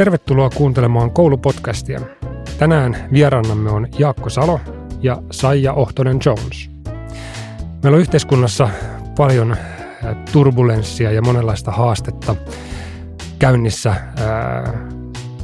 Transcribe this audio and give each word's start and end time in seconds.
Tervetuloa 0.00 0.50
kuuntelemaan 0.50 1.10
koulupodcastia. 1.10 2.00
Tänään 2.58 3.08
vierannamme 3.12 3.70
on 3.70 3.86
Jaakko 3.98 4.30
Salo 4.30 4.60
ja 5.00 5.22
Saija 5.30 5.72
Ohtonen 5.72 6.18
Jones. 6.26 6.70
Meillä 7.82 7.96
on 7.96 8.00
yhteiskunnassa 8.00 8.68
paljon 9.16 9.56
turbulenssia 10.32 11.12
ja 11.12 11.22
monenlaista 11.22 11.70
haastetta 11.70 12.36
käynnissä. 13.38 13.94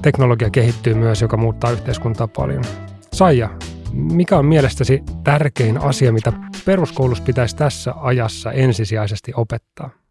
Teknologia 0.03 0.51
kehittyy 0.51 0.95
myös, 0.95 1.23
joka 1.23 1.37
muuttaa 1.37 1.71
yhteiskuntaa 1.71 2.29
paljon. 2.29 2.65
Saija, 3.13 3.49
mikä 3.93 4.39
on 4.39 4.47
mielestäsi 4.47 5.03
tärkein 5.25 5.79
asia, 5.79 6.13
mitä 6.13 6.33
peruskoulussa 6.65 7.25
pitäisi 7.25 7.57
tässä 7.57 7.95
ajassa 7.97 8.53
ensisijaisesti 8.53 9.33
opettaa? 9.37 10.06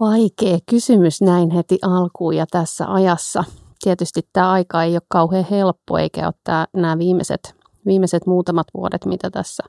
Vaikea 0.00 0.58
kysymys 0.70 1.20
näin 1.22 1.50
heti 1.50 1.78
alkuun 1.82 2.36
ja 2.36 2.46
tässä 2.50 2.92
ajassa. 2.92 3.44
Tietysti 3.84 4.28
tämä 4.32 4.50
aika 4.50 4.82
ei 4.82 4.94
ole 4.94 5.02
kauhean 5.08 5.46
helppo, 5.50 5.98
eikä 5.98 6.26
ole 6.26 6.66
nämä 6.76 6.98
viimeiset, 6.98 7.54
viimeiset 7.86 8.26
muutamat 8.26 8.66
vuodet, 8.74 9.04
mitä 9.04 9.30
tässä 9.30 9.62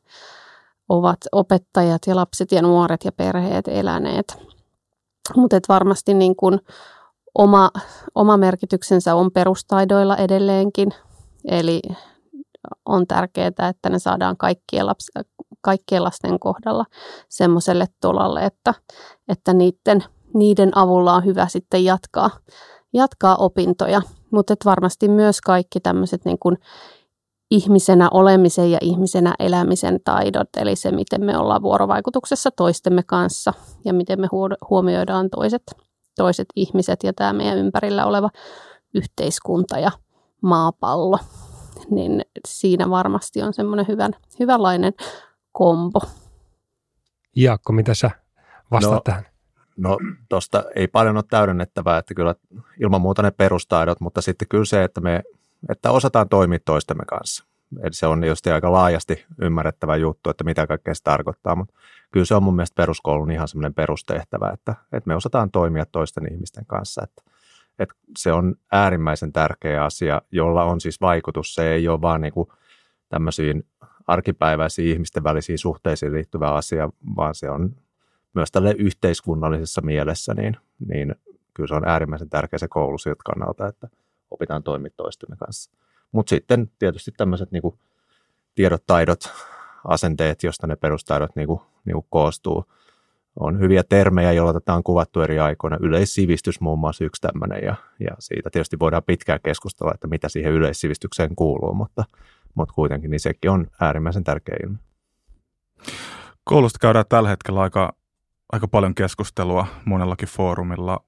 ovat 0.90 1.18
opettajat 1.32 2.02
ja 2.08 2.16
lapset 2.16 2.52
ja 2.52 2.62
nuoret 2.62 3.06
ja 3.06 3.12
perheet 3.12 3.68
eläneet. 3.68 4.38
Mutta 5.36 5.60
varmasti 5.70 6.14
niin 6.14 6.36
kun 6.36 6.60
oma, 7.38 7.70
oma 8.16 8.38
merkityksensä 8.38 9.16
on 9.16 9.32
perustaidoilla 9.32 10.18
edelleenkin. 10.18 10.94
Eli 11.46 11.82
on 12.86 13.08
tärkeää, 13.08 13.48
että 13.70 13.90
ne 13.90 14.00
saadaan 14.00 14.38
kaikkien, 14.38 14.86
lapsi, 14.86 15.12
kaikkien 15.64 16.04
lasten 16.04 16.40
kohdalla 16.40 16.86
semmoiselle 17.30 17.86
tolalle, 18.02 18.46
että, 18.46 18.74
että 19.28 19.54
niiden, 19.54 20.04
niiden 20.34 20.78
avulla 20.78 21.14
on 21.14 21.26
hyvä 21.26 21.48
sitten 21.48 21.84
jatkaa, 21.84 22.30
jatkaa 22.94 23.36
opintoja. 23.36 24.02
Mutta 24.32 24.56
varmasti 24.66 25.08
myös 25.08 25.42
kaikki 25.42 25.80
tämmöiset 25.80 26.26
niin 26.26 26.40
kuin 26.40 26.58
ihmisenä 27.52 28.08
olemisen 28.12 28.72
ja 28.72 28.78
ihmisenä 28.82 29.34
elämisen 29.40 30.00
taidot, 30.04 30.48
eli 30.58 30.76
se, 30.76 30.92
miten 30.92 31.26
me 31.26 31.38
ollaan 31.38 31.62
vuorovaikutuksessa 31.62 32.50
toistemme 32.52 33.04
kanssa 33.04 33.54
ja 33.86 33.94
miten 33.94 34.22
me 34.22 34.28
huomioidaan 34.70 35.30
toiset, 35.30 35.64
toiset 36.16 36.48
ihmiset 36.56 37.04
ja 37.04 37.14
tämä 37.14 37.34
meidän 37.34 37.58
ympärillä 37.58 38.06
oleva 38.06 38.30
yhteiskunta 38.94 39.80
ja 39.80 39.92
maapallo, 40.42 41.20
niin 41.90 42.22
siinä 42.48 42.90
varmasti 42.90 43.42
on 43.42 43.54
semmoinen 43.54 43.88
hyvän, 43.88 44.12
hyvänlainen 44.40 44.94
kombo. 45.54 46.00
Jaakko, 47.36 47.74
mitä 47.74 47.94
sä 47.94 48.12
vastaat 48.72 48.96
no, 48.96 49.02
tähän? 49.02 49.26
No 49.78 49.98
tuosta 50.30 50.64
ei 50.76 50.88
paljon 50.88 51.18
ole 51.18 51.24
täydennettävää, 51.30 51.98
että 51.98 52.14
kyllä 52.14 52.36
ilman 52.80 53.02
muuta 53.02 53.22
ne 53.22 53.32
perustaidot, 53.32 54.00
mutta 54.00 54.22
sitten 54.22 54.48
kyllä 54.48 54.66
se, 54.66 54.84
että 54.84 55.02
me 55.02 55.24
että 55.70 55.92
osataan 55.92 56.30
toimia 56.30 56.60
toistemme 56.66 57.04
kanssa. 57.08 57.46
Eli 57.84 57.94
se 57.94 58.08
on 58.08 58.24
just 58.24 58.48
aika 58.48 58.72
laajasti 58.72 59.26
ymmärrettävä 59.42 59.96
juttu, 59.96 60.30
että 60.30 60.44
mitä 60.44 60.68
kaikkea 60.68 60.96
se 60.96 61.04
tarkoittaa, 61.04 61.56
mutta 61.56 61.74
kyllä 62.12 62.26
se 62.26 62.36
on 62.36 62.44
mun 62.44 62.56
mielestä 62.56 62.76
peruskoulun 62.76 63.32
ihan 63.32 63.48
semmoinen 63.48 63.74
perustehtävä, 63.74 64.50
että, 64.54 64.76
että 64.92 65.08
me 65.08 65.16
osataan 65.16 65.52
toimia 65.52 65.86
toisten 65.86 66.34
ihmisten 66.34 66.66
kanssa, 66.66 67.02
että, 67.04 67.22
että 67.80 67.96
se 68.18 68.32
on 68.32 68.56
äärimmäisen 68.72 69.34
tärkeä 69.34 69.84
asia, 69.84 70.22
jolla 70.32 70.64
on 70.64 70.82
siis 70.82 71.02
vaikutus. 71.02 71.56
Se 71.56 71.72
ei 71.72 71.88
ole 71.88 72.02
vaan 72.02 72.22
niin 72.22 72.34
kuin 72.34 72.48
tämmöisiin 73.10 73.66
arkipäiväisiin 74.08 74.90
ihmisten 74.90 75.24
välisiin 75.24 75.58
suhteisiin 75.58 76.14
liittyvä 76.14 76.54
asia, 76.54 76.90
vaan 77.16 77.36
se 77.36 77.50
on 77.50 77.76
myös 78.34 78.52
tälle 78.52 78.76
yhteiskunnallisessa 78.78 79.82
mielessä, 79.82 80.34
niin, 80.34 80.58
niin 80.88 81.16
kyllä 81.54 81.68
se 81.68 81.76
on 81.76 81.88
äärimmäisen 81.88 82.30
tärkeä 82.30 82.60
se 82.60 82.68
koulu 82.68 82.98
siltä 82.98 83.22
kannalta, 83.26 83.68
että 83.68 83.88
opitaan 84.32 84.64
toimia 84.64 84.92
toistemme 84.98 85.36
kanssa. 85.36 85.72
Mutta 86.12 86.30
sitten 86.30 86.72
tietysti 86.80 87.12
tämmöiset 87.18 87.52
niinku 87.52 87.80
tiedot, 88.56 88.84
taidot, 88.88 89.20
asenteet, 89.88 90.44
josta 90.44 90.68
ne 90.68 90.76
perustaidot 90.76 91.36
niinku, 91.36 91.62
niinku 91.86 92.06
koostuu. 92.10 92.66
On 93.40 93.60
hyviä 93.60 93.84
termejä, 93.90 94.32
joilla 94.32 94.54
tätä 94.54 94.74
on 94.74 94.84
kuvattu 94.84 95.22
eri 95.22 95.40
aikoina. 95.40 95.78
Yleissivistys 95.82 96.62
muun 96.62 96.80
muassa 96.80 97.06
yksi 97.06 97.22
tämmöinen, 97.22 97.64
ja, 97.64 97.76
ja 98.00 98.16
siitä 98.20 98.50
tietysti 98.50 98.80
voidaan 98.80 99.04
pitkään 99.04 99.40
keskustella, 99.44 99.94
että 99.94 100.08
mitä 100.08 100.30
siihen 100.30 100.52
yleissivistykseen 100.54 101.36
kuuluu, 101.36 101.74
mutta, 101.74 102.04
mutta 102.56 102.74
kuitenkin 102.74 103.12
niin 103.12 103.20
sekin 103.20 103.52
on 103.52 103.68
äärimmäisen 103.82 104.24
tärkeä 104.24 104.56
ilmiö. 104.64 104.78
Koulusta 106.44 106.80
käydään 106.80 107.06
tällä 107.10 107.30
hetkellä 107.30 107.62
aika, 107.62 107.94
aika 108.52 108.68
paljon 108.68 108.96
keskustelua 108.96 109.68
monellakin 109.86 110.28
foorumilla. 110.28 111.00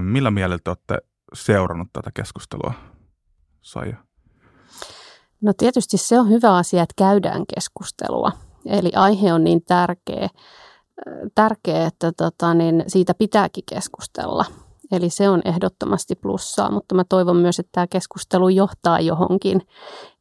Millä 0.00 0.30
mielellä 0.30 0.58
te 0.64 0.70
olette 0.70 0.98
seurannut 1.34 1.88
tätä 1.92 2.10
keskustelua, 2.14 2.72
Saija? 3.62 3.96
No 5.40 5.52
tietysti 5.58 5.96
se 5.98 6.18
on 6.18 6.28
hyvä 6.28 6.56
asia, 6.56 6.82
että 6.82 6.94
käydään 6.96 7.44
keskustelua. 7.54 8.32
Eli 8.66 8.90
aihe 8.96 9.32
on 9.32 9.44
niin 9.44 9.64
tärkeä, 9.64 10.28
tärkeä 11.34 11.86
että 11.86 12.12
tota, 12.16 12.54
niin 12.54 12.84
siitä 12.86 13.14
pitääkin 13.14 13.64
keskustella. 13.68 14.44
Eli 14.92 15.10
se 15.10 15.28
on 15.28 15.42
ehdottomasti 15.44 16.14
plussaa, 16.14 16.70
mutta 16.70 16.94
mä 16.94 17.04
toivon 17.08 17.36
myös, 17.36 17.58
että 17.58 17.70
tämä 17.72 17.86
keskustelu 17.86 18.48
johtaa 18.48 19.00
johonkin. 19.00 19.62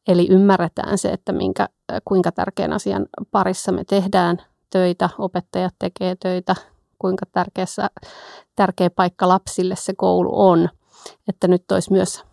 Eli 0.08 0.28
ymmärretään 0.30 0.98
se, 0.98 1.10
että 1.10 1.32
minkä, 1.32 1.70
kuinka 2.06 2.32
tärkeän 2.32 2.74
asian 2.74 3.06
parissa 3.32 3.72
me 3.72 3.84
tehdään 3.84 4.38
töitä, 4.70 5.10
opettajat 5.18 5.74
tekee 5.80 6.16
töitä, 6.16 6.56
kuinka 7.00 7.26
tärkeässä, 7.32 7.90
tärkeä 8.56 8.90
paikka 8.90 9.28
lapsille 9.28 9.76
se 9.76 9.94
koulu 9.98 10.42
on. 10.42 10.70
Että 11.28 11.48
nyt 11.48 11.72
olisi 11.72 11.92
myös 11.92 12.24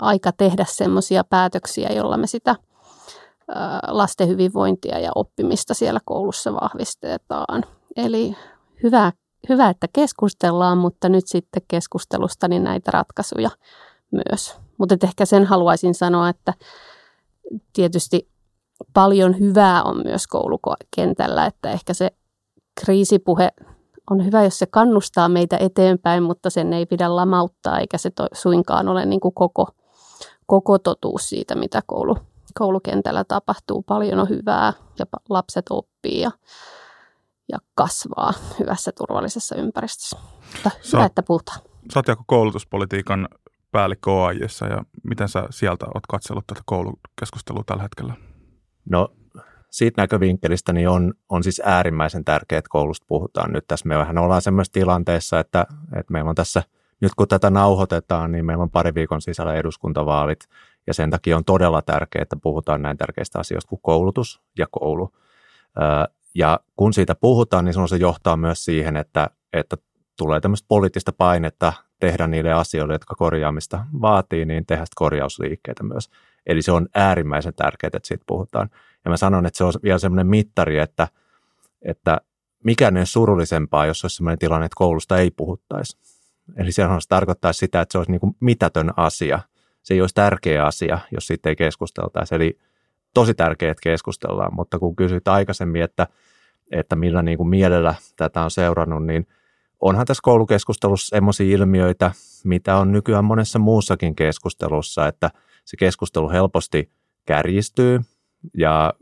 aika 0.00 0.32
tehdä 0.32 0.64
semmoisia 0.68 1.24
päätöksiä, 1.24 1.88
jolla 1.88 2.16
me 2.16 2.26
sitä 2.26 2.56
lasten 3.88 4.28
hyvinvointia 4.28 4.98
ja 4.98 5.10
oppimista 5.14 5.74
siellä 5.74 6.00
koulussa 6.04 6.52
vahvistetaan. 6.52 7.64
Eli 7.96 8.36
hyvä, 8.82 9.12
hyvä 9.48 9.68
että 9.68 9.86
keskustellaan, 9.92 10.78
mutta 10.78 11.08
nyt 11.08 11.26
sitten 11.26 11.62
keskustelusta 11.68 12.48
niin 12.48 12.64
näitä 12.64 12.90
ratkaisuja 12.90 13.50
myös. 14.10 14.56
Mutta 14.78 14.96
ehkä 15.02 15.24
sen 15.24 15.44
haluaisin 15.44 15.94
sanoa, 15.94 16.28
että 16.28 16.54
tietysti 17.72 18.28
paljon 18.94 19.38
hyvää 19.38 19.82
on 19.82 20.02
myös 20.04 20.26
koulukentällä, 20.26 21.46
että 21.46 21.70
ehkä 21.70 21.94
se 21.94 22.10
kriisipuhe 22.80 23.52
on 24.10 24.24
hyvä, 24.24 24.44
jos 24.44 24.58
se 24.58 24.66
kannustaa 24.66 25.28
meitä 25.28 25.56
eteenpäin, 25.60 26.22
mutta 26.22 26.50
sen 26.50 26.72
ei 26.72 26.86
pidä 26.86 27.16
lamauttaa, 27.16 27.80
eikä 27.80 27.98
se 27.98 28.10
to, 28.10 28.26
suinkaan 28.32 28.88
ole 28.88 29.06
niin 29.06 29.20
kuin 29.20 29.34
koko, 29.34 29.68
koko 30.46 30.78
totuus 30.78 31.28
siitä, 31.28 31.54
mitä 31.54 31.82
koulu, 31.86 32.16
koulukentällä 32.58 33.24
tapahtuu. 33.24 33.82
Paljon 33.82 34.18
on 34.18 34.28
hyvää 34.28 34.72
ja 34.98 35.06
lapset 35.28 35.66
oppii 35.70 36.20
ja, 36.20 36.30
ja 37.52 37.58
kasvaa 37.74 38.32
hyvässä 38.58 38.92
turvallisessa 38.92 39.56
ympäristössä. 39.56 40.18
Mutta 40.52 40.70
sä, 40.82 40.96
hyvä, 40.96 41.06
että 41.06 41.22
puhutaan. 41.22 41.60
Sä 41.94 42.02
oot 42.08 42.18
koulutuspolitiikan 42.26 43.28
päällikkö 43.70 44.12
OAJissa 44.12 44.66
ja 44.66 44.82
miten 45.02 45.28
sä 45.28 45.46
sieltä 45.50 45.86
oot 45.86 46.06
katsellut 46.08 46.46
tätä 46.46 46.60
koulukeskustelua 46.66 47.62
tällä 47.66 47.82
hetkellä? 47.82 48.14
No 48.90 49.08
siitä 49.70 50.02
näkövinkkelistä 50.02 50.72
niin 50.72 50.88
on, 50.88 51.14
on 51.28 51.42
siis 51.42 51.62
äärimmäisen 51.64 52.24
tärkeää, 52.24 52.58
että 52.58 52.68
koulusta 52.70 53.06
puhutaan 53.08 53.52
nyt. 53.52 53.64
Tässä 53.68 53.88
me 53.88 53.98
vähän 53.98 54.18
ollaan 54.18 54.42
semmoisessa 54.42 54.72
tilanteessa, 54.72 55.40
että, 55.40 55.66
että 55.96 56.12
meillä 56.12 56.28
on 56.28 56.34
tässä, 56.34 56.62
nyt 57.00 57.12
kun 57.16 57.28
tätä 57.28 57.50
nauhoitetaan, 57.50 58.32
niin 58.32 58.46
meillä 58.46 58.62
on 58.62 58.70
pari 58.70 58.94
viikon 58.94 59.22
sisällä 59.22 59.54
eduskuntavaalit, 59.54 60.48
ja 60.86 60.94
sen 60.94 61.10
takia 61.10 61.36
on 61.36 61.44
todella 61.44 61.82
tärkeää, 61.82 62.22
että 62.22 62.36
puhutaan 62.42 62.82
näin 62.82 62.96
tärkeistä 62.96 63.38
asioista 63.38 63.68
kuin 63.68 63.80
koulutus 63.82 64.40
ja 64.58 64.66
koulu. 64.70 65.12
Ja 66.34 66.60
kun 66.76 66.92
siitä 66.92 67.14
puhutaan, 67.14 67.64
niin 67.64 67.88
se 67.88 67.96
johtaa 67.96 68.36
myös 68.36 68.64
siihen, 68.64 68.96
että, 68.96 69.30
että 69.52 69.76
tulee 70.18 70.40
tämmöistä 70.40 70.66
poliittista 70.68 71.12
painetta 71.12 71.72
tehdä 72.00 72.26
niille 72.26 72.52
asioille, 72.52 72.94
jotka 72.94 73.14
korjaamista 73.14 73.86
vaatii, 74.00 74.44
niin 74.44 74.66
tehdä 74.66 74.84
korjausliikkeitä 74.94 75.82
myös. 75.82 76.10
Eli 76.46 76.62
se 76.62 76.72
on 76.72 76.88
äärimmäisen 76.94 77.54
tärkeää, 77.54 77.90
että 77.94 78.08
siitä 78.08 78.24
puhutaan. 78.26 78.70
Ja 79.04 79.10
mä 79.10 79.16
sanon, 79.16 79.46
että 79.46 79.58
se 79.58 79.64
on 79.64 79.72
vielä 79.82 79.98
semmoinen 79.98 80.26
mittari, 80.26 80.78
että, 80.78 81.08
että 81.82 82.20
mikään 82.64 82.96
ei 82.96 83.00
ole 83.00 83.06
surullisempaa, 83.06 83.86
jos 83.86 84.04
olisi 84.04 84.16
sellainen 84.16 84.38
tilanne, 84.38 84.66
että 84.66 84.76
koulusta 84.76 85.18
ei 85.18 85.30
puhuttaisi. 85.30 85.98
Eli 86.56 86.72
se 86.72 86.82
tarkoittaa 87.08 87.52
sitä, 87.52 87.80
että 87.80 87.92
se 87.92 87.98
olisi 87.98 88.10
niin 88.10 88.20
kuin 88.20 88.36
mitätön 88.40 88.92
asia. 88.96 89.40
Se 89.86 89.94
ei 89.94 90.00
olisi 90.00 90.14
tärkeä 90.14 90.66
asia, 90.66 90.98
jos 91.12 91.26
siitä 91.26 91.48
ei 91.48 91.56
keskusteltaisi. 91.56 92.34
Eli 92.34 92.58
tosi 93.14 93.34
tärkeää, 93.34 93.70
että 93.70 93.82
keskustellaan, 93.82 94.54
mutta 94.54 94.78
kun 94.78 94.96
kysyt 94.96 95.28
aikaisemmin, 95.28 95.82
että, 95.82 96.06
että 96.72 96.96
millä 96.96 97.22
niin 97.22 97.38
kuin 97.38 97.48
mielellä 97.48 97.94
tätä 98.16 98.42
on 98.42 98.50
seurannut, 98.50 99.06
niin 99.06 99.26
onhan 99.80 100.06
tässä 100.06 100.20
koulukeskustelussa 100.22 101.16
sellaisia 101.16 101.56
ilmiöitä, 101.56 102.12
mitä 102.44 102.76
on 102.76 102.92
nykyään 102.92 103.24
monessa 103.24 103.58
muussakin 103.58 104.16
keskustelussa, 104.16 105.06
että 105.06 105.30
se 105.64 105.76
keskustelu 105.76 106.30
helposti 106.30 106.90
kärjistyy, 107.24 108.00
ja 108.58 108.94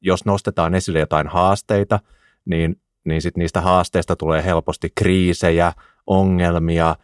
jos 0.00 0.24
nostetaan 0.24 0.74
esille 0.74 0.98
jotain 0.98 1.26
haasteita, 1.28 2.00
niin, 2.44 2.80
niin 3.04 3.22
sit 3.22 3.36
niistä 3.36 3.60
haasteista 3.60 4.16
tulee 4.16 4.44
helposti 4.44 4.92
kriisejä, 4.94 5.72
ongelmia, 6.06 6.96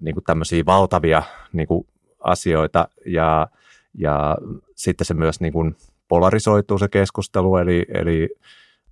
niin 0.00 0.14
kuin 0.14 0.24
tämmöisiä 0.24 0.62
valtavia 0.66 1.22
niin 1.52 1.68
kuin 1.68 1.86
asioita 2.26 2.88
ja, 3.06 3.48
ja 3.94 4.36
sitten 4.74 5.04
se 5.04 5.14
myös 5.14 5.40
niin 5.40 5.52
kuin 5.52 5.76
polarisoituu 6.08 6.78
se 6.78 6.88
keskustelu, 6.88 7.56
eli, 7.56 7.86
eli 7.94 8.28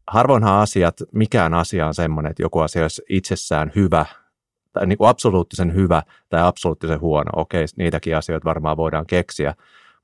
harvoinhan 0.07 0.55
asiat, 0.61 0.97
mikään 1.13 1.55
asia 1.55 1.87
on 1.87 1.95
semmoinen, 1.95 2.31
että 2.31 2.43
joku 2.43 2.59
asia 2.59 2.83
olisi 2.83 3.03
itsessään 3.09 3.73
hyvä 3.77 4.07
tai 4.73 4.87
niin 4.87 4.99
kuin 4.99 5.09
absoluuttisen 5.09 5.75
hyvä 5.75 6.03
tai 6.29 6.41
absoluuttisen 6.43 7.01
huono. 7.01 7.31
Okei, 7.37 7.65
niitäkin 7.77 8.17
asioita 8.17 8.45
varmaan 8.45 8.77
voidaan 8.77 9.07
keksiä, 9.07 9.55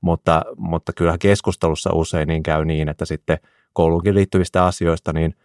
mutta, 0.01 0.41
mutta 0.57 0.93
kyllähän 0.93 1.19
keskustelussa 1.19 1.89
usein 1.93 2.27
niin 2.27 2.43
käy 2.43 2.65
niin, 2.65 2.89
että 2.89 3.05
sitten 3.05 3.37
kouluunkin 3.73 4.15
liittyvistä 4.15 4.65
asioista, 4.65 5.13
niin 5.13 5.35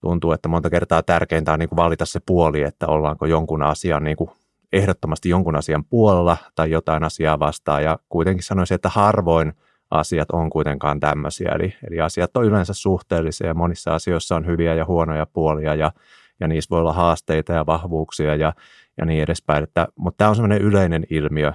tuntuu, 0.00 0.32
että 0.32 0.48
monta 0.48 0.70
kertaa 0.70 1.02
tärkeintä 1.02 1.52
on 1.52 1.58
niin 1.58 1.68
kuin 1.68 1.76
valita 1.76 2.06
se 2.06 2.20
puoli, 2.26 2.62
että 2.62 2.86
ollaanko 2.86 3.26
jonkun 3.26 3.62
asian 3.62 4.04
niin 4.04 4.16
kuin 4.16 4.30
ehdottomasti 4.76 5.28
jonkun 5.28 5.56
asian 5.56 5.84
puolella 5.84 6.36
tai 6.54 6.70
jotain 6.70 7.04
asiaa 7.04 7.38
vastaan. 7.38 7.84
Ja 7.84 7.98
kuitenkin 8.08 8.44
sanoisin, 8.44 8.74
että 8.74 8.88
harvoin 8.88 9.52
asiat 9.90 10.30
on 10.30 10.50
kuitenkaan 10.50 11.00
tämmöisiä. 11.00 11.52
Eli, 11.54 11.74
eli 11.90 12.00
asiat 12.00 12.36
on 12.36 12.44
yleensä 12.44 12.74
suhteellisia 12.74 13.46
ja 13.46 13.54
monissa 13.54 13.94
asioissa 13.94 14.36
on 14.36 14.46
hyviä 14.46 14.74
ja 14.74 14.84
huonoja 14.84 15.26
puolia 15.26 15.74
ja, 15.74 15.92
ja 16.40 16.48
niissä 16.48 16.70
voi 16.70 16.80
olla 16.80 16.92
haasteita 16.92 17.52
ja 17.52 17.66
vahvuuksia 17.66 18.34
ja, 18.34 18.52
ja 18.98 19.04
niin 19.04 19.22
edespäin. 19.22 19.64
Että, 19.64 19.88
mutta 19.96 20.18
tämä 20.18 20.30
on 20.30 20.36
semmoinen 20.36 20.62
yleinen 20.62 21.06
ilmiö 21.10 21.52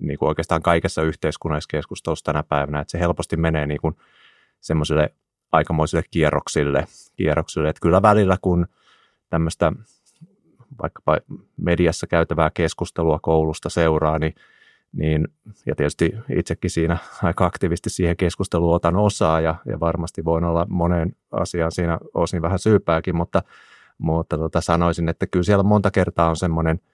niin 0.00 0.18
kuin 0.18 0.28
oikeastaan 0.28 0.62
kaikessa 0.62 1.02
yhteiskunnallisessa 1.02 1.76
keskustelussa 1.76 2.24
tänä 2.24 2.42
päivänä, 2.42 2.80
että 2.80 2.90
se 2.90 3.00
helposti 3.00 3.36
menee 3.36 3.66
niin 3.66 3.80
kuin 3.80 3.96
semmoiselle 4.60 5.14
aikamoisille 5.52 6.02
kierroksille, 6.10 6.86
kierroksille. 7.16 7.68
Että 7.68 7.80
kyllä 7.82 8.02
välillä, 8.02 8.36
kun 8.42 8.66
tämmöistä 9.30 9.72
vaikkapa 10.82 11.18
mediassa 11.56 12.06
käytävää 12.06 12.50
keskustelua 12.54 13.18
koulusta 13.22 13.70
seuraa, 13.70 14.18
niin, 14.18 14.34
niin 14.92 15.28
ja 15.66 15.74
tietysti 15.74 16.14
itsekin 16.36 16.70
siinä 16.70 16.96
aika 17.22 17.44
aktiivisesti 17.44 17.90
siihen 17.90 18.16
keskusteluun 18.16 18.74
otan 18.74 18.96
osaa 18.96 19.40
ja, 19.40 19.54
ja 19.66 19.80
varmasti 19.80 20.24
voin 20.24 20.44
olla 20.44 20.66
moneen 20.68 21.16
asiaan 21.32 21.72
siinä 21.72 21.98
osin 22.14 22.42
vähän 22.42 22.58
syypääkin, 22.58 23.16
mutta, 23.16 23.42
mutta 23.98 24.38
tota 24.38 24.60
sanoisin, 24.60 25.08
että 25.08 25.26
kyllä 25.26 25.44
siellä 25.44 25.62
monta 25.62 25.90
kertaa 25.90 26.28
on 26.28 26.36
semmoinen– 26.36 26.80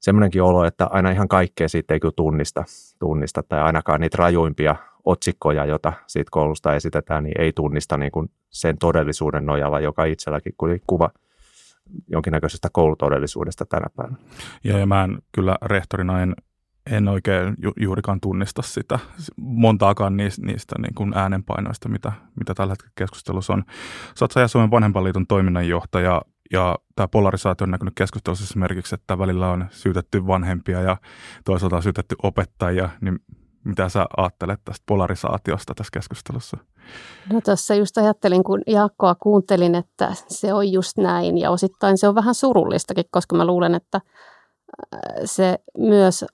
semmoinenkin 0.00 0.42
olo, 0.42 0.64
että 0.64 0.86
aina 0.86 1.10
ihan 1.10 1.28
kaikkea 1.28 1.68
siitä 1.68 1.94
ei 1.94 2.00
kyllä 2.00 2.14
tunnista, 2.16 2.64
tunnista 2.98 3.42
tai 3.42 3.60
ainakaan 3.60 4.00
niitä 4.00 4.16
rajuimpia 4.18 4.76
otsikkoja, 5.04 5.64
joita 5.64 5.92
siitä 6.06 6.28
koulusta 6.30 6.74
esitetään, 6.74 7.24
niin 7.24 7.40
ei 7.40 7.52
tunnista 7.52 7.96
niin 7.96 8.12
kuin 8.12 8.30
sen 8.50 8.78
todellisuuden 8.78 9.46
nojalla, 9.46 9.80
joka 9.80 10.04
itselläkin 10.04 10.54
kuva 10.86 11.10
jonkinnäköisestä 12.08 12.68
koulutodellisuudesta 12.72 13.66
tänä 13.66 13.86
päivänä. 13.96 14.16
Ja, 14.64 14.78
ja 14.78 14.86
mä 14.86 15.04
en 15.04 15.18
kyllä 15.32 15.56
rehtorina 15.62 16.22
en, 16.22 16.34
en 16.90 17.08
oikein 17.08 17.54
ju, 17.62 17.72
juurikaan 17.80 18.20
tunnista 18.20 18.62
sitä 18.62 18.98
montaakaan 19.36 20.16
niistä, 20.16 20.46
niistä 20.46 20.74
niin 20.78 20.94
kuin 20.94 21.12
äänenpainoista, 21.14 21.88
mitä, 21.88 22.12
mitä 22.38 22.54
tällä 22.54 22.72
hetkellä 22.72 22.92
keskustelussa 22.94 23.52
on. 23.52 23.64
Sä 24.18 24.24
oot 24.24 24.50
Suomen 24.50 24.70
vanhempainliiton 24.70 25.26
toiminnanjohtaja 25.26 26.22
ja 26.52 26.78
tämä 26.96 27.08
polarisaatio 27.08 27.64
on 27.64 27.70
näkynyt 27.70 27.94
keskustelussa 27.94 28.44
esimerkiksi, 28.44 28.94
että 28.94 29.18
välillä 29.18 29.50
on 29.50 29.66
syytetty 29.70 30.26
vanhempia 30.26 30.80
ja 30.80 30.96
toisaalta 31.44 31.76
on 31.76 31.82
syytetty 31.82 32.16
opettajia, 32.22 32.88
niin 33.00 33.18
mitä 33.64 33.88
sä 33.88 34.06
ajattelet 34.16 34.60
tästä 34.64 34.82
polarisaatiosta 34.86 35.74
tässä 35.74 35.90
keskustelussa? 35.92 36.56
No 37.32 37.40
tässä 37.40 37.74
just 37.74 37.98
ajattelin, 37.98 38.44
kun 38.44 38.62
Jaakkoa 38.66 39.14
kuuntelin, 39.14 39.74
että 39.74 40.14
se 40.28 40.54
on 40.54 40.72
just 40.72 40.96
näin 40.96 41.38
ja 41.38 41.50
osittain 41.50 41.98
se 41.98 42.08
on 42.08 42.14
vähän 42.14 42.34
surullistakin, 42.34 43.04
koska 43.10 43.36
mä 43.36 43.46
luulen, 43.46 43.74
että 43.74 44.00
äh, 44.94 45.00
se 45.24 45.58
myös 45.78 46.24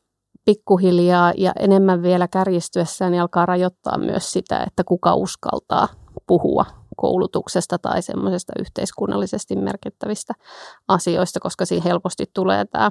pikkuhiljaa 0.45 1.33
ja 1.37 1.53
enemmän 1.59 2.03
vielä 2.03 2.29
kärjistyessään 2.29 3.13
niin 3.13 3.21
alkaa 3.23 3.47
rajoittaa 3.47 3.99
myös 3.99 4.33
sitä, 4.33 4.65
että 4.67 4.85
kuka 4.85 5.15
uskaltaa 5.15 5.89
puhua 6.27 6.67
koulutuksesta 6.97 7.79
tai 7.79 8.03
semmoisesta 8.03 8.53
yhteiskunnallisesti 8.59 9.57
merkittävistä 9.57 10.35
asioista, 10.89 11.41
koska 11.41 11.65
siinä 11.65 11.85
helposti 11.85 12.25
tulee 12.35 12.65
tämä 12.65 12.91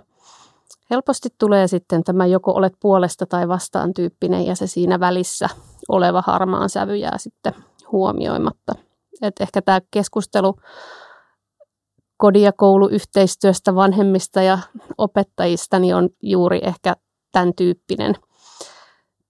Helposti 0.91 1.29
tulee 1.39 1.67
sitten 1.67 2.03
tämä 2.03 2.25
joko 2.25 2.51
olet 2.51 2.73
puolesta 2.79 3.25
tai 3.25 3.47
vastaan 3.47 3.93
tyyppinen 3.93 4.45
ja 4.45 4.55
se 4.55 4.67
siinä 4.67 4.99
välissä 4.99 5.49
oleva 5.89 6.23
harmaan 6.27 6.69
sävy 6.69 6.95
jää 6.95 7.17
sitten 7.17 7.53
huomioimatta. 7.91 8.73
Et 9.21 9.35
ehkä 9.39 9.61
tämä 9.61 9.79
keskustelu 9.91 10.55
kodi- 12.17 12.41
ja 12.41 12.51
kouluyhteistyöstä 12.53 13.75
vanhemmista 13.75 14.41
ja 14.41 14.59
opettajista 14.97 15.79
niin 15.79 15.95
on 15.95 16.09
juuri 16.21 16.59
ehkä 16.63 16.95
tämän 17.31 17.53
tyyppinen, 17.55 18.15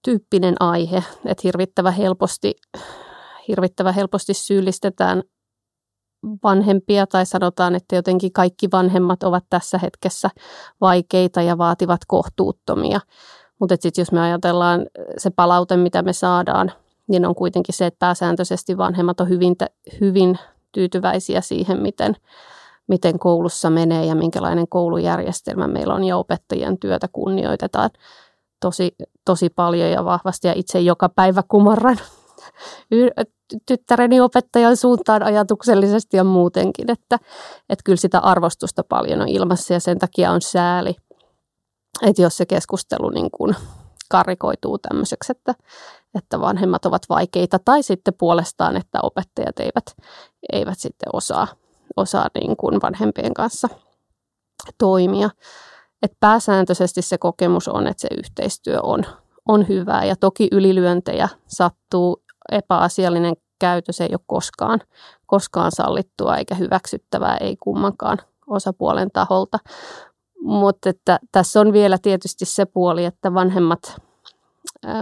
tyyppinen 0.04 0.54
aihe, 0.60 1.04
että 1.24 1.40
hirvittävä 1.44 1.90
helposti 1.90 2.54
hirvittävän 3.48 3.94
helposti 3.94 4.34
syyllistetään 4.34 5.22
vanhempia 6.44 7.06
tai 7.06 7.26
sanotaan, 7.26 7.74
että 7.74 7.96
jotenkin 7.96 8.32
kaikki 8.32 8.68
vanhemmat 8.72 9.22
ovat 9.22 9.44
tässä 9.50 9.78
hetkessä 9.78 10.30
vaikeita 10.80 11.42
ja 11.42 11.58
vaativat 11.58 12.00
kohtuuttomia. 12.06 13.00
Mutta 13.58 13.76
sitten 13.80 14.02
jos 14.02 14.12
me 14.12 14.20
ajatellaan 14.20 14.86
se 15.18 15.30
palaute, 15.30 15.76
mitä 15.76 16.02
me 16.02 16.12
saadaan, 16.12 16.72
niin 17.08 17.26
on 17.26 17.34
kuitenkin 17.34 17.74
se, 17.74 17.86
että 17.86 17.98
pääsääntöisesti 17.98 18.78
vanhemmat 18.78 19.20
on 19.20 19.28
hyvin, 19.28 19.56
hyvin 20.00 20.38
tyytyväisiä 20.72 21.40
siihen, 21.40 21.82
miten, 21.82 22.16
miten 22.86 23.18
koulussa 23.18 23.70
menee 23.70 24.04
ja 24.04 24.14
minkälainen 24.14 24.68
koulujärjestelmä 24.68 25.68
meillä 25.68 25.94
on 25.94 26.04
ja 26.04 26.16
opettajien 26.16 26.78
työtä 26.78 27.08
kunnioitetaan 27.12 27.90
tosi, 28.60 28.94
tosi 29.24 29.50
paljon 29.50 29.90
ja 29.90 30.04
vahvasti 30.04 30.48
ja 30.48 30.52
itse 30.56 30.80
joka 30.80 31.08
päivä 31.08 31.42
kumarran 31.48 31.98
tyttäreni 33.66 34.20
opettajan 34.20 34.76
suuntaan 34.76 35.22
ajatuksellisesti 35.22 36.16
ja 36.16 36.24
muutenkin, 36.24 36.90
että, 36.90 37.18
että 37.68 37.82
kyllä 37.84 37.96
sitä 37.96 38.18
arvostusta 38.18 38.84
paljon 38.88 39.20
on 39.20 39.28
ilmassa 39.28 39.74
ja 39.74 39.80
sen 39.80 39.98
takia 39.98 40.30
on 40.30 40.42
sääli, 40.42 40.96
että 42.02 42.22
jos 42.22 42.36
se 42.36 42.46
keskustelu 42.46 43.10
niin 43.10 43.30
kuin 43.30 43.56
karikoituu 44.10 44.78
tämmöiseksi, 44.78 45.32
että, 45.32 45.54
että 46.14 46.40
vanhemmat 46.40 46.86
ovat 46.86 47.02
vaikeita 47.08 47.58
tai 47.64 47.82
sitten 47.82 48.14
puolestaan, 48.18 48.76
että 48.76 48.98
opettajat 49.02 49.60
eivät, 49.60 49.84
eivät 50.52 50.78
sitten 50.78 51.08
osaa, 51.12 51.46
osaa 51.96 52.28
niin 52.34 52.56
kuin 52.56 52.82
vanhempien 52.82 53.34
kanssa 53.34 53.68
toimia. 54.78 55.30
Et 56.02 56.12
pääsääntöisesti 56.20 57.02
se 57.02 57.18
kokemus 57.18 57.68
on, 57.68 57.86
että 57.86 58.00
se 58.00 58.08
yhteistyö 58.18 58.80
on, 58.82 59.04
on 59.48 59.68
hyvää 59.68 60.04
ja 60.04 60.16
toki 60.16 60.48
ylilyöntejä 60.52 61.28
sattuu 61.46 62.22
epäasiallinen 62.52 63.34
käytös 63.58 64.00
ei 64.00 64.08
ole 64.12 64.20
koskaan, 64.26 64.80
koskaan 65.26 65.72
sallittua 65.72 66.36
eikä 66.36 66.54
hyväksyttävää, 66.54 67.36
ei 67.36 67.56
kummankaan 67.56 68.18
osapuolen 68.46 69.10
taholta. 69.12 69.58
Mutta 70.40 70.88
että 70.88 71.18
tässä 71.32 71.60
on 71.60 71.72
vielä 71.72 71.98
tietysti 72.02 72.44
se 72.44 72.66
puoli, 72.66 73.04
että 73.04 73.34
vanhemmat, 73.34 73.96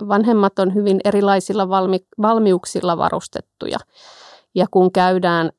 vanhemmat 0.09 0.59
on 0.59 0.75
hyvin 0.75 1.01
erilaisilla 1.05 1.69
valmi, 1.69 1.99
valmiuksilla 2.23 2.99
varustettuja. 2.99 3.79
Ja 4.55 4.67
kun 4.71 4.93
käydään 4.93 5.51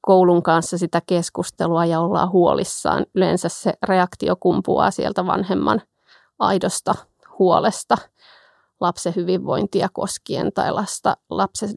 koulun 0.00 0.42
kanssa 0.42 0.78
sitä 0.78 1.02
keskustelua 1.06 1.84
ja 1.84 2.00
ollaan 2.00 2.30
huolissaan, 2.30 3.06
yleensä 3.14 3.48
se 3.48 3.72
reaktio 3.82 4.36
kumpuaa 4.40 4.90
sieltä 4.90 5.26
vanhemman 5.26 5.82
aidosta 6.38 6.94
huolesta– 7.38 7.96
lapsen 8.80 9.14
hyvinvointia 9.16 9.88
koskien 9.92 10.52
tai 10.52 10.72
lasta, 10.72 11.16
lapsen, 11.30 11.70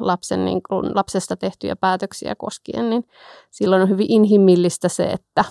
lapsen 0.00 0.44
niin 0.44 0.60
kuin, 0.68 0.94
lapsesta 0.94 1.36
tehtyjä 1.36 1.76
päätöksiä 1.76 2.34
koskien, 2.34 2.90
niin 2.90 3.04
silloin 3.50 3.82
on 3.82 3.88
hyvin 3.88 4.10
inhimillistä 4.10 4.88
se, 4.88 5.04
että, 5.04 5.44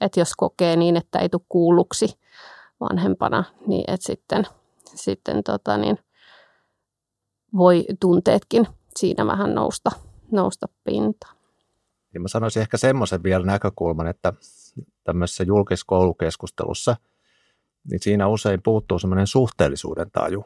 että 0.00 0.20
jos 0.20 0.32
kokee 0.36 0.76
niin, 0.76 0.96
että 0.96 1.18
ei 1.18 1.28
tule 1.28 1.42
kuulluksi 1.48 2.18
vanhempana, 2.80 3.44
niin 3.66 3.84
että 3.86 4.06
sitten, 4.06 4.46
sitten 4.94 5.42
tota 5.42 5.76
niin, 5.76 5.98
voi 7.56 7.84
tunteetkin 8.00 8.66
siinä 8.96 9.26
vähän 9.26 9.54
nousta, 9.54 9.90
nousta 10.32 10.66
pintaan. 10.84 11.36
Ja 12.14 12.20
mä 12.20 12.28
sanoisin 12.28 12.62
ehkä 12.62 12.76
semmoisen 12.76 13.22
vielä 13.22 13.46
näkökulman, 13.46 14.06
että 14.06 14.32
tämmöisessä 15.04 15.44
julkiskoulukeskustelussa– 15.44 16.96
niin 17.90 18.00
siinä 18.02 18.28
usein 18.28 18.62
puuttuu 18.62 18.98
semmoinen 18.98 19.26
suhteellisuuden 19.26 20.10
taju. 20.10 20.44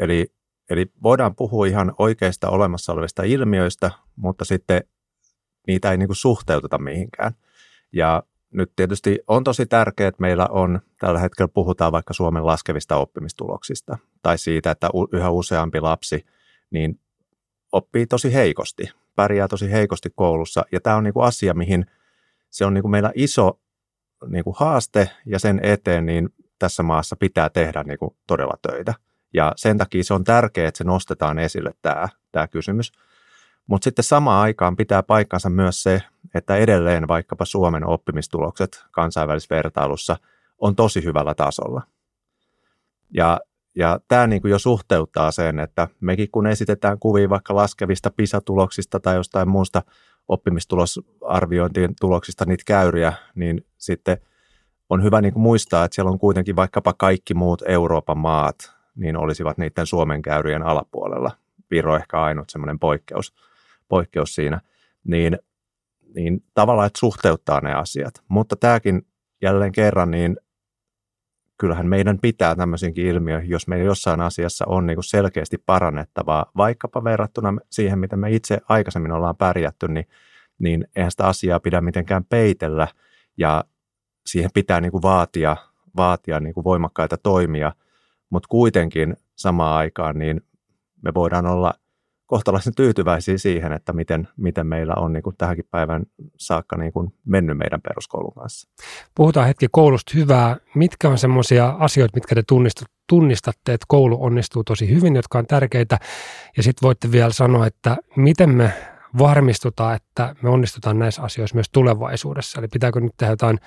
Eli, 0.00 0.32
eli 0.70 0.92
voidaan 1.02 1.36
puhua 1.36 1.66
ihan 1.66 1.94
oikeista 1.98 2.48
olemassa 2.48 2.92
olevista 2.92 3.22
ilmiöistä, 3.22 3.90
mutta 4.16 4.44
sitten 4.44 4.84
niitä 5.66 5.90
ei 5.90 5.96
niin 5.96 6.08
kuin 6.08 6.16
suhteuteta 6.16 6.78
mihinkään. 6.78 7.32
Ja 7.92 8.22
nyt 8.50 8.72
tietysti 8.76 9.18
on 9.26 9.44
tosi 9.44 9.66
tärkeää, 9.66 10.08
että 10.08 10.20
meillä 10.20 10.46
on, 10.50 10.80
tällä 10.98 11.20
hetkellä 11.20 11.48
puhutaan 11.48 11.92
vaikka 11.92 12.14
Suomen 12.14 12.46
laskevista 12.46 12.96
oppimistuloksista, 12.96 13.98
tai 14.22 14.38
siitä, 14.38 14.70
että 14.70 14.90
yhä 15.12 15.30
useampi 15.30 15.80
lapsi 15.80 16.26
niin 16.70 17.00
oppii 17.72 18.06
tosi 18.06 18.34
heikosti, 18.34 18.90
pärjää 19.16 19.48
tosi 19.48 19.72
heikosti 19.72 20.10
koulussa, 20.14 20.64
ja 20.72 20.80
tämä 20.80 20.96
on 20.96 21.04
niin 21.04 21.14
kuin 21.14 21.26
asia, 21.26 21.54
mihin 21.54 21.86
se 22.50 22.64
on 22.64 22.74
niin 22.74 22.82
kuin 22.82 22.90
meillä 22.90 23.12
iso 23.14 23.60
niin 24.28 24.44
kuin 24.44 24.56
haaste 24.58 25.10
ja 25.26 25.38
sen 25.38 25.60
eteen 25.62 26.06
niin 26.06 26.28
tässä 26.58 26.82
maassa 26.82 27.16
pitää 27.16 27.50
tehdä 27.50 27.82
niin 27.82 27.98
kuin 27.98 28.16
todella 28.26 28.54
töitä. 28.62 28.94
Ja 29.34 29.52
sen 29.56 29.78
takia 29.78 30.04
se 30.04 30.14
on 30.14 30.24
tärkeää, 30.24 30.68
että 30.68 30.78
se 30.78 30.84
nostetaan 30.84 31.38
esille 31.38 31.70
tämä, 31.82 32.08
tämä 32.32 32.48
kysymys. 32.48 32.92
Mutta 33.66 33.84
sitten 33.84 34.04
samaan 34.04 34.42
aikaan 34.42 34.76
pitää 34.76 35.02
paikkansa 35.02 35.50
myös 35.50 35.82
se, 35.82 36.02
että 36.34 36.56
edelleen 36.56 37.08
vaikkapa 37.08 37.44
Suomen 37.44 37.86
oppimistulokset 37.86 38.84
kansainvälisessä 38.90 39.54
vertailussa 39.54 40.16
on 40.58 40.76
tosi 40.76 41.04
hyvällä 41.04 41.34
tasolla. 41.34 41.82
Ja, 43.14 43.40
ja 43.74 44.00
tämä 44.08 44.26
niin 44.26 44.42
kuin 44.42 44.50
jo 44.50 44.58
suhteuttaa 44.58 45.30
sen, 45.30 45.58
että 45.58 45.88
mekin 46.00 46.30
kun 46.30 46.46
esitetään 46.46 46.98
kuvia 46.98 47.30
vaikka 47.30 47.54
laskevista 47.54 48.10
PISA-tuloksista 48.10 49.00
tai 49.00 49.16
jostain 49.16 49.48
muusta 49.48 49.82
oppimistulosarviointien 50.28 51.94
tuloksista 52.00 52.44
niitä 52.44 52.64
käyriä, 52.66 53.12
niin 53.34 53.66
sitten 53.78 54.18
on 54.90 55.02
hyvä 55.02 55.20
niin 55.20 55.32
kuin 55.32 55.42
muistaa, 55.42 55.84
että 55.84 55.94
siellä 55.94 56.10
on 56.10 56.18
kuitenkin 56.18 56.56
vaikkapa 56.56 56.92
kaikki 56.92 57.34
muut 57.34 57.62
Euroopan 57.68 58.18
maat, 58.18 58.56
niin 58.96 59.16
olisivat 59.16 59.58
niiden 59.58 59.86
Suomen 59.86 60.22
käyrien 60.22 60.62
alapuolella. 60.62 61.30
Viro 61.70 61.96
ehkä 61.96 62.22
ainut 62.22 62.50
semmoinen 62.50 62.78
poikkeus, 62.78 63.34
poikkeus 63.88 64.34
siinä. 64.34 64.60
Niin, 65.04 65.38
niin 66.14 66.44
tavallaan, 66.54 66.86
että 66.86 66.98
suhteuttaa 66.98 67.60
ne 67.60 67.74
asiat. 67.74 68.22
Mutta 68.28 68.56
tämäkin 68.56 69.06
jälleen 69.42 69.72
kerran, 69.72 70.10
niin 70.10 70.36
kyllähän 71.58 71.86
meidän 71.86 72.18
pitää 72.18 72.56
tämmöisiinkin 72.56 73.06
ilmiöihin, 73.06 73.50
jos 73.50 73.68
meillä 73.68 73.84
jossain 73.84 74.20
asiassa 74.20 74.64
on 74.68 74.86
niin 74.86 74.96
kuin 74.96 75.04
selkeästi 75.04 75.58
parannettavaa, 75.66 76.50
vaikkapa 76.56 77.04
verrattuna 77.04 77.54
siihen, 77.70 77.98
miten 77.98 78.18
me 78.18 78.30
itse 78.30 78.58
aikaisemmin 78.68 79.12
ollaan 79.12 79.36
pärjätty, 79.36 79.88
niin, 79.88 80.06
niin 80.58 80.88
eihän 80.96 81.10
sitä 81.10 81.26
asiaa 81.26 81.60
pidä 81.60 81.80
mitenkään 81.80 82.24
peitellä 82.24 82.88
ja 83.36 83.64
siihen 84.26 84.50
pitää 84.54 84.80
niin 84.80 84.92
kuin 84.92 85.02
vaatia, 85.02 85.56
vaatia 85.96 86.40
niin 86.40 86.54
kuin 86.54 86.64
voimakkaita 86.64 87.16
toimia, 87.16 87.72
mutta 88.30 88.48
kuitenkin 88.48 89.16
samaan 89.36 89.76
aikaan 89.76 90.18
niin 90.18 90.40
me 91.02 91.14
voidaan 91.14 91.46
olla– 91.46 91.74
kohtalaisen 92.26 92.74
tyytyväisiä 92.74 93.38
siihen, 93.38 93.72
että 93.72 93.92
miten, 93.92 94.28
miten 94.36 94.66
meillä 94.66 94.94
on 94.96 95.12
niin 95.12 95.22
kuin 95.22 95.36
tähänkin 95.38 95.64
päivän 95.70 96.02
saakka 96.36 96.76
niin 96.76 96.92
kuin 96.92 97.14
mennyt 97.24 97.58
meidän 97.58 97.80
peruskoulun 97.82 98.32
kanssa. 98.32 98.68
Puhutaan 99.14 99.46
hetki 99.46 99.66
koulusta 99.70 100.12
hyvää. 100.14 100.56
Mitkä 100.74 101.08
on 101.08 101.18
semmoisia 101.18 101.68
asioita, 101.78 102.16
mitkä 102.16 102.34
te 102.34 102.42
tunnistatte, 103.06 103.72
että 103.72 103.84
koulu 103.88 104.24
onnistuu 104.24 104.64
tosi 104.64 104.94
hyvin, 104.94 105.16
jotka 105.16 105.38
on 105.38 105.46
tärkeitä? 105.46 105.98
Ja 106.56 106.62
sitten 106.62 106.86
voitte 106.86 107.12
vielä 107.12 107.32
sanoa, 107.32 107.66
että 107.66 107.96
miten 108.16 108.50
me 108.50 108.72
varmistutaan, 109.18 109.96
että 109.96 110.34
me 110.42 110.50
onnistutaan 110.50 110.98
näissä 110.98 111.22
asioissa 111.22 111.54
myös 111.54 111.70
tulevaisuudessa. 111.72 112.60
Eli 112.60 112.68
pitääkö 112.68 113.00
nyt 113.00 113.12
tehdä 113.16 113.32
jotain 113.32 113.58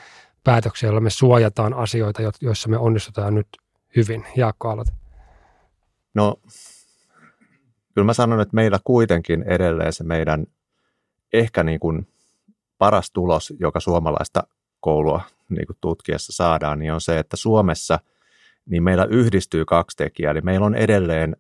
päätöksiä, 0.43 0.88
joilla 0.88 1.01
me 1.01 1.10
suojataan 1.10 1.74
asioita, 1.74 2.22
joissa 2.41 2.69
me 2.69 2.77
onnistutaan 2.77 3.36
nyt 3.36 3.48
hyvin? 3.96 4.25
Jaakko, 4.36 4.69
aloita. 4.69 4.91
No 6.13 6.36
kyllä 7.93 8.05
mä 8.05 8.13
sanon, 8.13 8.41
että 8.41 8.55
meillä 8.55 8.79
kuitenkin 8.84 9.43
edelleen 9.43 9.93
se 9.93 10.03
meidän 10.03 10.46
ehkä 11.34 11.63
niin 11.63 11.79
kuin 11.79 12.08
paras 12.77 13.12
tulos, 13.12 13.53
joka 13.60 13.79
suomalaista 13.79 14.43
koulua 14.79 15.22
niin 15.50 15.67
kuin 15.67 15.77
tutkiessa 15.81 16.34
saadaan, 16.34 16.79
niin 16.79 16.93
on 16.93 17.01
se, 17.01 17.19
että 17.19 17.38
Suomessa 17.38 18.00
niin 18.65 18.84
meillä 18.84 19.05
yhdistyy 19.05 19.65
kaksi 19.65 19.98
tekijää. 19.98 20.31
Eli 20.31 20.41
meillä 20.41 20.65
on 20.65 20.75
edelleen 20.75 21.36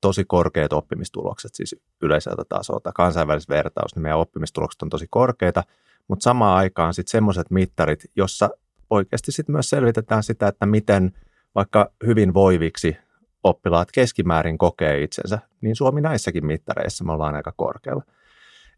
tosi 0.00 0.24
korkeat 0.24 0.72
oppimistulokset, 0.72 1.54
siis 1.54 1.76
yleiseltä 2.02 2.42
tasolta. 2.48 2.92
Kansainvälisessä 2.92 3.54
vertaus, 3.54 3.94
niin 3.94 4.02
meidän 4.02 4.18
oppimistulokset 4.18 4.82
on 4.82 4.88
tosi 4.88 5.06
korkeita, 5.10 5.64
mutta 6.08 6.22
samaan 6.22 6.56
aikaan 6.56 6.94
sitten 6.94 7.10
semmoiset 7.10 7.50
mittarit, 7.50 8.04
jossa 8.16 8.50
oikeasti 8.90 9.32
sitten 9.32 9.52
myös 9.52 9.70
selvitetään 9.70 10.22
sitä, 10.22 10.48
että 10.48 10.66
miten 10.66 11.12
vaikka 11.54 11.90
hyvin 12.06 12.34
voiviksi 12.34 12.96
oppilaat 13.44 13.92
keskimäärin 13.92 14.58
kokee 14.58 15.02
itsensä, 15.02 15.38
niin 15.60 15.76
Suomi 15.76 16.00
näissäkin 16.00 16.46
mittareissa 16.46 17.04
me 17.04 17.12
ollaan 17.12 17.34
aika 17.34 17.52
korkealla. 17.56 18.02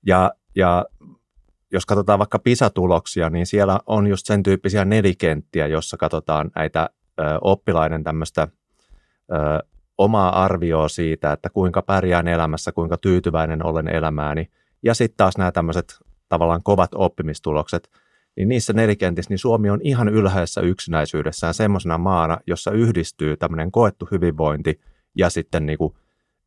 Ja, 0.06 0.32
ja 0.56 0.84
jos 1.72 1.86
katsotaan 1.86 2.18
vaikka 2.18 2.38
PISA-tuloksia, 2.38 3.30
niin 3.30 3.46
siellä 3.46 3.80
on 3.86 4.06
just 4.06 4.26
sen 4.26 4.42
tyyppisiä 4.42 4.84
nelikenttiä, 4.84 5.66
jossa 5.66 5.96
katsotaan 5.96 6.50
näitä 6.56 6.90
ö, 7.20 7.22
oppilaiden 7.40 8.04
tämmöistä 8.04 8.48
omaa 10.00 10.44
arvioa 10.44 10.88
siitä, 10.88 11.32
että 11.32 11.50
kuinka 11.50 11.82
pärjään 11.82 12.28
elämässä, 12.28 12.72
kuinka 12.72 12.96
tyytyväinen 12.96 13.66
olen 13.66 13.88
elämääni. 13.88 14.50
Ja 14.82 14.94
sitten 14.94 15.16
taas 15.16 15.38
nämä 15.38 15.52
tämmöiset 15.52 15.98
tavallaan 16.28 16.62
kovat 16.62 16.90
oppimistulokset, 16.94 17.90
niin 18.36 18.48
niissä 18.48 18.72
nelikentissä 18.72 19.30
niin 19.30 19.38
Suomi 19.38 19.70
on 19.70 19.80
ihan 19.82 20.08
ylhäisessä 20.08 20.60
yksinäisyydessään 20.60 21.54
semmoisena 21.54 21.98
maana, 21.98 22.38
jossa 22.46 22.70
yhdistyy 22.70 23.36
tämmöinen 23.36 23.72
koettu 23.72 24.08
hyvinvointi 24.10 24.80
ja 25.14 25.30
sitten 25.30 25.66
niin 25.66 25.78
kuin 25.78 25.94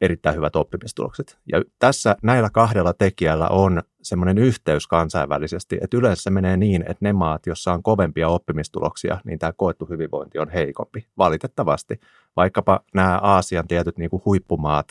erittäin 0.03 0.35
hyvät 0.35 0.55
oppimistulokset. 0.55 1.37
Ja 1.51 1.61
tässä 1.79 2.15
näillä 2.23 2.49
kahdella 2.49 2.93
tekijällä 2.93 3.47
on 3.47 3.81
semmoinen 4.01 4.37
yhteys 4.37 4.87
kansainvälisesti, 4.87 5.77
että 5.81 5.97
yleensä 5.97 6.23
se 6.23 6.29
menee 6.29 6.57
niin, 6.57 6.81
että 6.81 6.97
ne 7.05 7.13
maat, 7.13 7.45
joissa 7.45 7.73
on 7.73 7.83
kovempia 7.83 8.29
oppimistuloksia, 8.29 9.21
niin 9.25 9.39
tämä 9.39 9.53
koettu 9.53 9.85
hyvinvointi 9.85 10.39
on 10.39 10.49
heikompi, 10.49 11.07
valitettavasti. 11.17 11.99
Vaikkapa 12.35 12.79
nämä 12.93 13.19
Aasian 13.21 13.67
tietyt 13.67 13.97
niin 13.97 14.09
kuin 14.09 14.21
huippumaat, 14.25 14.87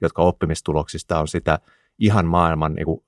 jotka 0.00 0.22
oppimistuloksista 0.22 1.20
on 1.20 1.28
sitä 1.28 1.58
ihan 1.98 2.26
maailman 2.26 2.74
niin 2.74 2.86
kuin 2.86 3.04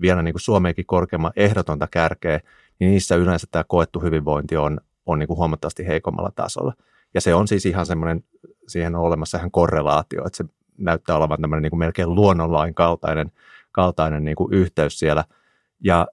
vielä 0.00 0.22
niin 0.22 0.34
kuin 0.34 0.40
Suomeenkin 0.40 0.86
korkeamman 0.86 1.32
ehdotonta 1.36 1.88
kärkeä, 1.90 2.40
niin 2.78 2.90
niissä 2.90 3.16
yleensä 3.16 3.46
tämä 3.50 3.64
koettu 3.68 4.00
hyvinvointi 4.00 4.56
on, 4.56 4.80
on 5.06 5.18
niin 5.18 5.26
kuin 5.26 5.36
huomattavasti 5.36 5.86
heikommalla 5.86 6.30
tasolla. 6.34 6.74
Ja 7.14 7.20
se 7.20 7.34
on 7.34 7.48
siis 7.48 7.66
ihan 7.66 7.86
semmoinen, 7.86 8.24
siihen 8.68 8.94
on 8.94 9.02
olemassa 9.02 9.38
ihan 9.38 9.50
korrelaatio, 9.50 10.26
että 10.26 10.36
se 10.36 10.44
näyttää 10.80 11.16
olevan 11.16 11.40
tämmöinen 11.40 11.62
niin 11.62 11.70
kuin 11.70 11.78
melkein 11.78 12.14
luonnonlain 12.14 12.74
kaltainen, 12.74 13.32
kaltainen 13.72 14.24
niin 14.24 14.36
kuin 14.36 14.52
yhteys 14.52 14.98
siellä. 14.98 15.24
Ja 15.84 16.06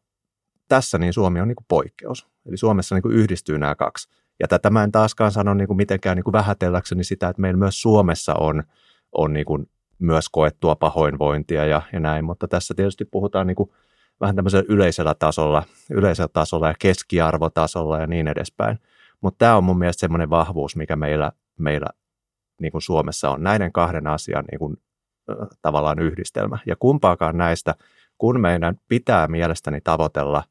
tässä 0.67 0.97
niin 0.97 1.13
Suomi 1.13 1.41
on 1.41 1.47
niin 1.47 1.55
kuin 1.55 1.65
poikkeus. 1.67 2.27
Eli 2.45 2.57
Suomessa 2.57 2.95
niin 2.95 3.01
kuin 3.03 3.15
yhdistyy 3.15 3.57
nämä 3.57 3.75
kaksi. 3.75 4.09
Ja 4.39 4.47
tätä 4.47 4.69
mä 4.69 4.83
en 4.83 4.91
taaskaan 4.91 5.31
sano 5.31 5.53
niin 5.53 5.67
kuin 5.67 5.77
mitenkään 5.77 6.15
niin 6.15 6.23
kuin 6.23 6.33
vähätelläkseni 6.33 7.03
sitä, 7.03 7.29
että 7.29 7.41
meillä 7.41 7.59
myös 7.59 7.81
Suomessa 7.81 8.33
on, 8.33 8.63
on 9.11 9.33
niin 9.33 9.45
kuin 9.45 9.69
myös 9.99 10.29
koettua 10.29 10.75
pahoinvointia 10.75 11.65
ja, 11.65 11.81
ja 11.93 11.99
näin, 11.99 12.25
mutta 12.25 12.47
tässä 12.47 12.73
tietysti 12.73 13.05
puhutaan 13.05 13.47
niin 13.47 13.55
kuin 13.55 13.69
vähän 14.21 14.35
tämmöisellä 14.35 14.65
yleisellä 14.69 15.15
tasolla, 15.19 15.63
yleisellä 15.91 16.29
tasolla 16.33 16.67
ja 16.67 16.73
keskiarvotasolla 16.79 17.99
ja 17.99 18.07
niin 18.07 18.27
edespäin. 18.27 18.79
Mutta 19.21 19.37
tämä 19.37 19.55
on 19.55 19.63
mun 19.63 19.79
mielestä 19.79 19.99
semmoinen 19.99 20.29
vahvuus, 20.29 20.75
mikä 20.75 20.95
meillä, 20.95 21.31
meillä 21.57 21.87
niin 22.61 22.71
kuin 22.71 22.81
Suomessa 22.81 23.29
on. 23.29 23.43
Näiden 23.43 23.71
kahden 23.71 24.07
asian 24.07 24.45
niin 24.51 24.59
kuin, 24.59 24.77
äh, 25.29 25.47
tavallaan 25.61 25.99
yhdistelmä. 25.99 26.57
Ja 26.65 26.75
kumpaakaan 26.75 27.37
näistä, 27.37 27.75
kun 28.17 28.39
meidän 28.39 28.79
pitää 28.87 29.27
mielestäni 29.27 29.81
tavoitella 29.81 30.43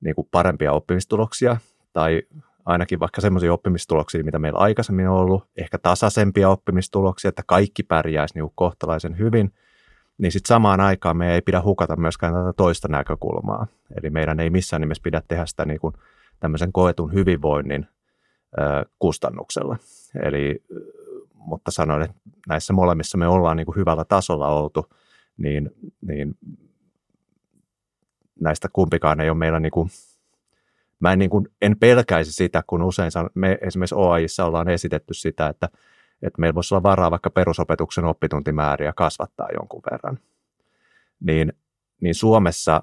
niin 0.00 0.14
kuin 0.14 0.28
parempia 0.30 0.72
oppimistuloksia 0.72 1.56
tai 1.92 2.22
ainakin 2.64 3.00
vaikka 3.00 3.20
semmoisia 3.20 3.52
oppimistuloksia, 3.52 4.24
mitä 4.24 4.38
meillä 4.38 4.58
aikaisemmin 4.58 5.08
on 5.08 5.16
ollut, 5.16 5.44
ehkä 5.56 5.78
tasaisempia 5.78 6.48
oppimistuloksia, 6.48 7.28
että 7.28 7.42
kaikki 7.46 7.82
pärjäisi 7.82 8.34
niin 8.34 8.52
kohtalaisen 8.54 9.18
hyvin, 9.18 9.52
niin 10.18 10.32
sitten 10.32 10.48
samaan 10.48 10.80
aikaan 10.80 11.16
me 11.16 11.34
ei 11.34 11.40
pidä 11.42 11.62
hukata 11.62 11.96
myöskään 11.96 12.34
tätä 12.34 12.52
toista 12.52 12.88
näkökulmaa. 12.88 13.66
Eli 14.02 14.10
meidän 14.10 14.40
ei 14.40 14.50
missään 14.50 14.80
nimessä 14.80 15.02
pidä 15.02 15.22
tehdä 15.28 15.46
sitä 15.46 15.64
niin 15.64 15.80
kuin 15.80 15.94
tämmöisen 16.40 16.72
koetun 16.72 17.12
hyvinvoinnin 17.12 17.86
ö, 18.58 18.84
kustannuksella. 18.98 19.76
Eli, 20.22 20.62
mutta 21.40 21.70
sanoin, 21.70 22.02
että 22.02 22.16
näissä 22.48 22.72
molemmissa 22.72 23.18
me 23.18 23.28
ollaan 23.28 23.56
niin 23.56 23.66
kuin 23.66 23.76
hyvällä 23.76 24.04
tasolla 24.04 24.48
oltu, 24.48 24.86
niin, 25.36 25.70
niin 26.00 26.38
näistä 28.40 28.68
kumpikaan 28.72 29.20
ei 29.20 29.30
ole 29.30 29.38
meillä 29.38 29.60
niin 29.60 29.70
kuin 29.70 29.90
mä 31.00 31.12
en, 31.12 31.18
niin 31.18 31.30
kuin, 31.30 31.48
en 31.62 31.76
pelkäisi 31.78 32.32
sitä, 32.32 32.62
kun 32.66 32.82
usein 32.82 33.10
me 33.34 33.58
esimerkiksi 33.60 33.94
OAIissa 33.94 34.44
ollaan 34.44 34.68
esitetty 34.68 35.14
sitä, 35.14 35.46
että, 35.46 35.68
että 36.22 36.40
meillä 36.40 36.54
voisi 36.54 36.74
olla 36.74 36.82
varaa 36.82 37.10
vaikka 37.10 37.30
perusopetuksen 37.30 38.04
oppituntimääriä 38.04 38.92
kasvattaa 38.96 39.48
jonkun 39.54 39.82
verran. 39.90 40.18
Niin, 41.20 41.52
niin 42.00 42.14
Suomessa 42.14 42.82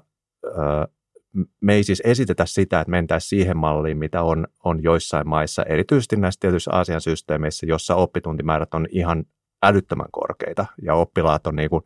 me 1.60 1.74
ei 1.74 1.84
siis 1.84 2.02
esitetä 2.04 2.46
sitä, 2.46 2.80
että 2.80 2.90
mentäisiin 2.90 3.28
siihen 3.28 3.56
malliin, 3.56 3.98
mitä 3.98 4.22
on, 4.22 4.46
on 4.64 4.82
joissain 4.82 5.28
maissa, 5.28 5.62
erityisesti 5.62 6.16
näissä 6.16 6.40
tietyissä 6.40 6.70
Aasian 6.72 7.00
systeemeissä, 7.00 7.66
jossa 7.66 7.94
oppituntimäärät 7.94 8.74
on 8.74 8.86
ihan 8.90 9.24
älyttömän 9.62 10.10
korkeita 10.10 10.66
ja 10.82 10.94
oppilaat 10.94 11.46
on 11.46 11.56
niin 11.56 11.70
kuin, 11.70 11.82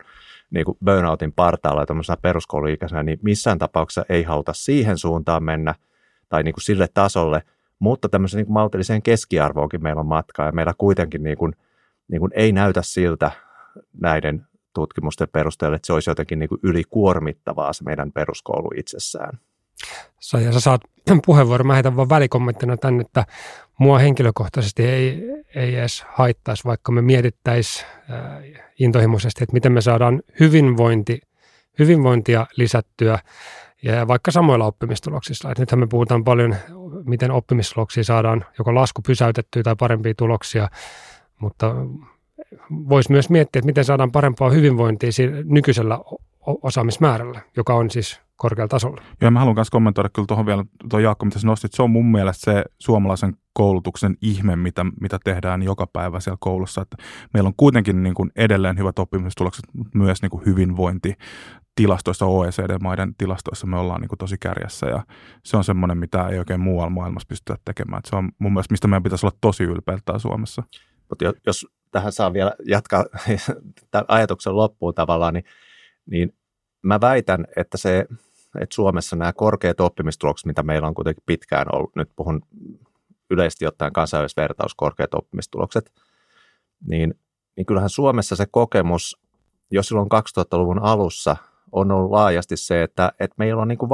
niin 0.51 0.65
kuin 0.65 0.77
burnoutin 0.85 1.33
partaalla 1.33 1.85
ja 2.09 2.17
peruskouluikäisenä, 2.17 3.03
niin 3.03 3.19
missään 3.21 3.59
tapauksessa 3.59 4.05
ei 4.09 4.23
haluta 4.23 4.53
siihen 4.53 4.97
suuntaan 4.97 5.43
mennä– 5.43 5.75
tai 6.33 6.43
niin 6.43 6.53
kuin 6.53 6.63
sille 6.63 6.87
tasolle, 6.93 7.43
mutta 7.79 8.09
tämmöisen 8.09 8.37
niin 8.37 8.45
kuin 8.45 8.53
maltilliseen 8.53 9.01
keskiarvoonkin 9.01 9.83
meillä 9.83 9.99
on 9.99 10.05
matkaa 10.05 10.45
ja 10.45 10.51
meillä 10.51 10.73
kuitenkin 10.77 11.23
niin 11.23 11.37
kuin, 11.37 11.55
niin 12.07 12.19
kuin 12.19 12.31
ei 12.35 12.51
näytä 12.51 12.81
siltä 12.81 13.31
näiden 14.01 14.47
tutkimusten 14.73 15.27
perusteella, 15.31 15.75
että 15.75 15.85
se 15.85 15.93
olisi 15.93 16.09
jotenkin 16.09 16.39
niin 16.39 16.49
kuin 16.49 16.59
ylikuormittavaa 16.63 17.73
se 17.73 17.83
meidän 17.83 18.11
peruskoulu 18.11 18.69
itsessään. 18.77 19.39
Saija, 20.19 20.51
sä 20.51 20.59
saat 20.59 20.81
puheenvuoron. 21.25 21.67
Mä 21.67 21.73
heitän 21.73 21.95
vaan 21.95 22.09
välikommenttina 22.09 22.77
tänne, 22.77 23.01
että 23.01 23.25
mua 23.77 23.99
henkilökohtaisesti 23.99 24.83
ei, 24.83 25.23
ei 25.55 25.75
edes 25.75 26.05
haittaisi, 26.07 26.63
vaikka 26.65 26.91
me 26.91 27.01
mietittäisiin 27.01 27.85
äh, 28.11 28.63
intohimoisesti, 28.79 29.43
että 29.43 29.53
miten 29.53 29.71
me 29.71 29.81
saadaan 29.81 30.21
hyvinvointi, 30.39 31.21
hyvinvointia 31.79 32.47
lisättyä 32.57 33.19
ja 33.83 34.07
vaikka 34.07 34.31
samoilla 34.31 34.65
oppimistuloksilla. 34.65 35.51
Et 35.51 35.59
nythän 35.59 35.79
me 35.79 35.87
puhutaan 35.87 36.23
paljon, 36.23 36.55
miten 37.05 37.31
oppimistuloksia 37.31 38.03
saadaan 38.03 38.45
joko 38.59 38.75
lasku 38.75 39.01
pysäytettyä 39.01 39.63
tai 39.63 39.75
parempia 39.79 40.13
tuloksia, 40.17 40.69
mutta 41.39 41.75
voisi 42.89 43.11
myös 43.11 43.29
miettiä, 43.29 43.59
että 43.59 43.65
miten 43.65 43.85
saadaan 43.85 44.11
parempaa 44.11 44.49
hyvinvointia 44.49 45.09
nykyisellä 45.45 45.99
osaamismäärällä, 46.45 47.41
joka 47.57 47.73
on 47.73 47.89
siis 47.89 48.21
korkealla 48.35 48.67
tasolla. 48.67 49.01
Joo, 49.21 49.31
mä 49.31 49.39
haluan 49.39 49.55
myös 49.55 49.69
kommentoida 49.69 50.09
kyllä 50.09 50.25
tuohon 50.25 50.45
vielä, 50.45 50.65
tuo 50.89 50.99
Jaakko, 50.99 51.25
mitä 51.25 51.39
sä 51.39 51.47
nostit, 51.47 51.73
se 51.73 51.83
on 51.83 51.89
mun 51.89 52.11
mielestä 52.11 52.51
se 52.51 52.63
suomalaisen 52.79 53.37
koulutuksen 53.53 54.17
ihme, 54.21 54.55
mitä, 54.55 54.85
mitä 55.01 55.19
tehdään 55.23 55.63
joka 55.63 55.87
päivä 55.87 56.19
siellä 56.19 56.37
koulussa, 56.39 56.81
että 56.81 56.97
meillä 57.33 57.47
on 57.47 57.53
kuitenkin 57.57 58.03
niin 58.03 58.15
kuin 58.15 58.31
edelleen 58.35 58.77
hyvät 58.77 58.99
oppimistulokset, 58.99 59.65
mutta 59.73 59.97
myös 59.97 60.21
niin 60.21 60.29
kuin 60.29 60.45
hyvinvointi 60.45 61.13
tilastoissa, 61.75 62.25
OECD-maiden 62.25 63.15
tilastoissa 63.17 63.67
me 63.67 63.77
ollaan 63.77 64.01
niin 64.01 64.09
kuin 64.09 64.19
tosi 64.19 64.37
kärjessä 64.39 64.85
ja 64.87 65.03
se 65.43 65.57
on 65.57 65.63
semmoinen, 65.63 65.97
mitä 65.97 66.27
ei 66.27 66.39
oikein 66.39 66.59
muualla 66.59 66.89
maailmassa 66.89 67.27
pystytä 67.27 67.57
tekemään. 67.65 67.99
Että 67.99 68.09
se 68.09 68.15
on 68.15 68.31
mun 68.39 68.53
mielestä, 68.53 68.73
mistä 68.73 68.87
meidän 68.87 69.03
pitäisi 69.03 69.25
olla 69.25 69.37
tosi 69.41 69.63
ylpeiltä 69.63 70.19
Suomessa. 70.19 70.63
Mutta 71.09 71.25
jos 71.45 71.67
tähän 71.93 72.11
saa 72.11 72.33
vielä 72.33 72.55
jatkaa 72.65 73.05
tämän 73.91 74.05
ajatuksen 74.07 74.55
loppuun 74.55 74.93
tavallaan, 74.93 75.33
niin, 75.33 75.45
niin 76.05 76.33
mä 76.81 77.01
väitän, 77.01 77.45
että 77.55 77.77
se, 77.77 78.05
että 78.59 78.75
Suomessa 78.75 79.15
nämä 79.15 79.33
korkeat 79.33 79.79
oppimistulokset, 79.79 80.45
mitä 80.45 80.63
meillä 80.63 80.87
on 80.87 80.93
kuitenkin 80.93 81.23
pitkään 81.25 81.75
ollut, 81.75 81.95
nyt 81.95 82.09
puhun 82.15 82.41
yleisesti 83.29 83.67
ottaen 83.67 83.93
kansainvälisessä 83.93 84.41
vertaus 84.41 84.75
korkeat 84.75 85.13
oppimistulokset, 85.13 85.91
niin, 86.87 87.13
niin 87.55 87.65
kyllähän 87.65 87.89
Suomessa 87.89 88.35
se 88.35 88.45
kokemus 88.51 89.21
jo 89.71 89.83
silloin 89.83 90.09
2000-luvun 90.11 90.83
alussa 90.83 91.35
on 91.71 91.91
ollut 91.91 92.11
laajasti 92.11 92.57
se, 92.57 92.83
että, 92.83 93.11
että 93.19 93.35
meillä 93.37 93.61
on 93.61 93.67
niin 93.67 93.77
kuin 93.77 93.89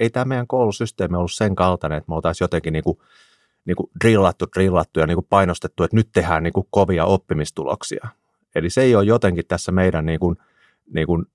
ei 0.00 0.10
tämä 0.10 0.24
meidän 0.24 0.46
koulusysteemi 0.46 1.16
ollut 1.16 1.32
sen 1.32 1.54
kaltainen, 1.54 1.98
että 1.98 2.08
me 2.08 2.14
oltaisiin 2.14 2.44
jotenkin 2.44 2.72
niin 2.72 2.84
kuin, 2.84 2.98
niin 3.64 3.76
kuin 3.76 3.90
drillattu, 4.04 4.46
drillattu 4.56 5.00
ja 5.00 5.06
niin 5.06 5.16
kuin 5.16 5.26
painostettu, 5.30 5.82
että 5.82 5.96
nyt 5.96 6.08
tehdään 6.12 6.42
niin 6.42 6.52
kuin 6.52 6.66
kovia 6.70 7.04
oppimistuloksia. 7.04 8.08
Eli 8.54 8.70
se 8.70 8.82
ei 8.82 8.96
ole 8.96 9.04
jotenkin 9.04 9.46
tässä 9.46 9.72
meidän 9.72 10.06
niin 10.06 10.20
kuin, 10.20 10.36
niin 10.94 11.06
kuin, 11.06 11.26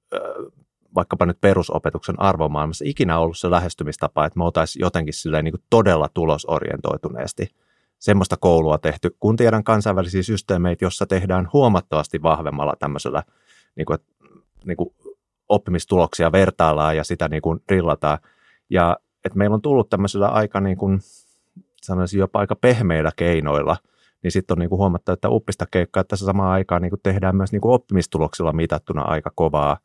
vaikkapa 0.96 1.26
nyt 1.26 1.42
perusopetuksen 1.42 2.22
arvomaailmassa 2.22 2.86
ikinä 2.88 3.20
ollut 3.20 3.38
se 3.38 3.52
lähestymistapa, 3.52 4.26
että 4.26 4.38
me 4.40 4.44
oltaisiin 4.44 4.82
jotenkin 4.82 5.14
silleen 5.14 5.46
niin 5.46 5.54
kuin 5.54 5.64
todella 5.70 6.10
tulosorientoituneesti 6.14 7.48
semmoista 8.00 8.38
koulua 8.38 8.78
tehty, 8.78 9.16
kun 9.20 9.36
tiedän 9.36 9.64
kansainvälisiä 9.64 10.24
systeemeitä, 10.24 10.86
jossa 10.86 11.06
tehdään 11.06 11.50
huomattavasti 11.54 12.22
vahvemmalla 12.22 12.76
tämmöisellä, 12.80 13.24
niin 13.76 13.86
kuin, 13.86 14.00
niin 14.66 14.78
kuin 14.78 14.96
oppimistuloksia 15.50 16.32
vertaillaan 16.32 16.98
ja 16.98 17.04
sitä 17.04 17.28
niin 17.28 17.42
kuin 17.42 17.60
drillataan. 17.68 18.18
Ja 18.70 18.98
että 19.26 19.38
meillä 19.38 19.54
on 19.54 19.62
tullut 19.62 19.90
tämmöisellä 19.90 20.28
aika, 20.28 20.60
niin 20.60 20.78
kuin, 20.78 21.00
sanoisin 21.84 22.20
jopa 22.20 22.40
aika 22.40 22.56
pehmeillä 22.56 23.12
keinoilla, 23.16 23.78
niin 24.24 24.32
sitten 24.32 24.56
on 24.56 24.60
niin 24.60 24.70
kuin 24.70 24.80
huomattu, 24.80 25.12
että 25.12 25.30
uppista 25.30 25.66
keikkaa 25.72 26.04
tässä 26.04 26.26
samaan 26.26 26.52
aikaan 26.52 26.82
niin 26.82 26.90
kuin 26.90 27.02
tehdään 27.04 27.36
myös 27.36 27.52
niin 27.52 27.62
kuin 27.62 27.74
oppimistuloksilla 27.74 28.54
mitattuna 28.54 29.02
aika 29.02 29.32
kovaa, 29.36 29.78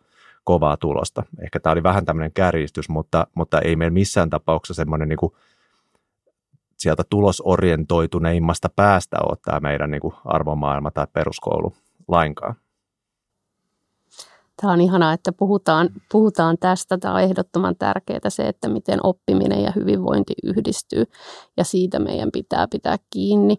kovaa 0.44 0.76
tulosta. 0.76 1.22
Ehkä 1.44 1.60
tämä 1.60 1.72
oli 1.72 1.82
vähän 1.82 2.04
tämmöinen 2.04 2.32
kärjistys, 2.32 2.88
mutta, 2.88 3.26
mutta 3.34 3.60
ei 3.60 3.76
meillä 3.76 3.94
missään 3.94 4.30
tapauksessa 4.30 4.80
semmoinen 4.82 5.08
niin 5.08 5.16
kuin 5.16 5.32
sieltä 6.78 7.02
tulosorientoituneimmasta 7.10 8.68
päästä 8.76 9.16
ole 9.28 9.38
tämä 9.44 9.60
meidän 9.60 9.90
niin 9.90 10.00
kuin 10.00 10.14
arvomaailma 10.24 10.90
tai 10.90 11.06
peruskoulu 11.12 11.74
lainkaan. 12.08 12.54
Tämä 14.60 14.72
on 14.72 14.80
ihanaa, 14.80 15.12
että 15.12 15.32
puhutaan, 15.32 15.88
puhutaan 16.12 16.56
tästä. 16.60 16.98
Tämä 16.98 17.14
on 17.14 17.20
ehdottoman 17.20 17.76
tärkeää 17.76 18.20
se, 18.30 18.48
että 18.48 18.68
miten 18.68 19.00
oppiminen 19.02 19.62
ja 19.62 19.72
hyvinvointi 19.76 20.34
yhdistyy 20.42 21.04
ja 21.56 21.64
siitä 21.64 21.98
meidän 21.98 22.30
pitää 22.32 22.68
pitää 22.70 22.96
kiinni. 23.10 23.56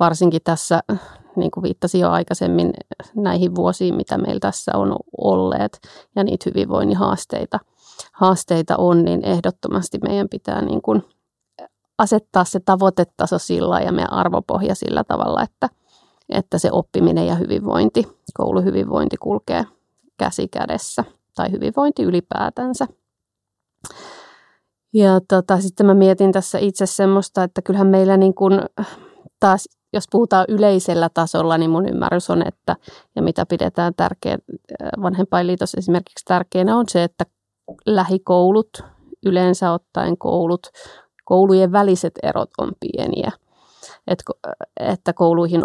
Varsinkin 0.00 0.40
tässä, 0.44 0.80
niin 1.36 1.50
kuin 1.50 1.62
viittasin 1.62 2.00
jo 2.00 2.10
aikaisemmin, 2.10 2.72
näihin 3.16 3.54
vuosiin, 3.54 3.94
mitä 3.94 4.18
meillä 4.18 4.40
tässä 4.40 4.72
on 4.74 4.96
olleet 5.18 5.80
ja 6.16 6.24
niitä 6.24 6.50
hyvinvoinnin 6.50 6.96
haasteita, 6.96 7.60
haasteita 8.12 8.76
on, 8.76 9.04
niin 9.04 9.24
ehdottomasti 9.24 9.98
meidän 9.98 10.28
pitää 10.28 10.64
niin 10.64 10.82
kuin 10.82 11.04
asettaa 11.98 12.44
se 12.44 12.60
tavoitetaso 12.60 13.38
sillä 13.38 13.80
ja 13.80 13.92
meidän 13.92 14.12
arvopohja 14.12 14.74
sillä 14.74 15.04
tavalla, 15.04 15.42
että, 15.42 15.68
että 16.28 16.58
se 16.58 16.68
oppiminen 16.72 17.26
ja 17.26 17.34
hyvinvointi, 17.34 18.08
kouluhyvinvointi 18.34 19.16
kulkee 19.16 19.64
käsi 20.18 20.48
kädessä 20.48 21.04
tai 21.34 21.50
hyvinvointi 21.50 22.02
ylipäätänsä. 22.02 22.86
Ja 24.94 25.20
tota, 25.28 25.60
sitten 25.60 25.86
mä 25.86 25.94
mietin 25.94 26.32
tässä 26.32 26.58
itse 26.58 26.86
semmoista, 26.86 27.42
että 27.42 27.62
kyllähän 27.62 27.86
meillä 27.86 28.16
niin 28.16 28.34
kuin, 28.34 28.60
taas, 29.40 29.68
jos 29.92 30.04
puhutaan 30.10 30.44
yleisellä 30.48 31.08
tasolla, 31.14 31.58
niin 31.58 31.70
mun 31.70 31.88
ymmärrys 31.88 32.30
on, 32.30 32.46
että 32.46 32.76
ja 33.16 33.22
mitä 33.22 33.46
pidetään 33.46 33.92
tärkeä, 33.96 34.38
vanhempainliitos 35.02 35.74
esimerkiksi 35.74 36.24
tärkeänä 36.24 36.76
on 36.76 36.84
se, 36.88 37.04
että 37.04 37.26
lähikoulut, 37.86 38.68
yleensä 39.26 39.72
ottaen 39.72 40.18
koulut, 40.18 40.66
koulujen 41.24 41.72
väliset 41.72 42.12
erot 42.22 42.50
on 42.58 42.72
pieniä. 42.80 43.32
että 44.06 44.24
että 44.80 45.12
kouluihin, 45.12 45.62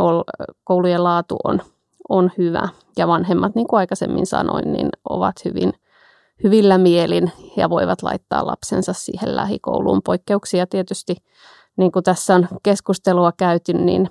koulujen 0.64 1.04
laatu 1.04 1.38
on 1.44 1.62
on 2.10 2.32
hyvä. 2.38 2.70
Ja 2.98 3.08
vanhemmat, 3.08 3.56
niin 3.56 3.68
kuin 3.68 3.78
aikaisemmin 3.78 4.26
sanoin, 4.26 4.74
niin 4.74 4.90
ovat 5.10 5.36
hyvin 5.46 5.74
hyvillä 6.44 6.78
mielin 6.78 7.32
ja 7.58 7.70
voivat 7.70 8.04
laittaa 8.04 8.48
lapsensa 8.48 8.94
siihen 8.94 9.36
lähikouluun. 9.36 10.02
Poikkeuksia 10.06 10.68
tietysti, 10.68 11.16
niin 11.78 11.92
kuin 11.92 12.04
tässä 12.04 12.36
on 12.36 12.48
keskustelua 12.64 13.32
käyty, 13.38 13.74
niin 13.74 14.10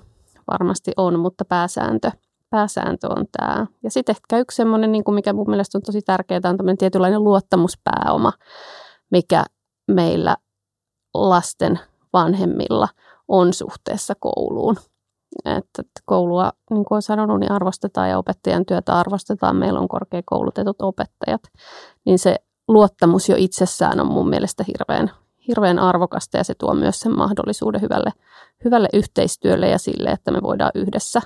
varmasti 0.51 0.91
on, 0.97 1.19
mutta 1.19 1.45
pääsääntö, 1.45 2.11
pääsääntö 2.49 3.07
on 3.07 3.25
tämä. 3.37 3.67
Ja 3.83 3.91
sitten 3.91 4.13
ehkä 4.13 4.37
yksi 4.37 4.55
semmoinen, 4.55 4.91
niin 4.91 5.03
kuin 5.03 5.15
mikä 5.15 5.33
mun 5.33 5.49
mielestä 5.49 5.77
on 5.77 5.81
tosi 5.81 6.01
tärkeää, 6.01 6.37
on 6.37 6.57
tämmöinen 6.57 6.77
tietynlainen 6.77 7.23
luottamuspääoma, 7.23 8.33
mikä 9.11 9.43
meillä 9.87 10.37
lasten 11.13 11.79
vanhemmilla 12.13 12.87
on 13.27 13.53
suhteessa 13.53 14.13
kouluun 14.19 14.75
että 15.45 15.83
koulua, 16.05 16.51
niin 16.69 16.85
kuin 16.85 16.95
olen 16.95 17.01
sanonut, 17.01 17.39
niin 17.39 17.51
arvostetaan 17.51 18.09
ja 18.09 18.17
opettajan 18.17 18.65
työtä 18.65 18.99
arvostetaan. 18.99 19.55
Meillä 19.55 19.79
on 19.79 19.87
korkeakoulutetut 19.87 20.81
opettajat, 20.81 21.41
niin 22.05 22.19
se 22.19 22.35
luottamus 22.67 23.29
jo 23.29 23.35
itsessään 23.37 23.99
on 23.99 24.07
mun 24.07 24.29
mielestä 24.29 24.63
hirveän, 24.67 25.11
hirveän 25.47 25.79
arvokasta 25.79 26.37
ja 26.37 26.43
se 26.43 26.55
tuo 26.55 26.73
myös 26.73 26.99
sen 26.99 27.17
mahdollisuuden 27.17 27.81
hyvälle, 27.81 28.11
hyvälle 28.65 28.89
yhteistyölle 28.93 29.69
ja 29.69 29.77
sille, 29.77 30.09
että 30.09 30.31
me 30.31 30.41
voidaan 30.41 30.71
yhdessä 30.75 31.21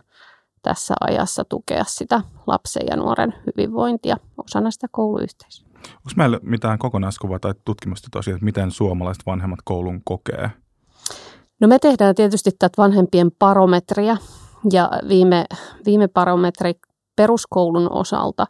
tässä 0.61 0.93
ajassa 1.01 1.45
tukea 1.45 1.83
sitä 1.87 2.21
lapsen 2.47 2.83
ja 2.89 2.95
nuoren 2.95 3.33
hyvinvointia 3.45 4.17
osana 4.37 4.71
sitä 4.71 4.87
kouluyhteisöä. 4.91 5.67
Onko 5.87 6.11
meillä 6.15 6.39
mitään 6.41 6.79
kokonaiskuvaa 6.79 7.39
tai 7.39 7.53
tutkimusta 7.65 8.07
tosiaan, 8.11 8.35
että 8.35 8.45
miten 8.45 8.71
suomalaiset 8.71 9.25
vanhemmat 9.25 9.59
koulun 9.65 10.01
kokee? 10.03 10.51
No 11.59 11.67
me 11.67 11.79
tehdään 11.79 12.15
tietysti 12.15 12.51
tätä 12.51 12.81
vanhempien 12.81 13.31
barometria 13.39 14.17
ja 14.71 14.91
viime, 15.07 15.45
viime 15.85 16.07
barometri 16.07 16.73
peruskoulun 17.15 17.91
osalta 17.91 18.47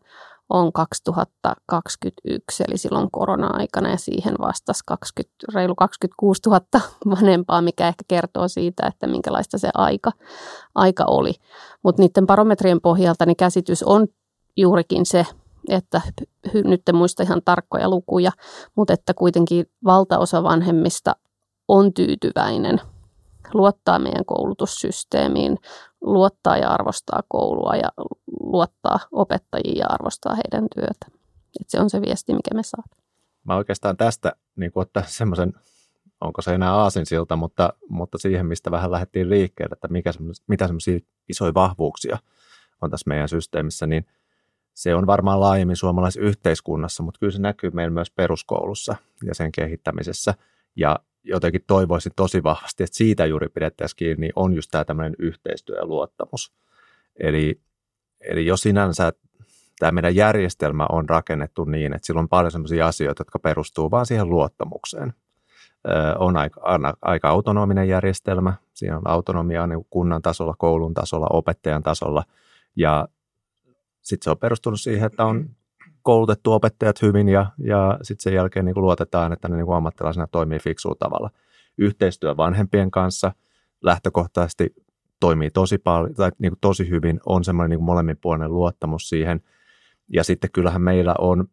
on 0.49 0.73
2021, 0.73 2.63
eli 2.67 2.77
silloin 2.77 3.11
korona-aikana 3.11 3.89
ja 3.89 3.97
siihen 3.97 4.35
vastasi 4.41 4.83
20, 4.85 5.35
reilu 5.53 5.75
26 5.75 6.41
000 6.45 6.61
vanhempaa, 7.09 7.61
mikä 7.61 7.87
ehkä 7.87 8.03
kertoo 8.07 8.47
siitä, 8.47 8.87
että 8.87 9.07
minkälaista 9.07 9.57
se 9.57 9.69
aika, 9.73 10.11
aika 10.75 11.05
oli. 11.07 11.33
Mutta 11.83 12.01
niiden 12.01 12.27
barometrien 12.27 12.81
pohjalta 12.81 13.25
niin 13.25 13.37
käsitys 13.37 13.83
on 13.83 14.07
juurikin 14.57 15.05
se, 15.05 15.25
että 15.69 16.01
nyt 16.69 16.89
en 16.89 16.95
muista 16.95 17.23
ihan 17.23 17.41
tarkkoja 17.45 17.89
lukuja, 17.89 18.31
mutta 18.75 18.93
että 18.93 19.13
kuitenkin 19.13 19.65
valtaosa 19.85 20.43
vanhemmista 20.43 21.15
on 21.67 21.93
tyytyväinen– 21.93 22.81
luottaa 23.53 23.99
meidän 23.99 24.25
koulutussysteemiin, 24.25 25.57
luottaa 26.01 26.57
ja 26.57 26.69
arvostaa 26.69 27.19
koulua 27.27 27.75
ja 27.75 27.91
luottaa 28.39 28.99
opettajiin 29.11 29.77
ja 29.77 29.85
arvostaa 29.89 30.35
heidän 30.35 30.67
työtä. 30.75 31.19
Et 31.61 31.69
se 31.69 31.79
on 31.79 31.89
se 31.89 32.01
viesti, 32.01 32.33
mikä 32.33 32.55
me 32.55 32.63
saadaan. 32.63 33.03
Mä 33.43 33.55
oikeastaan 33.55 33.97
tästä 33.97 34.31
niin 34.55 34.71
ottaa 34.75 35.03
semmoisen, 35.07 35.53
onko 36.21 36.41
se 36.41 36.53
enää 36.53 36.75
aasinsilta, 36.75 37.35
mutta, 37.35 37.73
mutta 37.89 38.17
siihen, 38.17 38.45
mistä 38.45 38.71
vähän 38.71 38.91
lähdettiin 38.91 39.29
liikkeelle, 39.29 39.73
että 39.73 39.87
mikä 39.87 40.11
mitä 40.47 40.67
semmoisia 40.67 40.99
isoja 41.29 41.53
vahvuuksia 41.53 42.17
on 42.81 42.91
tässä 42.91 43.07
meidän 43.09 43.29
systeemissä, 43.29 43.87
niin, 43.87 44.05
se 44.73 44.95
on 44.95 45.07
varmaan 45.07 45.39
laajemmin 45.39 45.75
suomalaisessa 45.75 46.27
yhteiskunnassa, 46.27 47.03
mutta 47.03 47.19
kyllä 47.19 47.31
se 47.31 47.41
näkyy 47.41 47.69
meillä 47.69 47.93
myös 47.93 48.11
peruskoulussa 48.11 48.95
ja 49.25 49.35
sen 49.35 49.51
kehittämisessä. 49.51 50.33
Ja 50.75 50.99
jotenkin 51.23 51.63
toivoisin 51.67 52.11
tosi 52.15 52.43
vahvasti, 52.43 52.83
että 52.83 52.97
siitä 52.97 53.25
juuri 53.25 53.49
pidettäisiin 53.49 53.97
kiinni, 53.97 54.29
on 54.35 54.53
just 54.53 54.71
tämä 54.71 54.85
tämmöinen 54.85 55.15
yhteistyö 55.19 55.77
ja 55.77 55.85
luottamus. 55.85 56.53
Eli, 57.19 57.61
eli 58.21 58.45
jos 58.45 58.61
sinänsä 58.61 59.13
tämä 59.79 59.91
meidän 59.91 60.15
järjestelmä 60.15 60.85
on 60.91 61.09
rakennettu 61.09 61.65
niin, 61.65 61.93
että 61.93 62.05
sillä 62.05 62.19
on 62.19 62.29
paljon 62.29 62.51
sellaisia 62.51 62.87
asioita, 62.87 63.21
jotka 63.21 63.39
perustuu 63.39 63.91
vaan 63.91 64.05
siihen 64.05 64.29
luottamukseen. 64.29 65.13
Ö, 65.87 66.19
on 66.19 66.37
aika, 66.37 66.61
aika 67.01 67.29
autonominen 67.29 67.87
järjestelmä, 67.87 68.53
siinä 68.73 68.97
on 68.97 69.07
autonomiaa 69.07 69.67
niin 69.67 69.85
kunnan 69.89 70.21
tasolla, 70.21 70.55
koulun 70.57 70.93
tasolla, 70.93 71.27
opettajan 71.29 71.83
tasolla, 71.83 72.23
ja 72.75 73.07
sitten 74.01 74.23
se 74.23 74.29
on 74.29 74.37
perustunut 74.37 74.81
siihen, 74.81 75.05
että 75.05 75.25
on 75.25 75.49
koulutettu 76.03 76.53
opettajat 76.53 77.01
hyvin 77.01 77.29
ja, 77.29 77.45
ja 77.57 77.99
sitten 78.01 78.23
sen 78.23 78.33
jälkeen 78.33 78.65
niin 78.65 78.73
kuin 78.73 78.81
luotetaan, 78.81 79.33
että 79.33 79.47
ne 79.47 79.55
niin 79.55 79.65
kuin 79.65 79.75
ammattilaisena 79.75 80.27
toimii 80.27 80.59
fiksulla 80.59 80.95
tavalla. 80.99 81.29
Yhteistyö 81.77 82.37
vanhempien 82.37 82.91
kanssa 82.91 83.31
lähtökohtaisesti 83.81 84.73
toimii 85.19 85.51
tosi 85.51 85.77
paljon 85.77 86.13
tai 86.13 86.31
niin 86.39 86.51
kuin 86.51 86.59
tosi 86.61 86.89
hyvin, 86.89 87.19
on 87.25 87.43
semmoinen 87.43 87.69
niin 87.69 87.83
molemminpuolinen 87.83 88.53
luottamus 88.53 89.09
siihen. 89.09 89.41
Ja 90.13 90.23
sitten 90.23 90.51
kyllähän 90.51 90.81
meillä 90.81 91.15
on 91.19 91.47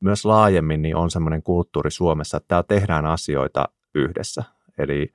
myös 0.00 0.24
laajemmin 0.24 0.82
niin 0.82 0.96
on 0.96 1.10
semmoinen 1.10 1.42
kulttuuri 1.42 1.90
Suomessa, 1.90 2.36
että 2.36 2.48
täällä 2.48 2.66
tehdään 2.68 3.06
asioita 3.06 3.68
yhdessä. 3.94 4.44
Eli 4.78 5.12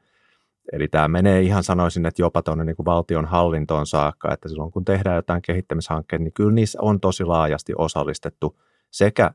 Eli 0.71 0.87
tämä 0.87 1.07
menee 1.07 1.41
ihan 1.41 1.63
sanoisin, 1.63 2.05
että 2.05 2.21
jopa 2.21 2.41
tuonne 2.41 2.63
niin 2.63 2.75
valtion 2.85 3.25
hallintoon 3.25 3.87
saakka, 3.87 4.33
että 4.33 4.49
silloin 4.49 4.71
kun 4.71 4.85
tehdään 4.85 5.15
jotain 5.15 5.41
kehittämishankkeita, 5.41 6.23
niin 6.23 6.33
kyllä 6.33 6.51
niissä 6.51 6.79
on 6.81 6.99
tosi 6.99 7.25
laajasti 7.25 7.73
osallistettu 7.77 8.59
sekä 8.91 9.31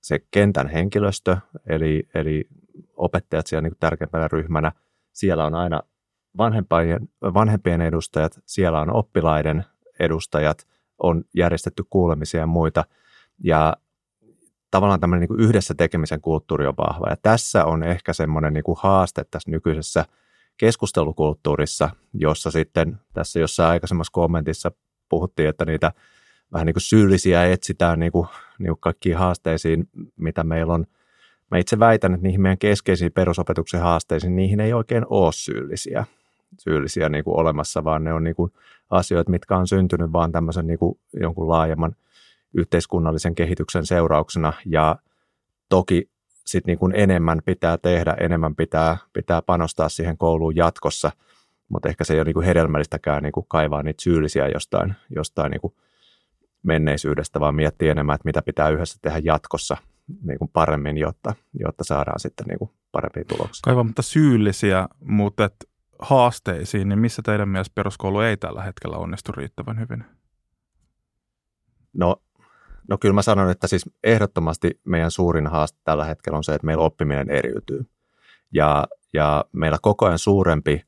se 0.00 0.18
kentän 0.30 0.68
henkilöstö, 0.68 1.36
eli, 1.66 2.08
eli 2.14 2.48
opettajat 2.96 3.46
siellä 3.46 3.68
niin 3.68 3.76
tärkeimpänä 3.80 4.28
ryhmänä, 4.28 4.72
siellä 5.12 5.44
on 5.44 5.54
aina 5.54 5.82
vanhempien, 6.38 7.08
vanhempien 7.22 7.80
edustajat, 7.80 8.40
siellä 8.46 8.80
on 8.80 8.92
oppilaiden 8.92 9.64
edustajat, 9.98 10.66
on 10.98 11.24
järjestetty 11.34 11.84
kuulemisia 11.90 12.40
ja 12.40 12.46
muita, 12.46 12.84
ja 13.44 13.76
tavallaan 14.70 15.00
tämmöinen 15.00 15.28
niin 15.28 15.40
yhdessä 15.40 15.74
tekemisen 15.74 16.20
kulttuuri 16.20 16.66
on 16.66 16.76
vahva, 16.76 17.06
ja 17.10 17.16
tässä 17.22 17.64
on 17.64 17.82
ehkä 17.82 18.12
semmoinen 18.12 18.52
niin 18.52 18.64
haaste 18.76 19.24
tässä 19.30 19.50
nykyisessä– 19.50 20.04
keskustelukulttuurissa, 20.56 21.90
jossa 22.14 22.50
sitten 22.50 22.98
tässä 23.12 23.38
jossain 23.38 23.70
aikaisemmassa 23.70 24.12
kommentissa 24.12 24.72
puhuttiin, 25.08 25.48
että 25.48 25.64
niitä 25.64 25.92
vähän 26.52 26.66
niin 26.66 26.74
kuin 26.74 26.82
syyllisiä 26.82 27.44
etsitään 27.44 27.98
niin 28.00 28.12
kuin, 28.12 28.28
niin 28.58 28.68
kuin 28.68 28.80
kaikkiin 28.80 29.16
haasteisiin, 29.16 29.88
mitä 30.16 30.44
meillä 30.44 30.74
on. 30.74 30.86
Mä 31.50 31.58
itse 31.58 31.78
väitän, 31.78 32.14
että 32.14 32.26
niihin 32.26 32.40
meidän 32.40 32.58
keskeisiin 32.58 33.12
perusopetuksen 33.12 33.80
haasteisiin, 33.80 34.36
niihin 34.36 34.60
ei 34.60 34.72
oikein 34.72 35.06
ole 35.10 35.32
syyllisiä, 35.32 36.04
syyllisiä 36.58 37.08
niin 37.08 37.24
kuin 37.24 37.36
olemassa, 37.40 37.84
vaan 37.84 38.04
ne 38.04 38.12
on 38.12 38.24
niin 38.24 38.36
kuin 38.36 38.52
asioita, 38.90 39.30
mitkä 39.30 39.56
on 39.56 39.66
syntynyt 39.66 40.12
vaan 40.12 40.32
tämmöisen 40.32 40.66
niin 40.66 40.78
kuin 40.78 40.98
jonkun 41.20 41.48
laajemman 41.48 41.96
yhteiskunnallisen 42.54 43.34
kehityksen 43.34 43.86
seurauksena. 43.86 44.52
Ja 44.66 44.96
toki 45.68 46.10
sit 46.46 46.66
niin 46.66 46.78
kuin 46.78 46.92
enemmän 46.96 47.38
pitää 47.44 47.78
tehdä, 47.78 48.16
enemmän 48.20 48.56
pitää, 48.56 48.96
pitää 49.12 49.42
panostaa 49.42 49.88
siihen 49.88 50.18
kouluun 50.18 50.56
jatkossa, 50.56 51.12
mutta 51.68 51.88
ehkä 51.88 52.04
se 52.04 52.14
ei 52.14 52.18
ole 52.18 52.24
niin 52.24 52.34
kuin 52.34 52.46
hedelmällistäkään 52.46 53.22
niin 53.22 53.32
kuin 53.32 53.46
kaivaa 53.48 53.82
niitä 53.82 54.02
syyllisiä 54.02 54.48
jostain, 54.48 54.94
jostain 55.16 55.50
niin 55.50 55.60
kuin 55.60 55.74
menneisyydestä, 56.62 57.40
vaan 57.40 57.54
miettiä 57.54 57.90
enemmän, 57.90 58.14
että 58.14 58.28
mitä 58.28 58.42
pitää 58.42 58.68
yhdessä 58.68 58.98
tehdä 59.02 59.20
jatkossa 59.24 59.76
niin 60.22 60.38
kuin 60.38 60.50
paremmin, 60.52 60.96
jotta, 60.98 61.34
jotta 61.60 61.84
saadaan 61.84 62.20
sitten 62.20 62.46
niin 62.46 62.58
kuin 62.58 62.70
parempia 62.92 63.24
tuloksia. 63.24 63.60
Kaivamatta 63.64 64.02
syyllisiä, 64.02 64.88
mutta 65.00 65.44
et 65.44 65.54
haasteisiin, 65.98 66.88
niin 66.88 66.98
missä 66.98 67.22
teidän 67.24 67.48
mielestä 67.48 67.74
peruskoulu 67.74 68.20
ei 68.20 68.36
tällä 68.36 68.62
hetkellä 68.62 68.96
onnistu 68.96 69.32
riittävän 69.32 69.80
hyvin? 69.80 70.04
No 71.92 72.16
No 72.88 72.98
kyllä 72.98 73.12
mä 73.12 73.22
sanon, 73.22 73.50
että 73.50 73.66
siis 73.66 73.90
ehdottomasti 74.04 74.80
meidän 74.84 75.10
suurin 75.10 75.46
haaste 75.46 75.78
tällä 75.84 76.04
hetkellä 76.04 76.36
on 76.36 76.44
se, 76.44 76.54
että 76.54 76.66
meillä 76.66 76.84
oppiminen 76.84 77.30
eriytyy. 77.30 77.86
Ja, 78.52 78.86
ja 79.12 79.44
meillä 79.52 79.78
koko 79.82 80.06
ajan 80.06 80.18
suurempi 80.18 80.82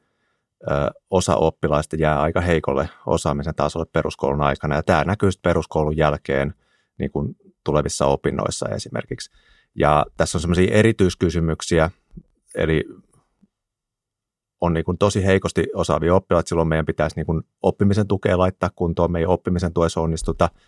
ö, 0.62 0.90
osa 1.10 1.36
oppilaista 1.36 1.96
jää 1.96 2.20
aika 2.20 2.40
heikolle 2.40 2.88
osaamisen 3.06 3.54
tasolle 3.54 3.86
peruskoulun 3.92 4.42
aikana. 4.42 4.74
Ja 4.74 4.82
tämä 4.82 5.04
näkyy 5.04 5.30
peruskoulun 5.42 5.96
jälkeen 5.96 6.54
niin 6.98 7.10
kuin 7.10 7.36
tulevissa 7.64 8.06
opinnoissa 8.06 8.68
esimerkiksi. 8.68 9.30
Ja 9.74 10.06
tässä 10.16 10.38
on 10.38 10.40
semmoisia 10.40 10.74
erityiskysymyksiä, 10.74 11.90
eli 12.54 12.84
on 14.60 14.72
niin 14.72 14.84
kuin 14.84 14.98
tosi 14.98 15.24
heikosti 15.24 15.66
osaavia 15.74 16.14
oppilaita, 16.14 16.48
silloin 16.48 16.68
meidän 16.68 16.86
pitäisi 16.86 17.16
niin 17.16 17.26
kuin 17.26 17.42
oppimisen 17.62 18.08
tukea 18.08 18.38
laittaa 18.38 18.70
kuntoon, 18.76 19.12
me 19.12 19.18
ei 19.18 19.26
oppimisen 19.26 19.72
tuessa 19.72 20.00
onnistuta– 20.00 20.50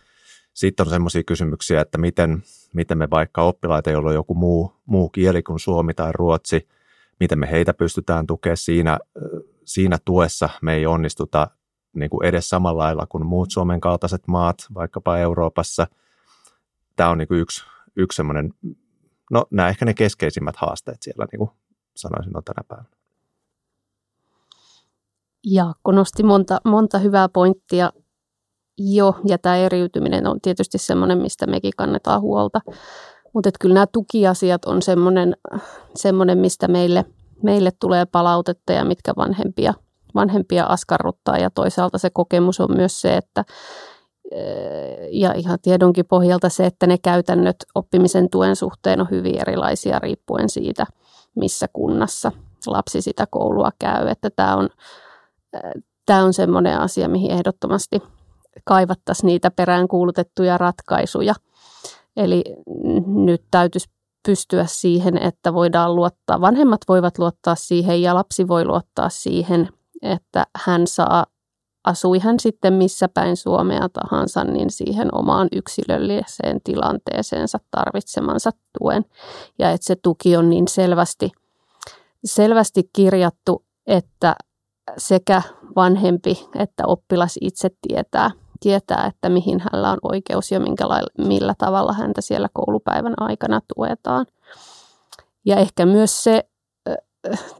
sitten 0.52 0.86
on 0.86 0.90
semmoisia 0.90 1.22
kysymyksiä, 1.24 1.80
että 1.80 1.98
miten, 1.98 2.42
miten 2.72 2.98
me 2.98 3.10
vaikka 3.10 3.42
oppilaita, 3.42 3.90
joilla 3.90 4.08
on 4.08 4.14
joku 4.14 4.34
muu, 4.34 4.72
muu 4.86 5.08
kieli 5.08 5.42
kuin 5.42 5.60
suomi 5.60 5.94
tai 5.94 6.12
ruotsi, 6.14 6.68
miten 7.20 7.38
me 7.38 7.50
heitä 7.50 7.74
pystytään 7.74 8.26
tukemaan 8.26 8.56
siinä, 8.56 8.98
siinä 9.64 9.98
tuessa. 10.04 10.48
Me 10.62 10.74
ei 10.74 10.86
onnistuta 10.86 11.50
niin 11.92 12.10
kuin 12.10 12.26
edes 12.26 12.48
samalla 12.48 12.82
lailla 12.82 13.06
kuin 13.06 13.26
muut 13.26 13.50
Suomen 13.50 13.80
kaltaiset 13.80 14.22
maat, 14.26 14.56
vaikkapa 14.74 15.18
Euroopassa. 15.18 15.86
Tämä 16.96 17.10
on 17.10 17.18
niin 17.18 17.28
kuin 17.28 17.40
yksi, 17.40 17.64
yksi 17.96 18.16
semmoinen, 18.16 18.54
no 19.30 19.46
nämä 19.50 19.68
ehkä 19.68 19.84
ne 19.84 19.94
keskeisimmät 19.94 20.56
haasteet 20.56 21.02
siellä, 21.02 21.26
niin 21.32 21.38
kuin 21.38 21.50
sanoisin 21.96 22.36
on 22.36 22.44
tänä 22.44 22.64
päivänä. 22.68 22.88
Jaakko 25.44 25.92
nosti 25.92 26.22
monta, 26.22 26.60
monta 26.64 26.98
hyvää 26.98 27.28
pointtia 27.28 27.92
jo, 28.80 29.14
ja 29.28 29.38
tämä 29.38 29.56
eriytyminen 29.56 30.26
on 30.26 30.40
tietysti 30.40 30.78
semmoinen, 30.78 31.18
mistä 31.18 31.46
mekin 31.46 31.72
kannetaan 31.76 32.20
huolta. 32.20 32.60
Mutta 33.34 33.50
kyllä 33.60 33.74
nämä 33.74 33.86
tukiasiat 33.86 34.64
on 34.64 34.82
semmoinen, 34.82 35.36
semmoinen 35.94 36.38
mistä 36.38 36.68
meille, 36.68 37.04
meille 37.42 37.70
tulee 37.80 38.06
palautetta 38.06 38.72
ja 38.72 38.84
mitkä 38.84 39.12
vanhempia, 39.16 39.74
vanhempia 40.14 40.64
askarruttaa. 40.64 41.38
Ja 41.38 41.50
toisaalta 41.50 41.98
se 41.98 42.10
kokemus 42.10 42.60
on 42.60 42.76
myös 42.76 43.00
se, 43.00 43.16
että 43.16 43.44
ja 45.10 45.32
ihan 45.32 45.58
tiedonkin 45.62 46.06
pohjalta 46.06 46.48
se, 46.48 46.66
että 46.66 46.86
ne 46.86 46.98
käytännöt 46.98 47.56
oppimisen 47.74 48.30
tuen 48.30 48.56
suhteen 48.56 49.00
on 49.00 49.10
hyvin 49.10 49.40
erilaisia 49.40 49.98
riippuen 49.98 50.48
siitä, 50.48 50.86
missä 51.36 51.66
kunnassa 51.72 52.32
lapsi 52.66 53.02
sitä 53.02 53.26
koulua 53.30 53.70
käy. 53.78 54.08
Että 54.08 54.30
tämä 54.30 54.56
on, 54.56 54.68
tämä 56.06 56.24
on 56.24 56.32
semmoinen 56.32 56.80
asia, 56.80 57.08
mihin 57.08 57.30
ehdottomasti 57.30 58.02
kaivattaisiin 58.64 59.26
niitä 59.26 59.50
peräänkuulutettuja 59.50 60.58
ratkaisuja. 60.58 61.34
Eli 62.16 62.44
nyt 63.06 63.42
täytyisi 63.50 63.90
pystyä 64.26 64.64
siihen, 64.66 65.18
että 65.18 65.54
voidaan 65.54 65.96
luottaa, 65.96 66.40
vanhemmat 66.40 66.80
voivat 66.88 67.18
luottaa 67.18 67.54
siihen 67.54 68.02
ja 68.02 68.14
lapsi 68.14 68.48
voi 68.48 68.64
luottaa 68.64 69.08
siihen, 69.08 69.68
että 70.02 70.46
hän 70.56 70.86
saa, 70.86 71.26
asui 71.84 72.18
hän 72.18 72.40
sitten 72.40 72.72
missä 72.72 73.08
päin 73.08 73.36
Suomea 73.36 73.88
tahansa, 73.88 74.44
niin 74.44 74.70
siihen 74.70 75.08
omaan 75.14 75.48
yksilölliseen 75.52 76.60
tilanteeseensa 76.64 77.58
tarvitsemansa 77.70 78.50
tuen. 78.78 79.04
Ja 79.58 79.70
että 79.70 79.86
se 79.86 79.96
tuki 79.96 80.36
on 80.36 80.50
niin 80.50 80.68
selvästi, 80.68 81.30
selvästi 82.24 82.90
kirjattu, 82.92 83.64
että 83.86 84.34
sekä 84.98 85.42
vanhempi 85.76 86.48
että 86.54 86.86
oppilas 86.86 87.38
itse 87.40 87.70
tietää, 87.88 88.30
tietää, 88.60 89.06
että 89.06 89.28
mihin 89.28 89.60
hänellä 89.60 89.90
on 89.90 89.98
oikeus 90.02 90.52
ja 90.52 90.60
minkä 90.60 90.88
lailla, 90.88 91.10
millä 91.18 91.54
tavalla 91.58 91.92
häntä 91.92 92.20
siellä 92.20 92.48
koulupäivän 92.52 93.14
aikana 93.20 93.60
tuetaan. 93.74 94.26
Ja 95.44 95.56
ehkä 95.56 95.86
myös 95.86 96.24
se 96.24 96.44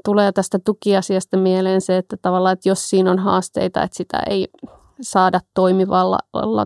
tulee 0.05 0.33
tästä 0.33 0.59
tukiasiasta 0.59 1.37
mieleen 1.37 1.81
se, 1.81 1.97
että 1.97 2.17
tavallaan, 2.23 2.53
että 2.53 2.69
jos 2.69 2.91
siinä 2.91 3.11
on 3.11 3.19
haasteita, 3.19 3.83
että 3.83 3.97
sitä 3.97 4.23
ei 4.31 4.49
saada 5.01 5.41
toimivalla, 5.55 6.19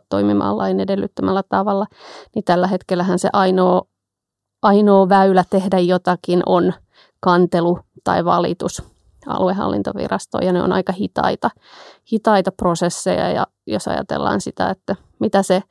toimimaan 0.08 0.58
lain 0.58 0.80
edellyttämällä 0.80 1.42
tavalla, 1.48 1.86
niin 2.34 2.44
tällä 2.44 2.66
hetkellähän 2.66 3.18
se 3.18 3.28
ainoa, 3.32 3.82
ainoa 4.62 5.08
väylä 5.08 5.44
tehdä 5.50 5.78
jotakin 5.78 6.42
on 6.46 6.72
kantelu 7.20 7.78
tai 8.04 8.24
valitus 8.24 8.93
aluehallintovirastoon 9.26 10.44
ja 10.44 10.52
ne 10.52 10.62
on 10.62 10.72
aika 10.72 10.92
hitaita, 10.92 11.50
hitaita 12.12 12.52
prosesseja 12.52 13.30
ja 13.30 13.46
jos 13.66 13.88
ajatellaan 13.88 14.40
sitä, 14.40 14.70
että 14.70 14.96
mitä 15.18 15.42
se 15.42 15.62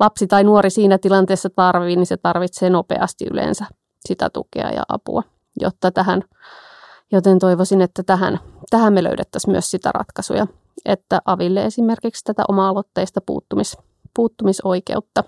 lapsi 0.00 0.26
tai 0.26 0.44
nuori 0.44 0.70
siinä 0.70 0.98
tilanteessa 0.98 1.50
tarvii, 1.50 1.96
niin 1.96 2.06
se 2.06 2.16
tarvitsee 2.16 2.70
nopeasti 2.70 3.26
yleensä 3.30 3.66
sitä 4.08 4.30
tukea 4.30 4.70
ja 4.70 4.82
apua, 4.88 5.22
jotta 5.60 5.90
tähän, 5.90 6.22
joten 7.12 7.38
toivoisin, 7.38 7.80
että 7.80 8.02
tähän, 8.02 8.40
tähän 8.70 8.92
me 8.92 9.02
löydettäisiin 9.02 9.52
myös 9.52 9.70
sitä 9.70 9.90
ratkaisuja, 9.94 10.46
että 10.84 11.22
aville 11.24 11.64
esimerkiksi 11.64 12.24
tätä 12.24 12.44
oma-aloitteista 12.48 13.20
puuttumis, 13.20 13.76
puuttumisoikeutta, 14.14 15.24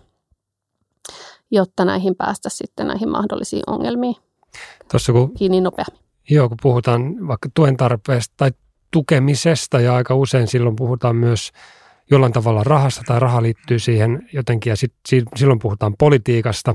jotta 1.51 1.85
näihin 1.85 2.17
päästä 2.17 2.49
sitten 2.49 2.87
näihin 2.87 3.11
mahdollisiin 3.11 3.63
ongelmiin 3.67 4.17
Tuossa 4.91 5.13
kun, 5.13 5.35
kiinni 5.35 5.61
nopeammin. 5.61 6.04
Joo, 6.31 6.49
kun 6.49 6.59
puhutaan 6.63 7.29
vaikka 7.29 7.49
tuen 7.55 7.77
tarpeesta 7.77 8.35
tai 8.37 8.51
tukemisesta 8.91 9.81
ja 9.81 9.95
aika 9.95 10.15
usein 10.15 10.49
silloin 10.49 10.77
puhutaan 10.77 11.17
myös 11.17 11.51
jollain 12.11 12.33
tavalla 12.33 12.65
rahasta 12.65 13.03
tai 13.07 13.21
raha 13.21 13.43
liittyy 13.43 13.79
siihen 13.79 14.29
jotenkin 14.33 14.71
ja 14.71 14.77
sit, 14.77 14.93
silloin 15.37 15.59
puhutaan 15.59 15.95
politiikasta. 15.99 16.75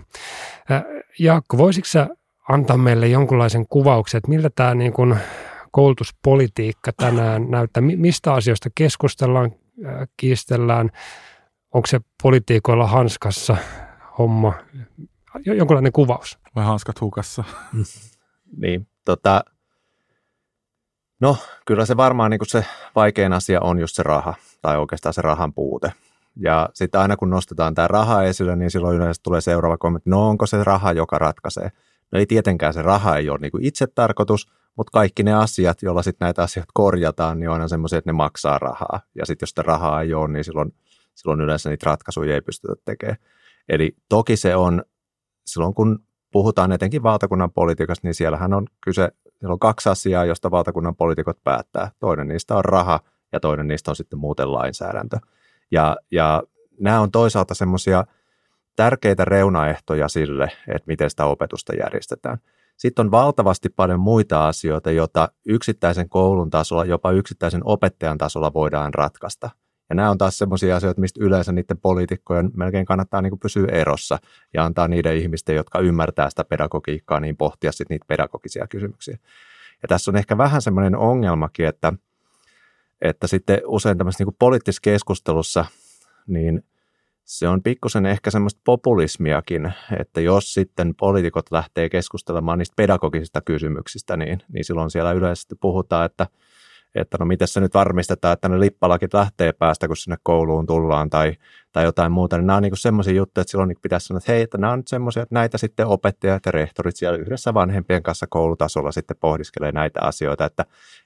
Jaakko, 1.20 1.58
voisitko 1.58 1.88
sä 1.88 2.08
antaa 2.50 2.78
meille 2.78 3.08
jonkunlaisen 3.08 3.68
kuvauksen, 3.68 4.18
että 4.18 4.30
miltä 4.30 4.50
tämä 4.56 4.76
niin 4.76 4.94
kuin 4.94 5.16
koulutuspolitiikka 5.72 6.92
tänään 6.98 7.52
näyttää? 7.52 7.82
Mistä 7.82 8.34
asioista 8.34 8.70
keskustellaan, 8.76 9.52
kiistellään? 10.18 10.90
Onko 11.74 11.88
se 11.88 12.00
politiikoilla 12.24 12.88
hanskassa 12.88 13.58
homma? 14.18 14.54
Jonkunlainen 15.46 15.92
kuvaus. 15.92 16.40
Vai 16.56 16.66
hanskat 16.66 17.02
hukassa? 17.02 17.44
niin, 18.62 18.88
tota, 19.10 19.43
no 21.19 21.38
kyllä 21.65 21.86
se 21.86 21.98
varmaan 21.98 22.32
niin 22.32 22.39
kuin 22.39 22.50
se 22.50 22.65
vaikein 22.95 23.34
asia 23.34 23.62
on 23.62 23.80
just 23.80 23.95
se 23.95 24.04
raha 24.04 24.34
tai 24.62 24.78
oikeastaan 24.78 25.13
se 25.13 25.22
rahan 25.22 25.54
puute. 25.54 25.93
Ja 26.36 26.69
sitten 26.74 27.02
aina 27.02 27.17
kun 27.17 27.30
nostetaan 27.30 27.76
tämä 27.76 27.88
raha 27.88 28.24
esille, 28.24 28.56
niin 28.56 28.72
silloin 28.72 28.98
yleensä 28.98 29.22
tulee 29.24 29.41
seuraava 29.41 29.78
kommentti, 29.78 30.10
no 30.10 30.30
onko 30.30 30.45
se 30.45 30.63
raha, 30.63 30.91
joka 30.91 31.17
ratkaisee? 31.17 31.72
No 32.12 32.19
ei 32.19 32.26
tietenkään 32.26 32.74
se 32.74 32.82
raha 32.82 33.17
ei 33.17 33.30
ole 33.30 33.39
niin 33.41 33.52
kuin 33.52 33.65
itse 33.65 33.88
tarkoitus, 33.88 34.52
mutta 34.78 34.91
kaikki 34.91 35.24
ne 35.24 35.34
asiat, 35.34 35.82
joilla 35.82 36.04
sitten 36.04 36.26
näitä 36.26 36.43
asioita 36.43 36.72
korjataan, 36.74 37.39
niin 37.39 37.50
on 37.50 37.54
aina 37.54 37.67
semmoisia, 37.67 37.98
että 37.98 38.10
ne 38.10 38.13
maksaa 38.13 38.58
rahaa. 38.60 39.00
Ja 39.15 39.26
sitten 39.26 39.43
jos 39.43 39.50
sitä 39.50 39.62
rahaa 39.62 40.02
ei 40.02 40.13
ole, 40.13 40.28
niin 40.28 40.43
silloin, 40.43 40.74
silloin 41.15 41.41
yleensä 41.41 41.69
niitä 41.69 41.89
ratkaisuja 41.89 42.34
ei 42.34 42.41
pystytä 42.41 42.74
tekemään. 42.86 43.17
Eli 43.69 43.95
toki 44.10 44.36
se 44.36 44.56
on, 44.56 44.84
silloin 45.45 45.74
kun 45.74 46.00
puhutaan 46.32 46.72
etenkin 46.72 47.04
valtakunnan 47.04 47.52
politiikasta, 47.52 48.08
niin 48.08 48.15
siellähän 48.15 48.54
on 48.54 48.68
kyse, 48.82 49.10
siellä 49.39 49.54
on 49.54 49.60
kaksi 49.60 49.89
asiaa, 49.89 50.26
josta 50.26 50.52
valtakunnan 50.52 50.96
poliitikot 50.96 51.44
päättää. 51.44 51.92
Toinen 52.00 52.28
niistä 52.28 52.56
on 52.56 52.65
raha 52.65 53.00
ja 53.32 53.39
toinen 53.39 53.68
niistä 53.68 53.92
on 53.92 53.96
sitten 53.96 54.20
muuten 54.20 54.54
lainsäädäntö. 54.54 55.18
Ja, 55.72 55.98
ja 56.12 56.44
nämä 56.80 57.02
on 57.02 57.12
toisaalta 57.12 57.54
semmoisia 57.54 58.06
tärkeitä 58.76 59.26
reunaehtoja 59.26 60.08
sille, 60.08 60.52
että 60.68 60.88
miten 60.88 61.10
sitä 61.10 61.26
opetusta 61.26 61.76
järjestetään. 61.76 62.38
Sitten 62.78 63.06
on 63.06 63.12
valtavasti 63.12 63.70
paljon 63.70 64.00
muita 64.00 64.48
asioita, 64.48 64.92
joita 64.92 65.30
yksittäisen 65.46 66.10
koulun 66.10 66.50
tasolla, 66.50 66.86
jopa 66.86 67.12
yksittäisen 67.12 67.62
opettajan 67.65 68.18
tasolla 68.18 68.54
voidaan 68.54 68.94
ratkaista. 68.94 69.50
Ja 69.89 69.95
nämä 69.95 70.10
on 70.10 70.17
taas 70.17 70.38
sellaisia 70.38 70.75
asioita, 70.75 71.02
mistä 71.02 71.23
yleensä 71.23 71.52
niiden 71.52 71.78
poliitikkojen 71.78 72.52
melkein 72.56 72.86
kannattaa 72.86 73.21
niin 73.21 73.32
kuin 73.32 73.39
pysyä 73.39 73.67
erossa 73.71 74.17
ja 74.54 74.65
antaa 74.65 74.88
niiden 74.88 75.17
ihmisten, 75.17 75.56
jotka 75.56 75.80
ymmärtää 75.80 76.30
sitä 76.30 76.43
pedagogiikkaa, 76.43 77.19
niin 77.19 77.38
pohtia 77.38 77.71
sitten 77.71 77.95
niitä 77.95 78.06
pedagogisia 78.08 78.67
kysymyksiä. 78.67 79.17
Ja 79.82 79.88
tässä 79.88 80.12
on 80.12 80.17
ehkä 80.17 80.38
vähän 80.38 80.62
semmoinen 80.62 80.95
ongelmakin, 80.95 81.65
että, 81.65 81.93
että 83.02 83.28
sitten 83.28 83.62
usein 83.65 83.97
tämmöisessä 83.97 84.23
niin 84.23 84.36
poliittisessa 84.39 84.82
keskustelussa, 84.82 85.65
niin 86.28 86.63
se 87.25 87.47
on 87.47 87.63
pikkusen 87.63 88.06
ehkä 88.06 88.32
semmoista 88.32 88.62
populismiakin, 88.63 89.73
että 89.99 90.21
jos 90.21 90.54
sitten 90.54 90.95
poliitikot 90.95 91.52
lähtee 91.52 91.89
keskustelemaan 91.89 92.58
niistä 92.58 92.73
pedagogisista 92.75 93.41
kysymyksistä, 93.41 94.17
niin, 94.17 94.41
niin 94.54 94.65
silloin 94.65 94.91
siellä 94.91 95.12
yleisesti 95.12 95.56
puhutaan, 95.56 96.06
että– 96.06 96.28
että 96.95 97.17
no 97.19 97.25
miten 97.25 97.47
se 97.47 97.60
nyt 97.60 97.73
varmistetaan, 97.73 98.34
että 98.34 98.49
ne 98.49 98.60
lippalakit 98.60 99.13
lähtee 99.13 99.54
päästä, 99.54 99.88
kun 99.88 99.97
sinne 99.97 100.17
kouluun 100.23 100.65
tullaan 100.65 101.10
tai, 101.10 101.34
tai 101.71 101.84
jotain 101.84 102.12
muuta. 102.12 102.38
Niin 102.38 102.47
nämä 102.47 102.58
on 102.58 102.63
niin 102.63 102.78
semmoisia 102.78 103.13
juttuja, 103.13 103.41
että 103.41 103.52
silloin 103.52 103.75
pitäisi 103.82 104.08
sanoa, 104.08 104.17
että 104.17 104.32
hei, 104.32 104.41
että 104.41 104.58
nämä 104.58 104.73
on 104.73 104.80
nyt 104.80 104.88
semmoisia, 104.88 105.23
että 105.23 105.36
näitä 105.36 105.58
sitten 105.58 105.88
opettajat 105.88 106.45
ja 106.45 106.52
rehtorit 106.52 106.95
siellä 106.95 107.17
yhdessä 107.17 107.54
vanhempien 107.54 108.04
kanssa 108.04 108.28
koulutasolla 108.30 108.91
sitten 108.91 109.17
pohdiskelee 109.17 109.71
näitä 109.71 109.99
asioita, 110.02 110.45
että, 110.45 110.65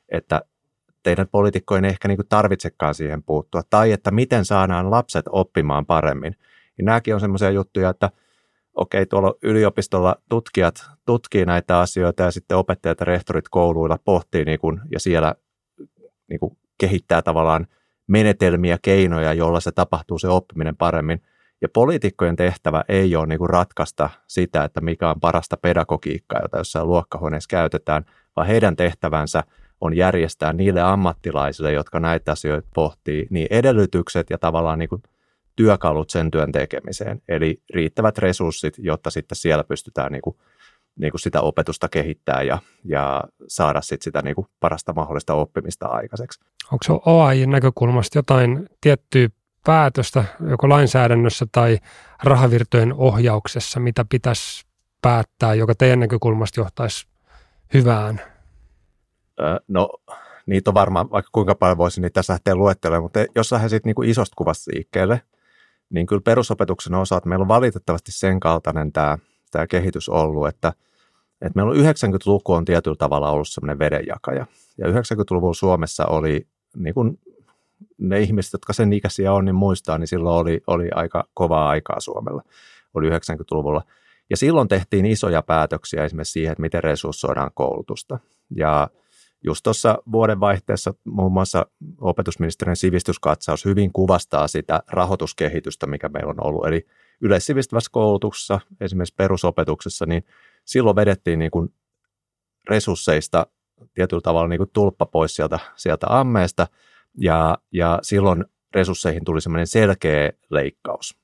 että 0.10 0.42
teidän 1.04 1.28
poliitikkojen 1.32 1.86
ehkä 1.86 2.08
niin 2.08 2.20
tarvitsekaan 2.30 2.96
siihen 2.96 3.24
puuttua, 3.24 3.62
tai 3.70 3.92
että 3.92 4.12
miten 4.12 4.46
saadaan 4.46 4.92
lapset 4.92 5.26
oppimaan 5.30 5.86
paremmin. 5.86 6.36
Niin 6.78 6.86
nämäkin 6.86 7.14
on 7.14 7.20
semmoisia 7.20 7.50
juttuja, 7.50 7.90
että 7.90 8.10
okei, 8.76 9.06
tuolla 9.06 9.34
yliopistolla 9.44 10.16
tutkijat 10.30 10.76
tutkii 11.06 11.46
näitä 11.46 11.80
asioita 11.80 12.24
ja 12.24 12.32
sitten 12.32 12.58
opettajat 12.58 13.00
ja 13.00 13.06
rehtorit 13.06 13.50
kouluilla 13.50 13.98
pohtii 14.06 14.46
niin 14.46 14.60
kuin, 14.60 14.82
ja 14.92 15.00
siellä 15.00 15.36
niin 16.30 16.40
kuin 16.40 16.58
kehittää 16.78 17.22
tavallaan 17.22 17.68
menetelmiä, 18.08 18.78
keinoja, 18.82 19.34
joilla 19.34 19.60
se 19.60 19.72
tapahtuu 19.72 20.20
se 20.20 20.28
oppiminen 20.28 20.78
paremmin. 20.78 21.22
Ja 21.62 21.70
poliitikkojen 21.70 22.36
tehtävä 22.36 22.84
ei 22.90 23.16
ole 23.16 23.26
niin 23.28 23.40
kuin 23.40 23.50
ratkaista 23.50 24.10
sitä, 24.28 24.64
että 24.64 24.82
mikä 24.82 25.10
on 25.10 25.20
parasta 25.20 25.58
pedagogiikkaa, 25.58 26.40
jota 26.42 26.58
jossain 26.58 26.88
luokkahuoneessa 26.88 27.48
käytetään, 27.48 28.06
vaan 28.36 28.48
heidän 28.48 28.76
tehtävänsä 28.76 29.44
on 29.82 29.98
järjestää 29.98 30.54
niille 30.54 30.82
ammattilaisille, 30.82 31.72
jotka 31.72 32.00
näitä 32.00 32.32
asioita 32.32 32.70
pohtii, 32.76 33.28
niin 33.30 33.48
edellytykset 33.50 34.30
ja 34.30 34.38
tavallaan 34.38 34.80
niin 34.80 34.90
kuin 34.90 35.04
työkalut 35.56 36.10
sen 36.10 36.32
työn 36.32 36.52
tekemiseen. 36.52 37.22
Eli 37.28 37.62
riittävät 37.74 38.18
resurssit, 38.18 38.74
jotta 38.78 39.10
sitten 39.10 39.36
siellä 39.36 39.64
pystytään 39.64 40.12
niin 40.12 40.22
kuin 40.22 40.36
niin 41.00 41.12
kuin 41.12 41.22
sitä 41.22 41.42
opetusta 41.42 41.90
kehittää 41.90 42.42
ja, 42.42 42.60
ja 42.86 43.24
saada 43.48 43.82
sit 43.82 44.02
sitä 44.02 44.22
niin 44.22 44.36
kuin 44.36 44.48
parasta 44.60 44.94
mahdollista 44.94 45.34
oppimista 45.34 45.86
aikaiseksi. 45.88 46.40
Onko 46.72 46.84
se 46.84 46.94
OAIin 47.06 47.50
näkökulmasta 47.50 48.18
jotain 48.18 48.70
tiettyä 48.82 49.30
päätöstä 49.66 50.24
joko 50.50 50.70
lainsäädännössä 50.70 51.46
tai 51.52 51.80
rahavirtojen 52.24 52.94
ohjauksessa, 52.94 53.80
mitä 53.80 54.06
pitäisi 54.10 54.66
päättää, 55.02 55.54
joka 55.54 55.76
teidän 55.76 56.00
näkökulmasta 56.00 56.60
johtaisi 56.60 57.08
hyvään? 57.74 58.22
No 59.68 59.90
niitä 60.46 60.70
on 60.70 60.74
varmaan, 60.74 61.12
vaikka 61.12 61.30
kuinka 61.32 61.56
paljon 61.56 61.78
voisi 61.78 62.02
niitä 62.02 62.14
tässä 62.14 62.34
lähteä 62.34 62.56
luettelemaan, 62.56 63.04
mutta 63.04 63.20
jos 63.36 63.52
lähden 63.52 63.70
sitten 63.70 63.94
niin 63.98 64.10
isosta 64.10 64.34
kuvasta 64.38 64.72
liikkeelle, 64.74 65.22
niin 65.90 66.06
kyllä 66.06 66.22
perusopetuksen 66.26 66.96
osalta 66.96 67.30
meillä 67.30 67.44
on 67.44 67.48
valitettavasti 67.48 68.12
sen 68.12 68.40
kaltainen 68.40 68.92
tämä– 68.92 69.18
tämä 69.54 69.68
kehitys 69.68 70.10
ollut, 70.10 70.48
että, 70.48 70.74
että 71.42 71.52
meillä 71.56 71.72
on 71.72 71.78
90-luku 71.78 72.54
on 72.54 72.66
tietyllä 72.66 72.98
tavalla 72.98 73.32
ollut 73.32 73.48
semmoinen 73.48 73.80
vedenjakaja. 73.80 74.46
Ja 74.78 74.88
90-luvulla 74.88 75.54
Suomessa 75.54 76.06
oli, 76.06 76.48
niin 76.76 76.94
kuin 76.94 77.20
ne 77.98 78.20
ihmiset, 78.20 78.54
jotka 78.54 78.74
sen 78.74 78.94
ikäisiä 78.94 79.34
on, 79.34 79.46
niin 79.46 79.56
muistaa, 79.56 79.98
niin 79.98 80.08
silloin 80.08 80.42
oli, 80.42 80.62
oli 80.68 80.90
aika 80.96 81.24
kovaa 81.34 81.70
aikaa 81.70 82.00
Suomella, 82.00 82.44
oli 82.94 83.10
90-luvulla. 83.10 83.84
Ja 84.30 84.38
silloin 84.38 84.68
tehtiin 84.68 85.06
isoja 85.06 85.42
päätöksiä 85.42 86.06
esimerkiksi 86.06 86.32
siihen, 86.32 86.52
että 86.52 86.62
miten 86.62 86.84
resurssoidaan 86.84 87.52
koulutusta. 87.54 88.20
Ja 88.56 88.90
just 89.44 89.64
tuossa 89.64 89.98
vuodenvaihteessa 90.12 90.94
muun 91.04 91.32
muassa 91.32 91.66
opetusministeriön 92.02 92.76
sivistyskatsaus 92.76 93.66
hyvin 93.66 93.94
kuvastaa 93.94 94.48
sitä 94.48 94.84
rahoituskehitystä, 94.88 95.88
mikä 95.88 96.10
meillä 96.10 96.30
on 96.30 96.48
ollut. 96.48 96.66
Eli 96.66 96.86
yleissivistävässä 97.22 97.90
koulutuksessa, 97.92 98.60
esimerkiksi 98.82 99.16
perusopetuksessa, 99.18 100.06
niin 100.06 100.26
silloin 100.66 100.96
vedettiin 100.96 101.40
niin 101.40 101.52
kuin 101.52 101.74
resursseista 102.70 103.48
tietyllä 103.94 104.22
tavalla 104.22 104.48
niin 104.48 104.58
kuin 104.58 104.70
tulppa 104.74 105.06
pois 105.06 105.36
sieltä, 105.36 105.60
sieltä 105.76 106.08
ammeesta, 106.10 106.68
ja, 107.18 107.58
ja 107.72 108.00
silloin 108.02 108.46
resursseihin 108.74 109.26
tuli 109.26 109.42
semmoinen 109.42 109.68
selkeä 109.68 110.32
leikkaus. 110.50 111.18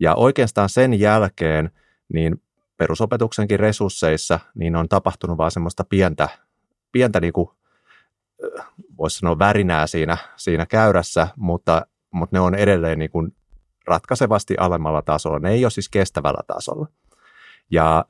Ja 0.00 0.14
oikeastaan 0.14 0.68
sen 0.68 1.00
jälkeen 1.00 1.70
niin 2.12 2.42
perusopetuksenkin 2.76 3.60
resursseissa 3.60 4.40
niin 4.54 4.76
on 4.76 4.88
tapahtunut 4.88 5.38
vaan 5.38 5.50
semmoista 5.50 5.84
pientä, 5.84 6.28
pientä 6.92 7.20
niin 7.20 7.32
kuin, 7.32 7.48
voisi 8.98 9.18
sanoa 9.18 9.38
värinää 9.38 9.86
siinä, 9.86 10.16
siinä 10.36 10.66
käyrässä, 10.66 11.28
mutta, 11.36 11.86
mutta 12.10 12.36
ne 12.36 12.40
on 12.40 12.54
edelleen 12.54 12.98
niin 12.98 13.10
kuin 13.10 13.36
ratkaisevasti 13.86 14.54
alemmalla 14.58 15.02
tasolla. 15.02 15.38
Ne 15.38 15.50
ei 15.50 15.64
ole 15.64 15.70
siis 15.70 15.88
kestävällä 15.88 16.40
tasolla. 16.46 16.86
Ja 17.70 18.04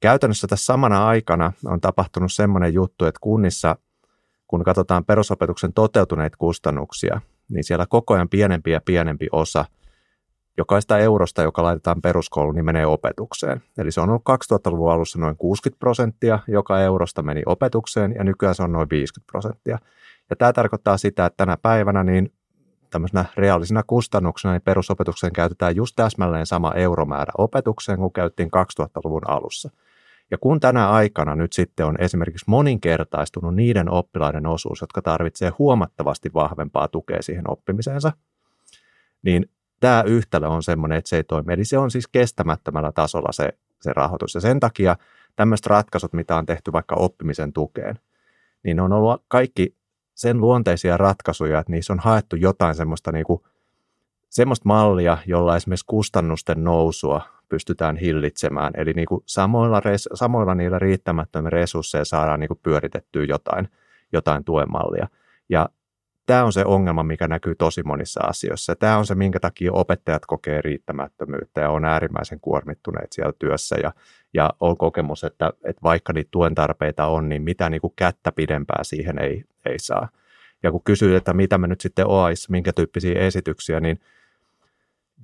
käytännössä 0.00 0.46
tässä 0.46 0.64
samana 0.64 1.06
aikana 1.06 1.52
on 1.64 1.80
tapahtunut 1.80 2.32
semmoinen 2.32 2.74
juttu, 2.74 3.04
että 3.04 3.18
kunnissa, 3.20 3.76
kun 4.46 4.64
katsotaan 4.64 5.04
perusopetuksen 5.04 5.72
toteutuneita 5.72 6.36
kustannuksia, 6.36 7.20
niin 7.48 7.64
siellä 7.64 7.86
koko 7.86 8.14
ajan 8.14 8.28
pienempi 8.28 8.70
ja 8.70 8.80
pienempi 8.84 9.28
osa 9.32 9.64
jokaista 10.58 10.98
eurosta, 10.98 11.42
joka 11.42 11.62
laitetaan 11.62 12.02
peruskouluun, 12.02 12.54
niin 12.54 12.64
menee 12.64 12.86
opetukseen. 12.86 13.62
Eli 13.78 13.92
se 13.92 14.00
on 14.00 14.08
ollut 14.08 14.22
2000-luvun 14.52 14.92
alussa 14.92 15.18
noin 15.18 15.36
60 15.36 15.78
prosenttia, 15.80 16.38
joka 16.48 16.80
eurosta 16.80 17.22
meni 17.22 17.42
opetukseen, 17.46 18.14
ja 18.18 18.24
nykyään 18.24 18.54
se 18.54 18.62
on 18.62 18.72
noin 18.72 18.90
50 18.90 19.32
prosenttia. 19.32 19.78
Ja 20.30 20.36
tämä 20.36 20.52
tarkoittaa 20.52 20.96
sitä, 20.96 21.26
että 21.26 21.36
tänä 21.36 21.56
päivänä 21.56 22.04
niin 22.04 22.32
tämmöisenä 22.92 23.24
reaalisena 23.36 23.82
kustannuksena, 23.82 24.52
niin 24.52 24.62
perusopetukseen 24.62 25.32
käytetään 25.32 25.76
just 25.76 25.96
täsmälleen 25.96 26.46
sama 26.46 26.72
euromäärä 26.72 27.32
opetukseen 27.38 27.98
kuin 27.98 28.12
käyttiin 28.12 28.50
2000-luvun 28.80 29.30
alussa. 29.30 29.70
Ja 30.30 30.38
kun 30.38 30.60
tänä 30.60 30.90
aikana 30.90 31.36
nyt 31.36 31.52
sitten 31.52 31.86
on 31.86 32.00
esimerkiksi 32.00 32.44
moninkertaistunut 32.48 33.54
niiden 33.54 33.90
oppilaiden 33.90 34.46
osuus, 34.46 34.80
jotka 34.80 35.02
tarvitsee 35.02 35.52
huomattavasti 35.58 36.30
vahvempaa 36.34 36.88
tukea 36.88 37.22
siihen 37.22 37.50
oppimiseensa, 37.50 38.12
niin 39.22 39.50
tämä 39.80 40.02
yhtälö 40.06 40.48
on 40.48 40.62
semmoinen, 40.62 40.98
että 40.98 41.08
se 41.08 41.16
ei 41.16 41.24
toimi. 41.24 41.52
Eli 41.52 41.64
se 41.64 41.78
on 41.78 41.90
siis 41.90 42.08
kestämättömällä 42.08 42.92
tasolla 42.92 43.32
se, 43.32 43.52
se 43.80 43.92
rahoitus. 43.92 44.34
Ja 44.34 44.40
sen 44.40 44.60
takia 44.60 44.96
tämmöiset 45.36 45.66
ratkaisut, 45.66 46.12
mitä 46.12 46.36
on 46.36 46.46
tehty 46.46 46.72
vaikka 46.72 46.94
oppimisen 46.94 47.52
tukeen, 47.52 47.98
niin 48.62 48.80
on 48.80 48.92
ollut 48.92 49.22
kaikki 49.28 49.74
sen 50.14 50.40
luonteisia 50.40 50.96
ratkaisuja, 50.96 51.60
että 51.60 51.72
niissä 51.72 51.92
on 51.92 51.98
haettu 51.98 52.36
jotain 52.36 52.74
semmoista, 52.74 53.12
niin 53.12 53.24
kuin, 53.24 53.42
semmoista 54.28 54.68
mallia, 54.68 55.18
jolla 55.26 55.56
esimerkiksi 55.56 55.86
kustannusten 55.86 56.64
nousua 56.64 57.20
pystytään 57.48 57.96
hillitsemään. 57.96 58.72
Eli 58.76 58.92
niin 58.92 59.08
kuin 59.08 59.22
samoilla, 59.26 59.80
res, 59.80 60.08
samoilla 60.14 60.54
niillä 60.54 60.78
riittämättömillä 60.78 61.50
resursseilla 61.50 62.04
saadaan 62.04 62.40
niin 62.40 62.48
kuin 62.48 62.60
pyöritettyä 62.62 63.24
jotain, 63.24 63.68
jotain 64.12 64.44
tuemallia. 64.44 65.08
Ja 65.48 65.68
tämä 66.26 66.44
on 66.44 66.52
se 66.52 66.64
ongelma, 66.64 67.02
mikä 67.02 67.28
näkyy 67.28 67.54
tosi 67.54 67.82
monissa 67.82 68.20
asioissa. 68.20 68.76
Tämä 68.76 68.98
on 68.98 69.06
se, 69.06 69.14
minkä 69.14 69.40
takia 69.40 69.72
opettajat 69.72 70.26
kokee 70.26 70.60
riittämättömyyttä 70.60 71.60
ja 71.60 71.70
on 71.70 71.84
äärimmäisen 71.84 72.40
kuormittuneet 72.40 73.12
siellä 73.12 73.32
työssä. 73.38 73.76
Ja, 73.82 73.92
ja 74.34 74.50
on 74.60 74.76
kokemus, 74.76 75.24
että, 75.24 75.52
että 75.64 75.82
vaikka 75.82 76.12
niitä 76.12 76.28
tuen 76.30 76.54
tarpeita 76.54 77.06
on, 77.06 77.28
niin 77.28 77.42
mitä 77.42 77.70
niin 77.70 77.80
kuin 77.80 77.92
kättä 77.96 78.32
pidempää 78.32 78.84
siihen 78.84 79.18
ei, 79.18 79.44
ei 79.66 79.78
saa. 79.78 80.08
Ja 80.62 80.70
kun 80.70 80.84
kysyy, 80.84 81.16
että 81.16 81.32
mitä 81.32 81.58
me 81.58 81.66
nyt 81.66 81.80
sitten 81.80 82.06
OAIssa, 82.06 82.50
minkä 82.50 82.72
tyyppisiä 82.72 83.20
esityksiä, 83.20 83.80
niin 83.80 84.00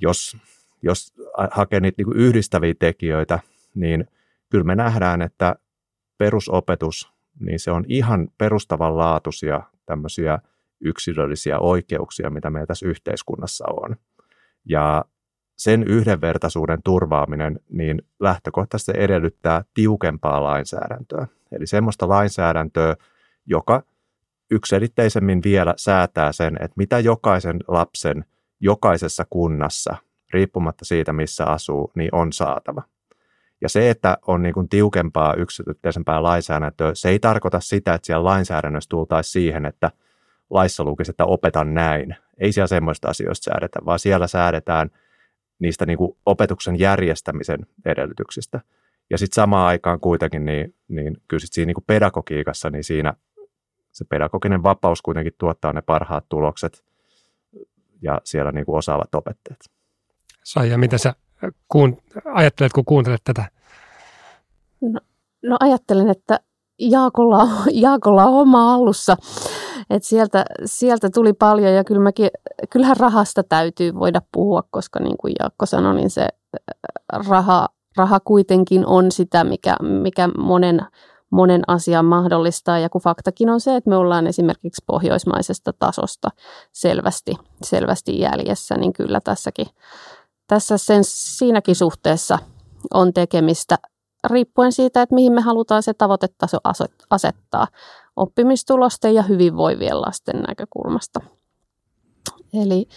jos, 0.01 0.37
jos 0.83 1.15
hakee 1.51 1.81
niitä 1.81 2.03
niin 2.03 2.17
yhdistäviä 2.17 2.75
tekijöitä, 2.79 3.39
niin 3.75 4.07
kyllä 4.51 4.65
me 4.65 4.75
nähdään, 4.75 5.23
että 5.23 5.57
perusopetus, 6.19 7.13
niin 7.41 7.61
se 7.61 7.71
on 7.71 7.85
ihan 7.89 8.29
perustavanlaatuisia 8.39 9.63
tämmöisiä 9.87 10.39
yksilöllisiä 10.81 11.59
oikeuksia, 11.59 12.31
mitä 12.31 12.51
meillä 12.51 12.67
tässä 12.67 12.87
yhteiskunnassa 12.87 13.65
on. 13.71 13.97
Ja 14.65 15.05
sen 15.57 15.83
yhdenvertaisuuden 15.83 16.83
turvaaminen, 16.85 17.61
niin 17.69 18.03
lähtökohtaisesti 18.21 18.93
edellyttää 18.95 19.65
tiukempaa 19.75 20.43
lainsäädäntöä. 20.43 21.27
Eli 21.53 21.67
semmoista 21.67 22.09
lainsäädäntöä, 22.09 22.97
joka 23.47 23.83
ykselitteisemmin 24.51 25.43
vielä 25.45 25.75
säätää 25.77 26.33
sen, 26.33 26.57
että 26.61 26.75
mitä 26.77 26.99
jokaisen 26.99 27.57
lapsen 27.69 28.25
jokaisessa 28.61 29.25
kunnassa, 29.31 29.97
riippumatta 30.33 30.85
siitä 30.85 31.13
missä 31.13 31.45
asuu, 31.45 31.91
niin 31.95 32.15
on 32.15 32.33
saatava. 32.33 32.83
Ja 33.61 33.69
se, 33.69 33.91
että 33.91 34.19
on 34.27 34.43
niin 34.43 34.55
kuin 34.55 34.69
tiukempaa 34.69 35.35
yksityisempää 35.35 36.23
lainsäädäntöä, 36.23 36.95
se 36.95 37.09
ei 37.09 37.19
tarkoita 37.19 37.61
sitä, 37.61 37.95
että 37.95 38.07
siellä 38.07 38.25
lainsäädännössä 38.25 38.89
tultaisiin 38.89 39.33
siihen, 39.33 39.67
että 39.67 39.91
laissa 40.51 40.85
lukisi, 40.85 41.11
että 41.11 41.25
opetan 41.25 41.75
näin. 41.75 42.17
Ei 42.39 42.53
siellä 42.53 42.67
semmoista 42.67 43.09
asioista 43.09 43.45
säädetä, 43.45 43.79
vaan 43.85 43.99
siellä 43.99 44.27
säädetään 44.27 44.91
niistä 45.59 45.87
niin 45.87 45.99
kuin 45.99 46.17
opetuksen 46.27 46.79
järjestämisen 46.79 47.67
edellytyksistä. 47.85 48.61
Ja 49.11 49.19
sitten 49.19 49.35
samaan 49.35 49.69
aikaan 49.69 50.01
kuitenkin, 50.01 50.45
niin, 50.45 50.75
niin 50.89 51.17
kyllä 51.29 51.41
sit 51.41 51.53
siinä 51.53 51.67
niin 51.67 51.75
kuin 51.75 51.85
pedagogiikassa, 51.87 52.71
niin 52.71 52.85
siinä 52.85 53.15
se 53.93 54.05
pedagoginen 54.05 54.63
vapaus 54.63 55.03
kuitenkin 55.03 55.33
tuottaa 55.39 55.73
ne 55.73 55.83
parhaat 55.83 56.25
tulokset 56.29 56.85
ja 58.03 58.21
siellä 58.25 58.53
niin 58.53 58.67
kuin 58.67 58.79
osaavat 58.79 59.15
opettajat. 59.15 59.61
Saija, 60.45 60.79
mitä 60.79 60.99
sä 60.99 61.15
kuun, 61.69 62.03
ajattelet, 62.35 62.73
kun 62.73 62.85
kuuntelet 62.85 63.21
tätä? 63.25 63.45
No, 64.81 65.01
no 65.43 65.57
ajattelen, 65.61 66.09
että 66.09 66.41
Jaakolla, 66.79 67.49
Jaakolla 67.73 68.25
on 68.25 68.35
oma 68.35 68.75
alussa. 68.75 69.17
Et 69.91 70.05
sieltä, 70.05 70.45
sieltä 70.65 71.11
tuli 71.11 71.33
paljon 71.33 71.73
ja 71.73 71.85
kyllä 71.85 72.01
mäkin, 72.01 72.31
kyllähän 72.71 72.97
rahasta 72.97 73.43
täytyy 73.43 73.95
voida 73.95 74.23
puhua, 74.33 74.63
koska 74.71 75.01
niin 75.01 75.17
kuin 75.17 75.35
Jaakko 75.39 75.67
sanoi, 75.67 75.95
niin 75.95 76.11
se 76.11 76.29
raha, 77.29 77.69
raha 77.97 78.21
kuitenkin 78.21 78.87
on 78.87 79.13
sitä, 79.13 79.45
mikä, 79.45 79.77
mikä 79.81 80.29
monen, 80.39 80.81
monen 81.31 81.63
asian 81.67 82.05
mahdollistaa. 82.05 82.79
Ja 82.79 82.89
kun 82.89 83.01
faktakin 83.01 83.51
on 83.51 83.61
se, 83.61 83.77
että 83.77 83.91
me 83.91 83.97
ollaan 83.97 84.27
esimerkiksi 84.27 84.85
pohjoismaisesta 84.87 85.73
tasosta 85.73 86.29
selvästi, 86.73 87.35
selvästi 87.63 88.21
jäljessä, 88.21 88.77
niin 88.77 88.93
kyllä 88.93 89.21
tässäkin, 89.25 89.67
tässä 90.47 90.79
sen, 90.79 91.05
siinäkin 91.05 91.77
suhteessa 91.77 92.39
on 92.95 93.13
tekemistä 93.13 93.79
riippuen 94.31 94.73
siitä, 94.73 95.03
että 95.03 95.15
mihin 95.15 95.33
me 95.33 95.41
halutaan 95.41 95.83
se 95.83 95.95
tavoitetaso 95.95 96.59
asettaa 97.11 97.67
oppimistulosten 98.19 99.15
ja 99.15 99.23
hyvinvoivien 99.23 100.01
lasten 100.01 100.43
näkökulmasta. 100.49 101.21
Eli 102.55 102.89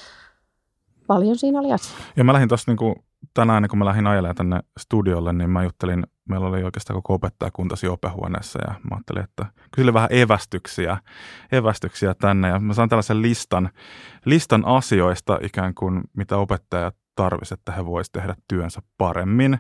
paljon 1.08 1.36
siinä 1.36 1.60
oli 1.60 1.72
asiaa. 1.72 2.00
Ja 2.16 2.24
mä 2.24 2.34
lähdin 2.34 2.50
tuossa 2.50 2.72
niin 2.72 2.96
tänään, 3.34 3.68
kun 3.70 3.80
mä 3.80 3.86
lähdin 3.86 4.08
ajelemaan 4.08 4.36
tänne 4.36 4.60
studiolle, 4.80 5.34
niin 5.34 5.50
mä 5.50 5.64
juttelin, 5.64 6.04
meillä 6.30 6.48
oli 6.48 6.64
oikeastaan 6.64 6.96
koko 6.98 7.14
opettajakunta 7.14 7.76
opehuoneessa 7.90 8.60
ja 8.68 8.74
mä 8.90 8.96
ajattelin, 8.96 9.24
että 9.24 9.46
kyselin 9.76 9.94
vähän 9.94 10.10
evästyksiä, 10.12 10.98
evästyksiä 11.52 12.14
tänne 12.14 12.48
ja 12.48 12.60
mä 12.60 12.74
saan 12.74 12.90
tällaisen 12.90 13.22
listan, 13.22 13.70
listan 14.26 14.66
asioista 14.66 15.40
ikään 15.42 15.76
kuin 15.76 16.02
mitä 16.18 16.38
opettajat 16.38 16.96
tarvisivat, 17.16 17.60
että 17.60 17.72
he 17.72 17.86
voisivat 17.86 18.12
tehdä 18.14 18.36
työnsä 18.48 18.82
paremmin. 18.98 19.60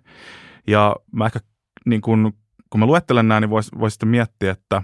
Ja 0.67 0.95
mä 1.12 1.26
ehkä 1.26 1.39
niin 1.86 2.02
kun, 2.02 2.34
kun 2.69 2.80
mä 2.80 2.86
luettelen 2.86 3.28
nämä, 3.28 3.39
niin 3.39 3.50
voisi 3.50 3.71
vois 3.80 3.93
sitten 3.93 4.10
miettiä, 4.10 4.52
että 4.52 4.82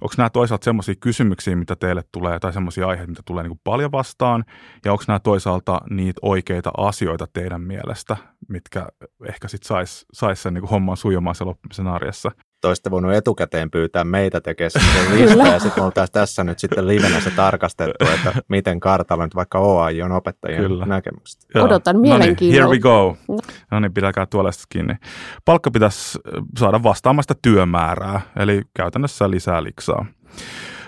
onko 0.00 0.14
nämä 0.16 0.30
toisaalta 0.30 0.64
semmoisia 0.64 0.94
kysymyksiä, 1.00 1.56
mitä 1.56 1.76
teille 1.76 2.02
tulee, 2.12 2.38
tai 2.38 2.52
semmoisia 2.52 2.86
aiheita, 2.86 3.10
mitä 3.10 3.22
tulee 3.24 3.42
niin 3.42 3.50
kuin 3.50 3.60
paljon 3.64 3.92
vastaan, 3.92 4.44
ja 4.84 4.92
onko 4.92 5.04
nämä 5.08 5.18
toisaalta 5.18 5.80
niitä 5.90 6.18
oikeita 6.22 6.70
asioita 6.76 7.26
teidän 7.32 7.60
mielestä, 7.60 8.16
mitkä 8.48 8.86
ehkä 9.28 9.48
sitten 9.48 9.68
saisi 9.68 10.06
sais 10.12 10.42
sen 10.42 10.54
niin 10.54 10.62
kuin 10.62 10.70
homman 10.70 10.96
sujumaan 10.96 11.34
siellä 11.34 11.50
oppimisen 11.50 11.86
arjessa? 11.86 12.30
Toista 12.60 12.90
voinut 12.90 13.12
etukäteen 13.12 13.70
pyytää 13.70 14.04
meitä 14.04 14.40
tekemään 14.40 14.70
sen 14.70 15.18
lista, 15.18 15.46
ja 15.46 15.58
sitten 15.58 15.84
me 15.84 15.90
tässä 16.12 16.44
nyt 16.44 16.58
sitten 16.58 16.88
livenä 16.88 17.20
se 17.20 17.30
tarkastettu, 17.30 18.04
että 18.14 18.32
miten 18.48 18.80
kartalla 18.80 19.24
nyt 19.24 19.34
vaikka 19.34 19.58
OAI 19.58 20.02
on 20.02 20.12
opettajien 20.12 20.62
Kyllä. 20.62 20.86
näkemykset. 20.86 21.46
Joo. 21.54 21.64
Odotan 21.64 22.00
mielenkiinnolla. 22.00 22.64
No 22.64 22.72
niin, 22.72 22.82
here 22.82 22.98
we 22.98 23.06
go. 23.28 23.42
No 23.70 23.80
niin, 23.80 23.94
pitäkää 23.94 24.26
tuolesta 24.26 24.64
kiinni. 24.68 24.94
Palkka 25.44 25.70
pitäisi 25.70 26.18
saada 26.58 26.82
vastaamasta 26.82 27.34
työmäärää, 27.42 28.20
eli 28.36 28.62
käytännössä 28.74 29.30
lisää 29.30 29.62
liksaa. 29.62 30.06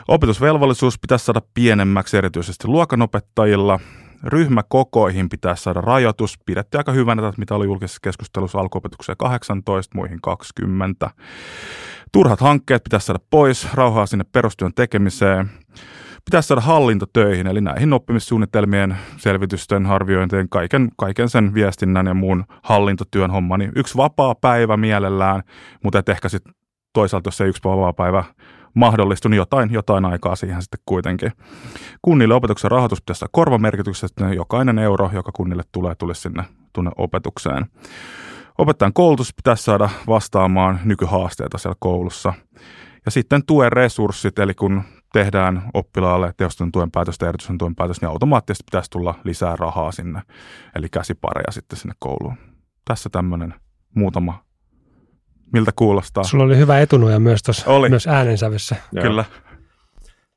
Opetusvelvollisuus 0.08 0.98
pitäisi 0.98 1.24
saada 1.24 1.40
pienemmäksi 1.54 2.16
erityisesti 2.16 2.68
luokanopettajilla. 2.68 3.80
Ryhmäkokoihin 4.24 5.28
pitäisi 5.28 5.62
saada 5.62 5.80
rajoitus. 5.80 6.38
Pidettiin 6.46 6.78
aika 6.78 6.92
hyvänä, 6.92 7.28
että 7.28 7.38
mitä 7.38 7.54
oli 7.54 7.66
julkisessa 7.66 8.00
keskustelussa 8.02 8.58
alkuopetukseen 8.58 9.16
18, 9.18 9.98
muihin 9.98 10.18
20. 10.22 11.11
Turhat 12.12 12.40
hankkeet 12.40 12.85
pitäisi 12.85 13.06
saada 13.06 13.20
pois, 13.30 13.74
rauhaa 13.74 14.06
sinne 14.06 14.24
perustyön 14.32 14.72
tekemiseen. 14.74 15.50
Pitäisi 16.24 16.46
saada 16.46 16.61
hallinto 16.61 17.06
töihin, 17.12 17.46
eli 17.46 17.61
näihin 17.61 17.92
oppimissuunnitelmien, 17.92 18.96
selvitysten, 19.16 19.87
arviointien, 19.87 20.48
kaiken, 20.48 20.88
kaiken 20.96 21.28
sen 21.28 21.54
viestinnän 21.54 22.06
ja 22.06 22.14
muun 22.14 22.44
hallintotyön 22.62 23.30
homma. 23.30 23.58
Niin 23.58 23.72
yksi 23.76 23.96
vapaa 23.96 24.35
päivä 24.35 24.76
mielellään, 24.76 25.42
mutta 25.85 25.98
et 25.98 26.08
ehkä 26.08 26.28
sitten 26.28 26.54
toisaalta, 26.92 27.28
jos 27.28 27.37
se 27.37 27.46
yksi 27.46 27.64
vapaa 27.64 27.92
päivä 27.92 28.24
mahdollistu, 28.74 29.28
niin 29.28 29.37
jotain, 29.37 29.72
jotain 29.72 30.04
aikaa 30.04 30.37
siihen 30.37 30.62
sitten 30.62 30.80
kuitenkin. 30.87 31.32
Kunnille 32.02 32.35
opetuksen 32.35 32.70
rahoitus 32.70 33.02
pitäisi 33.02 33.24
olla 33.24 33.61
että 34.06 34.35
jokainen 34.35 34.78
euro, 34.78 35.11
joka 35.12 35.32
kunnille 35.32 35.62
tulee, 35.72 35.94
tulisi 35.94 36.20
sinne 36.20 36.44
tunne 36.72 36.90
opetukseen. 36.96 37.66
Opettajan 38.58 38.92
koulutus 38.92 39.35
pitäisi 39.35 39.62
saada 39.62 39.90
vastaamaan 40.06 40.80
nykyhaasteita 40.85 41.58
siellä 41.58 41.76
koulussa. 41.78 42.35
Ja 43.04 43.11
sitten 43.11 43.46
tuen 43.46 43.72
resurssit, 43.72 44.38
eli 44.38 44.54
kun 44.54 44.82
tehdään 45.12 45.62
oppilaalle 45.74 46.32
tehostetun 46.37 46.72
tuen 46.72 46.90
päätöstä 46.90 47.24
ja 47.24 47.28
erityisen 47.28 47.58
tuen 47.58 47.74
päätös, 47.74 48.00
niin 48.00 48.08
automaattisesti 48.08 48.64
pitäisi 48.64 48.90
tulla 48.90 49.14
lisää 49.24 49.56
rahaa 49.56 49.92
sinne, 49.92 50.23
eli 50.75 50.88
käsipareja 50.88 51.52
sitten 51.52 51.79
sinne 51.79 51.94
kouluun. 51.98 52.37
Tässä 52.85 53.10
tämmöinen 53.10 53.54
muutama 53.94 54.44
miltä 55.53 55.73
kuulostaa. 55.77 56.25
Sulla 56.25 56.44
oli 56.44 56.57
hyvä 56.57 56.81
etunoja 56.81 57.21
myös 57.21 57.42
tuossa 57.42 57.67
myös 57.88 58.07
äänensävyssä. 58.07 58.77
Joo. 58.92 59.03
Kyllä. 59.03 59.25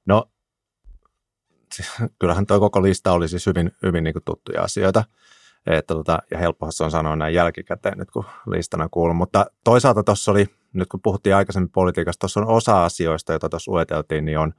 No, 0.05 0.29
kyllähän 2.19 2.45
tuo 2.45 2.59
koko 2.59 2.83
lista 2.83 3.11
oli 3.11 3.27
siis 3.27 3.45
hyvin, 3.45 3.71
hyvin 3.83 4.03
niin 4.03 4.13
kuin 4.13 4.23
tuttuja 4.23 4.61
asioita. 4.61 5.03
Että 5.67 5.93
tota, 5.93 6.19
ja 6.31 6.37
helppoa 6.37 6.71
se 6.71 6.83
on 6.83 6.91
sanoa 6.91 7.15
näin 7.15 7.33
jälkikäteen 7.33 7.97
nyt, 7.97 8.11
kun 8.11 8.25
listana 8.47 8.89
kuuluu. 8.91 9.13
Mutta 9.13 9.45
toisaalta 9.63 10.03
tuossa 10.03 10.31
oli, 10.31 10.45
nyt 10.73 10.89
kun 10.89 11.01
puhuttiin 11.01 11.35
aikaisemmin 11.35 11.69
politiikasta, 11.69 12.19
tuossa 12.19 12.39
on 12.39 12.47
osa 12.47 12.85
asioista, 12.85 13.33
joita 13.33 13.49
tuossa 13.49 13.71
lueteltiin, 13.71 14.25
niin 14.25 14.39
on, 14.39 14.53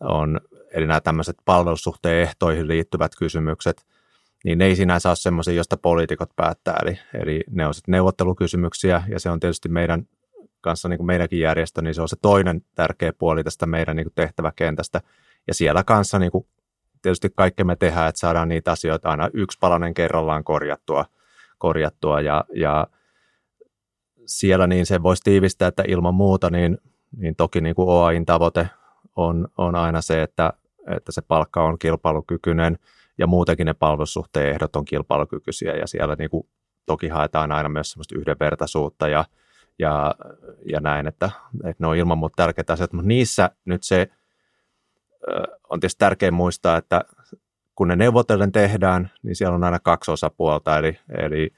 on 0.00 0.40
eli 0.70 0.86
nämä 0.86 1.00
tämmöiset 1.00 1.36
palvelussuhteen 1.44 2.22
ehtoihin 2.22 2.68
liittyvät 2.68 3.12
kysymykset– 3.18 3.84
niin 4.44 4.58
ne 4.58 4.64
ei 4.64 4.76
sinänsä 4.76 5.08
ole 5.08 5.16
semmoisia, 5.16 5.54
joista 5.54 5.76
poliitikot 5.76 6.30
päättää. 6.36 6.78
Eli, 6.82 6.98
eli 7.14 7.44
ne 7.50 7.66
on 7.66 7.74
sitten 7.74 7.92
neuvottelukysymyksiä 7.92 9.02
ja 9.08 9.20
se 9.20 9.30
on 9.30 9.40
tietysti 9.40 9.68
meidän 9.68 10.06
kanssa, 10.60 10.88
niin 10.88 10.98
kuin 10.98 11.06
meidänkin 11.06 11.40
järjestö, 11.40 11.82
niin 11.82 11.94
se 11.94 12.02
on 12.02 12.08
se 12.08 12.16
toinen 12.22 12.62
tärkeä 12.74 13.12
puoli 13.12 13.44
tästä 13.44 13.66
meidän 13.66 13.96
niin 13.96 14.04
kuin 14.04 14.14
tehtäväkentästä. 14.14 15.00
Ja 15.46 15.54
siellä 15.54 15.84
kanssa 15.84 16.18
niin 16.18 16.32
kuin 16.32 16.46
tietysti 17.02 17.30
kaikki 17.34 17.64
me 17.64 17.76
tehdään, 17.76 18.08
että 18.08 18.18
saadaan 18.18 18.48
niitä 18.48 18.72
asioita 18.72 19.10
aina 19.10 19.30
yksi 19.32 19.58
palanen 19.60 19.94
kerrallaan 19.94 20.44
korjattua, 20.44 21.04
korjattua 21.58 22.20
ja, 22.20 22.44
ja 22.54 22.86
siellä 24.26 24.66
niin 24.66 24.86
se 24.86 25.02
voisi 25.02 25.22
tiivistää, 25.22 25.68
että 25.68 25.84
ilman 25.88 26.14
muuta 26.14 26.50
niin, 26.50 26.78
niin 27.16 27.36
toki 27.36 27.60
niin 27.60 27.74
kuin 27.74 27.88
OAIn 27.88 28.26
tavoite 28.26 28.68
on, 29.16 29.48
on 29.58 29.74
aina 29.74 30.02
se, 30.02 30.22
että, 30.22 30.52
että 30.96 31.12
se 31.12 31.22
palkka 31.22 31.64
on 31.64 31.78
kilpailukykyinen 31.78 32.78
ja 33.18 33.26
muutenkin 33.26 33.66
ne 33.66 33.74
palvelussuhteen 33.74 34.50
ehdot 34.50 34.76
on 34.76 34.84
kilpailukykyisiä 34.84 35.76
ja 35.76 35.86
siellä 35.86 36.16
niin 36.18 36.30
kuin 36.30 36.48
toki 36.86 37.08
haetaan 37.08 37.52
aina 37.52 37.68
myös 37.68 37.90
semmoista 37.90 38.18
yhdenvertaisuutta 38.18 39.08
ja, 39.08 39.24
ja, 39.78 40.14
ja 40.66 40.80
näin, 40.80 41.06
että, 41.06 41.30
että 41.64 41.84
ne 41.84 41.86
on 41.86 41.96
ilman 41.96 42.18
muuta 42.18 42.36
tärkeitä 42.36 42.72
asioita, 42.72 42.96
mutta 42.96 43.08
niissä 43.08 43.50
nyt 43.64 43.82
se 43.82 44.08
on 45.70 45.80
tietysti 45.80 45.98
tärkeää 45.98 46.30
muistaa, 46.30 46.76
että 46.76 47.04
kun 47.74 47.88
ne 47.88 47.96
neuvotellen 47.96 48.52
tehdään, 48.52 49.10
niin 49.22 49.36
siellä 49.36 49.54
on 49.54 49.64
aina 49.64 49.78
kaksi 49.78 50.10
osapuolta, 50.10 50.78
eli, 50.78 50.98
eli, 51.18 51.50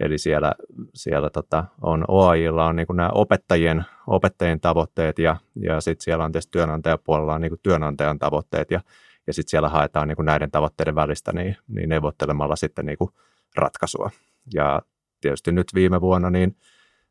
eli 0.00 0.18
siellä, 0.18 0.54
siellä 0.94 1.30
tota, 1.30 1.64
on 1.82 2.04
OAIlla 2.08 2.66
on 2.66 2.76
niin 2.76 2.86
nämä 2.94 3.10
opettajien, 3.14 3.84
opettajien 4.06 4.60
tavoitteet 4.60 5.18
ja, 5.18 5.36
ja 5.54 5.80
sitten 5.80 6.04
siellä 6.04 6.24
on 6.24 6.32
tietysti 6.32 6.50
työnantajapuolella 6.50 7.34
on 7.34 7.40
niin 7.40 7.52
työnantajan 7.62 8.18
tavoitteet. 8.18 8.70
Ja, 8.70 8.80
ja 9.26 9.32
sitten 9.32 9.50
siellä 9.50 9.68
haetaan 9.68 10.08
niin 10.08 10.16
näiden 10.24 10.50
tavoitteiden 10.50 10.94
välistä 10.94 11.32
niin, 11.32 11.56
niin 11.68 11.88
neuvottelemalla 11.88 12.56
sitten 12.56 12.86
niin 12.86 12.96
ratkaisua. 13.56 14.10
Ja 14.54 14.82
tietysti 15.20 15.52
nyt 15.52 15.66
viime 15.74 16.00
vuonna 16.00 16.30
niin 16.30 16.56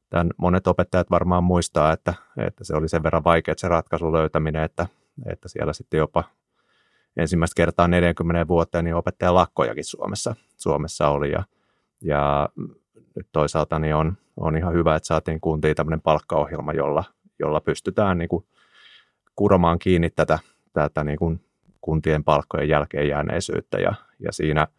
tämän 0.09 0.29
monet 0.37 0.67
opettajat 0.67 1.11
varmaan 1.11 1.43
muistaa, 1.43 1.93
että, 1.93 2.13
että 2.37 2.63
se 2.63 2.75
oli 2.75 2.89
sen 2.89 3.03
verran 3.03 3.23
vaikea 3.23 3.53
se 3.57 3.67
ratkaisu 3.67 4.13
löytäminen, 4.13 4.63
että, 4.63 4.87
että 5.25 5.49
siellä 5.49 5.73
sitten 5.73 5.97
jopa 5.97 6.23
ensimmäistä 7.17 7.55
kertaa 7.55 7.87
40 7.87 8.47
vuoteen 8.47 8.85
niin 8.85 8.95
opettajan 8.95 9.35
lakkojakin 9.35 9.83
Suomessa, 9.83 10.35
Suomessa 10.57 11.07
oli 11.09 11.31
ja, 11.31 11.43
ja 12.01 12.49
nyt 13.15 13.27
toisaalta 13.31 13.79
niin 13.79 13.95
on, 13.95 14.17
on 14.37 14.57
ihan 14.57 14.73
hyvä, 14.73 14.95
että 14.95 15.07
saatiin 15.07 15.41
kuntiin 15.41 15.75
tämmöinen 15.75 16.01
palkkaohjelma, 16.01 16.73
jolla, 16.73 17.03
jolla 17.39 17.61
pystytään 17.61 18.17
niin 18.17 18.29
kuin 18.29 18.45
kuromaan 19.35 19.79
kiinni 19.79 20.09
tätä, 20.09 20.39
tätä 20.73 21.03
niin 21.03 21.17
kuin 21.17 21.45
kuntien 21.81 22.23
palkkojen 22.23 22.69
jälkeen 22.69 23.07
jääneisyyttä 23.07 23.77
ja, 23.77 23.93
ja 24.19 24.31
siinä– 24.31 24.67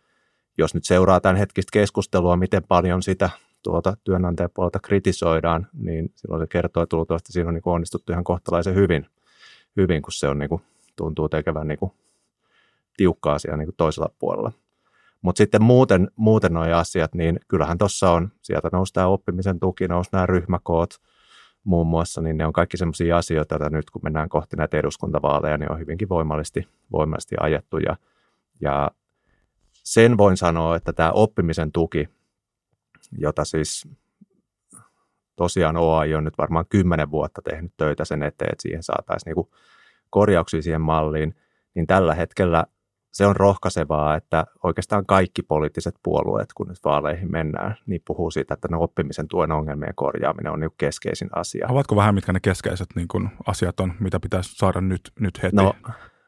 jos 0.58 0.74
nyt 0.74 0.84
seuraa 0.84 1.20
tämän 1.20 1.36
hetkistä 1.36 1.70
keskustelua, 1.72 2.36
miten 2.36 2.62
paljon 2.68 3.02
sitä 3.02 3.30
tuota 3.62 3.96
työnantajapuolelta 4.04 4.78
kritisoidaan, 4.80 5.66
niin 5.72 6.12
silloin 6.14 6.42
se 6.42 6.46
kertoo, 6.46 6.82
että 6.82 6.96
luultavasti 6.96 7.32
siinä 7.32 7.48
on 7.48 7.54
niin 7.54 7.62
onnistuttu 7.64 8.12
ihan 8.12 8.24
kohtalaisen 8.24 8.74
hyvin, 8.74 9.06
hyvin 9.76 10.02
kun 10.02 10.12
se 10.12 10.28
on 10.28 10.38
niin 10.38 10.48
kuin, 10.48 10.62
tuntuu 10.96 11.28
tekevän 11.28 11.68
niin 11.68 11.78
kuin, 11.78 11.92
tiukka 12.96 13.32
asia 13.32 13.56
niin 13.56 13.66
kuin 13.66 13.76
toisella 13.76 14.10
puolella. 14.18 14.52
Mutta 15.22 15.38
sitten 15.38 15.62
muuten, 15.62 16.10
muuten 16.16 16.52
nuo 16.52 16.64
asiat, 16.64 17.14
niin 17.14 17.40
kyllähän 17.48 17.78
tuossa 17.78 18.10
on, 18.10 18.28
sieltä 18.42 18.68
nousi 18.72 18.92
tämä 18.92 19.06
oppimisen 19.06 19.60
tuki, 19.60 19.88
nousi 19.88 20.10
nämä 20.12 20.26
ryhmäkoot 20.26 20.94
muun 21.64 21.86
muassa, 21.86 22.20
niin 22.20 22.36
ne 22.36 22.46
on 22.46 22.52
kaikki 22.52 22.76
sellaisia 22.76 23.16
asioita, 23.16 23.54
että 23.54 23.70
nyt 23.70 23.90
kun 23.90 24.02
mennään 24.04 24.28
kohti 24.28 24.56
näitä 24.56 24.78
eduskuntavaaleja, 24.78 25.58
niin 25.58 25.72
on 25.72 25.78
hyvinkin 25.78 26.08
voimallisesti, 26.08 26.68
voimallisesti 26.92 27.36
ajettu. 27.40 27.78
Ja, 27.78 27.96
ja 28.60 28.90
sen 29.72 30.18
voin 30.18 30.36
sanoa, 30.36 30.76
että 30.76 30.92
tämä 30.92 31.10
oppimisen 31.10 31.72
tuki, 31.72 32.08
jota 33.18 33.44
siis 33.44 33.88
tosiaan 35.36 35.76
OAI 35.76 36.14
on 36.14 36.24
nyt 36.24 36.38
varmaan 36.38 36.66
kymmenen 36.68 37.10
vuotta 37.10 37.42
tehnyt 37.42 37.72
töitä 37.76 38.04
sen 38.04 38.22
eteen, 38.22 38.52
että 38.52 38.62
siihen 38.62 38.82
saataisiin 38.82 39.30
niinku 39.30 39.50
korjauksia 40.10 40.62
siihen 40.62 40.80
malliin, 40.80 41.34
niin 41.74 41.86
tällä 41.86 42.14
hetkellä 42.14 42.64
se 43.12 43.26
on 43.26 43.36
rohkaisevaa, 43.36 44.16
että 44.16 44.46
oikeastaan 44.62 45.06
kaikki 45.06 45.42
poliittiset 45.42 45.94
puolueet, 46.02 46.48
kun 46.54 46.68
nyt 46.68 46.84
vaaleihin 46.84 47.30
mennään, 47.32 47.76
niin 47.86 48.02
puhuu 48.06 48.30
siitä, 48.30 48.54
että 48.54 48.68
ne 48.70 48.76
oppimisen 48.76 49.28
tuen 49.28 49.52
ongelmien 49.52 49.94
korjaaminen 49.94 50.52
on 50.52 50.60
niin 50.60 50.70
keskeisin 50.78 51.28
asia. 51.32 51.66
Ovatko 51.70 51.96
vähän, 51.96 52.14
mitkä 52.14 52.32
ne 52.32 52.40
keskeiset 52.40 52.88
niin 52.94 53.08
kuin, 53.08 53.28
asiat 53.46 53.80
on, 53.80 53.92
mitä 54.00 54.20
pitäisi 54.20 54.56
saada 54.56 54.80
nyt, 54.80 55.12
nyt 55.20 55.42
heti? 55.42 55.56
No, 55.56 55.74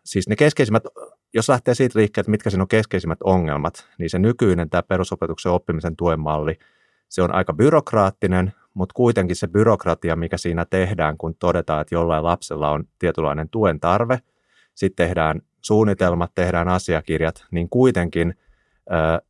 siis 0.04 0.28
ne 0.28 0.36
keskeisimmät 0.36 0.82
jos 1.34 1.48
lähtee 1.48 1.74
siitä 1.74 1.98
liikkeelle, 1.98 2.24
että 2.24 2.30
mitkä 2.30 2.50
siinä 2.50 2.62
on 2.62 2.68
keskeisimmät 2.68 3.22
ongelmat, 3.24 3.88
niin 3.98 4.10
se 4.10 4.18
nykyinen 4.18 4.70
tämä 4.70 4.82
perusopetuksen 4.82 5.52
oppimisen 5.52 5.96
tuen 5.96 6.20
malli, 6.20 6.58
se 7.08 7.22
on 7.22 7.34
aika 7.34 7.52
byrokraattinen, 7.52 8.52
mutta 8.74 8.92
kuitenkin 8.92 9.36
se 9.36 9.48
byrokratia, 9.48 10.16
mikä 10.16 10.36
siinä 10.36 10.64
tehdään, 10.64 11.18
kun 11.18 11.34
todetaan, 11.34 11.80
että 11.80 11.94
jollain 11.94 12.24
lapsella 12.24 12.70
on 12.70 12.84
tietynlainen 12.98 13.48
tuen 13.48 13.80
tarve, 13.80 14.18
sitten 14.74 15.06
tehdään 15.06 15.40
suunnitelmat, 15.60 16.30
tehdään 16.34 16.68
asiakirjat, 16.68 17.44
niin 17.50 17.68
kuitenkin 17.68 18.34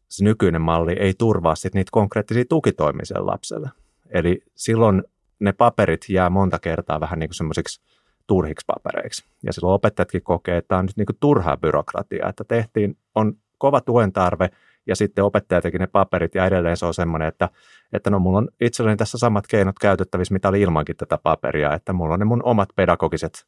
se 0.08 0.24
nykyinen 0.24 0.62
malli 0.62 0.92
ei 0.92 1.14
turvaa 1.18 1.54
sit 1.54 1.74
niitä 1.74 1.90
konkreettisia 1.92 2.44
tukitoimisia 2.48 3.26
lapselle. 3.26 3.70
Eli 4.10 4.42
silloin 4.54 5.02
ne 5.38 5.52
paperit 5.52 6.08
jää 6.08 6.30
monta 6.30 6.58
kertaa 6.58 7.00
vähän 7.00 7.18
niin 7.18 7.34
semmoisiksi 7.34 7.82
turhiksi 8.26 8.64
papereiksi. 8.66 9.24
Ja 9.42 9.52
silloin 9.52 9.74
opettajatkin 9.74 10.22
kokee, 10.22 10.56
että 10.56 10.68
tämä 10.68 10.78
on 10.78 10.86
nyt 10.86 10.96
niin 10.96 11.16
turhaa 11.20 11.56
byrokratiaa, 11.56 12.28
että 12.28 12.44
tehtiin, 12.44 12.96
on 13.14 13.36
kova 13.58 13.80
tuen 13.80 14.12
tarve, 14.12 14.50
ja 14.86 14.96
sitten 14.96 15.24
opettaja 15.24 15.60
teki 15.60 15.78
ne 15.78 15.86
paperit, 15.86 16.34
ja 16.34 16.46
edelleen 16.46 16.76
se 16.76 16.86
on 16.86 16.94
semmoinen, 16.94 17.28
että, 17.28 17.48
että 17.92 18.10
no 18.10 18.18
mulla 18.18 18.38
on 18.38 18.48
itselleni 18.60 18.96
tässä 18.96 19.18
samat 19.18 19.46
keinot 19.46 19.78
käytettävissä, 19.78 20.34
mitä 20.34 20.48
oli 20.48 20.60
ilmankin 20.60 20.96
tätä 20.96 21.18
paperia, 21.18 21.74
että 21.74 21.92
mulla 21.92 22.14
on 22.14 22.20
ne 22.20 22.24
mun 22.24 22.42
omat 22.44 22.68
pedagogiset 22.76 23.46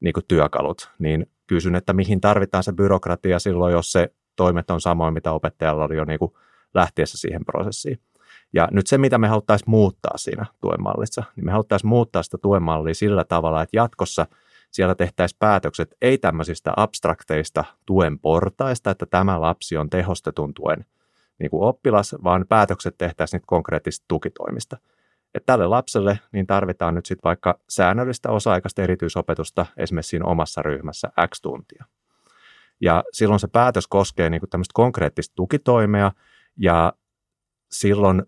niin 0.00 0.14
työkalut, 0.28 0.90
niin 0.98 1.26
kysyn, 1.46 1.74
että 1.74 1.92
mihin 1.92 2.20
tarvitaan 2.20 2.64
se 2.64 2.72
byrokratia 2.72 3.38
silloin, 3.38 3.72
jos 3.72 3.92
se 3.92 4.12
toimet 4.36 4.70
on 4.70 4.80
samoin, 4.80 5.14
mitä 5.14 5.32
opettajalla 5.32 5.84
oli 5.84 5.96
jo 5.96 6.04
niin 6.04 6.18
kuin 6.18 6.32
lähtiessä 6.74 7.18
siihen 7.18 7.44
prosessiin. 7.44 8.00
Ja 8.52 8.68
nyt 8.72 8.86
se, 8.86 8.98
mitä 8.98 9.18
me 9.18 9.28
haluttaisiin 9.28 9.70
muuttaa 9.70 10.18
siinä 10.18 10.46
tuemallissa, 10.60 11.24
niin 11.36 11.44
me 11.44 11.52
haluttaisiin 11.52 11.88
muuttaa 11.88 12.22
sitä 12.22 12.38
tuemallia 12.38 12.94
sillä 12.94 13.24
tavalla, 13.24 13.62
että 13.62 13.76
jatkossa 13.76 14.26
siellä 14.70 14.94
tehtäisiin 14.94 15.38
päätökset 15.38 15.94
ei 16.02 16.18
tämmöisistä 16.18 16.72
abstrakteista 16.76 17.64
tuen 17.86 18.18
portaista, 18.18 18.90
että 18.90 19.06
tämä 19.06 19.40
lapsi 19.40 19.76
on 19.76 19.90
tehostetun 19.90 20.54
tuen 20.54 20.84
niin 21.38 21.50
kuin 21.50 21.62
oppilas, 21.62 22.16
vaan 22.24 22.46
päätökset 22.48 22.94
tehtäisiin 22.98 23.42
konkreettisista 23.46 24.04
tukitoimista. 24.08 24.76
Että 25.36 25.52
tälle 25.52 25.66
lapselle 25.66 26.18
niin 26.32 26.46
tarvitaan 26.46 26.94
nyt 26.94 27.06
sitten 27.06 27.24
vaikka 27.24 27.58
säännöllistä 27.68 28.30
osa-aikaista 28.30 28.82
erityisopetusta 28.82 29.66
esimerkiksi 29.76 30.10
siinä 30.10 30.24
omassa 30.24 30.62
ryhmässä 30.62 31.08
X 31.28 31.40
tuntia. 31.40 31.84
Ja 32.80 33.04
silloin 33.12 33.40
se 33.40 33.48
päätös 33.48 33.86
koskee 33.86 34.30
niin 34.30 34.42
tämmöistä 34.50 34.72
konkreettista 34.74 35.34
tukitoimea 35.34 36.12
ja 36.56 36.92
silloin 37.70 38.22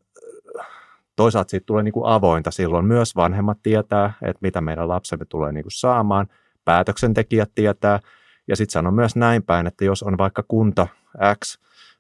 toisaalta 1.17 1.51
siitä 1.51 1.67
tulee 1.67 1.83
niin 1.83 1.93
kuin 1.93 2.07
avointa 2.07 2.51
silloin. 2.51 2.85
Myös 2.85 3.17
vanhemmat 3.17 3.59
tietää, 3.63 4.13
että 4.23 4.39
mitä 4.43 4.61
meidän 4.61 4.89
lapsemme 4.89 5.25
tulee 5.25 5.53
niin 5.53 5.65
kuin 5.65 5.73
saamaan, 5.73 6.27
päätöksentekijät 6.65 7.51
tietää. 7.55 8.01
Ja 8.49 8.57
sitten 8.57 8.73
sanon 8.73 8.95
myös 8.95 9.17
näin 9.17 9.43
päin, 9.43 9.67
että 9.67 9.85
jos 9.85 10.03
on 10.03 10.19
vaikka 10.19 10.45
kunta 10.49 10.87
X, 11.45 11.59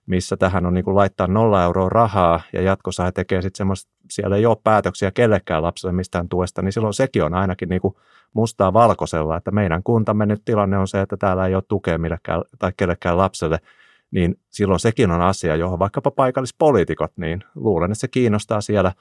missä 0.09 0.37
tähän 0.37 0.67
on 0.67 0.75
niin 0.75 0.85
kuin 0.85 0.97
laittaa 0.97 1.27
nolla 1.27 1.65
euroa 1.65 1.89
rahaa 1.89 2.41
ja 2.53 2.63
jatkossa 2.63 3.05
he 3.05 3.13
tekee 3.13 3.43
sitten 3.43 3.59
semmoista, 3.59 3.91
siellä 4.11 4.37
ei 4.37 4.47
ole 4.47 4.57
päätöksiä 4.65 5.11
kellekään 5.11 5.63
lapselle 5.63 5.93
mistään 5.93 6.29
tuesta, 6.29 6.63
niin 6.63 6.73
silloin 6.73 6.95
sekin 6.95 7.25
on 7.25 7.35
ainakin 7.35 7.69
niin 7.69 7.81
kuin 7.81 7.95
mustaa 8.35 8.73
valkoisella, 8.73 9.37
että 9.37 9.51
meidän 9.51 9.83
kuntamme 9.83 10.27
nyt 10.27 10.43
tilanne 10.45 10.79
on 10.79 10.89
se, 10.89 11.01
että 11.01 11.17
täällä 11.17 11.47
ei 11.47 11.55
ole 11.55 11.63
tukea 11.69 11.99
millekään 11.99 12.43
tai 12.59 12.73
kellekään 12.77 13.19
lapselle– 13.19 13.59
niin 14.11 14.41
silloin 14.51 14.81
sekin 14.81 15.11
on 15.11 15.21
asia, 15.21 15.57
johon 15.57 15.79
vaikkapa 15.79 16.11
paikallispoliitikot, 16.11 17.13
niin 17.17 17.45
luulen, 17.55 17.93
että 17.93 18.01
se 18.01 18.09
kiinnostaa 18.09 18.61
siellä 18.61 18.93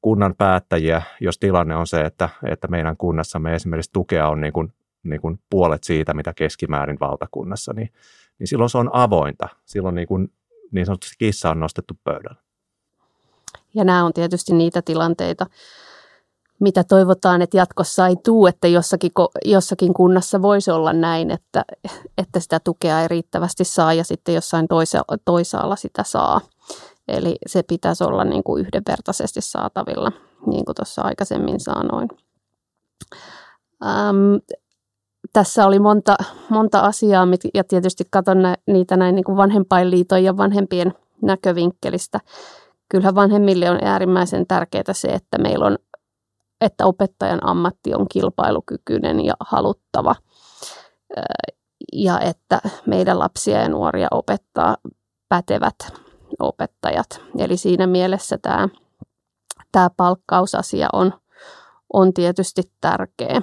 kunnan 0.00 0.34
päättäjiä, 0.38 1.02
jos 1.20 1.38
tilanne 1.38 1.76
on 1.76 1.86
se, 1.86 2.00
että, 2.00 2.28
että 2.44 2.68
meidän 2.68 2.96
kunnassamme 2.96 3.54
esimerkiksi 3.54 3.92
tukea 3.92 4.28
on 4.28 4.40
niin 4.40 4.52
kuin, 4.52 4.72
niin 5.02 5.20
kuin 5.20 5.40
puolet 5.50 5.84
siitä, 5.84 6.14
mitä 6.14 6.32
keskimäärin 6.34 7.00
valtakunnassa, 7.00 7.72
niin, 7.72 7.92
niin 8.38 8.48
silloin 8.48 8.70
se 8.70 8.78
on 8.78 8.90
avointa. 8.92 9.48
Silloin 9.64 9.94
niin, 9.94 10.08
kuin, 10.08 10.32
niin 10.72 10.86
sanotusti 10.86 11.16
kissa 11.18 11.50
on 11.50 11.60
nostettu 11.60 11.94
pöydällä. 12.04 12.40
Ja 13.74 13.84
nämä 13.84 14.04
on 14.04 14.12
tietysti 14.12 14.52
niitä 14.52 14.82
tilanteita, 14.82 15.46
mitä 16.60 16.84
toivotaan, 16.84 17.42
että 17.42 17.56
jatkossa 17.56 18.06
ei 18.06 18.16
tule, 18.24 18.48
että 18.48 18.68
jossakin, 18.68 19.10
jossakin 19.44 19.94
kunnassa 19.94 20.42
voisi 20.42 20.70
olla 20.70 20.92
näin, 20.92 21.30
että, 21.30 21.64
että 22.18 22.40
sitä 22.40 22.60
tukea 22.60 23.02
ei 23.02 23.08
riittävästi 23.08 23.64
saa 23.64 23.92
ja 23.92 24.04
sitten 24.04 24.34
jossain 24.34 24.68
toisa, 24.68 25.02
toisaalla 25.24 25.76
sitä 25.76 26.02
saa. 26.02 26.40
Eli 27.08 27.36
se 27.46 27.62
pitäisi 27.62 28.04
olla 28.04 28.24
niin 28.24 28.42
kuin 28.42 28.60
yhdenvertaisesti 28.60 29.40
saatavilla, 29.40 30.12
niin 30.46 30.64
kuin 30.64 30.74
tuossa 30.74 31.02
aikaisemmin 31.02 31.60
sanoin. 31.60 32.08
Ähm, 33.86 34.36
tässä 35.32 35.66
oli 35.66 35.78
monta, 35.78 36.16
monta 36.48 36.80
asiaa 36.80 37.26
ja 37.54 37.64
tietysti 37.64 38.04
katson 38.10 38.38
niitä 38.66 38.96
näin 38.96 39.14
niin 39.14 39.24
kuin 39.24 39.36
vanhempainliiton 39.36 40.24
ja 40.24 40.36
vanhempien 40.36 40.94
näkövinkkelistä. 41.22 42.20
Kyllähän 42.88 43.14
vanhemmille 43.14 43.70
on 43.70 43.78
äärimmäisen 43.82 44.46
tärkeää 44.46 44.92
se, 44.92 45.08
että 45.08 45.38
meillä 45.38 45.66
on 45.66 45.78
että 46.60 46.86
opettajan 46.86 47.46
ammatti 47.46 47.94
on 47.94 48.06
kilpailukykyinen 48.08 49.24
ja 49.24 49.34
haluttava. 49.40 50.14
ja 51.92 52.20
että 52.20 52.60
meidän 52.86 53.18
lapsia 53.18 53.60
ja 53.62 53.68
nuoria 53.68 54.08
opettaa 54.10 54.76
pätevät 55.28 55.76
opettajat. 56.40 57.20
Eli 57.38 57.56
siinä 57.56 57.86
mielessä 57.86 58.38
tämä, 58.42 58.68
tämä 59.72 59.90
palkkausasia 59.96 60.88
on, 60.92 61.12
on 61.92 62.14
tietysti 62.14 62.62
tärkeä, 62.80 63.42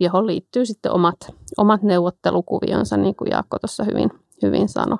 johon 0.00 0.26
liittyy 0.26 0.66
sitten 0.66 0.92
omat, 0.92 1.16
omat 1.58 1.82
neuvottelukuvionsa, 1.82 2.96
niin 2.96 3.14
kuin 3.16 3.30
Jaakko 3.30 3.58
tuossa 3.58 3.84
hyvin, 3.84 4.10
hyvin 4.42 4.68
sanoi. 4.68 4.98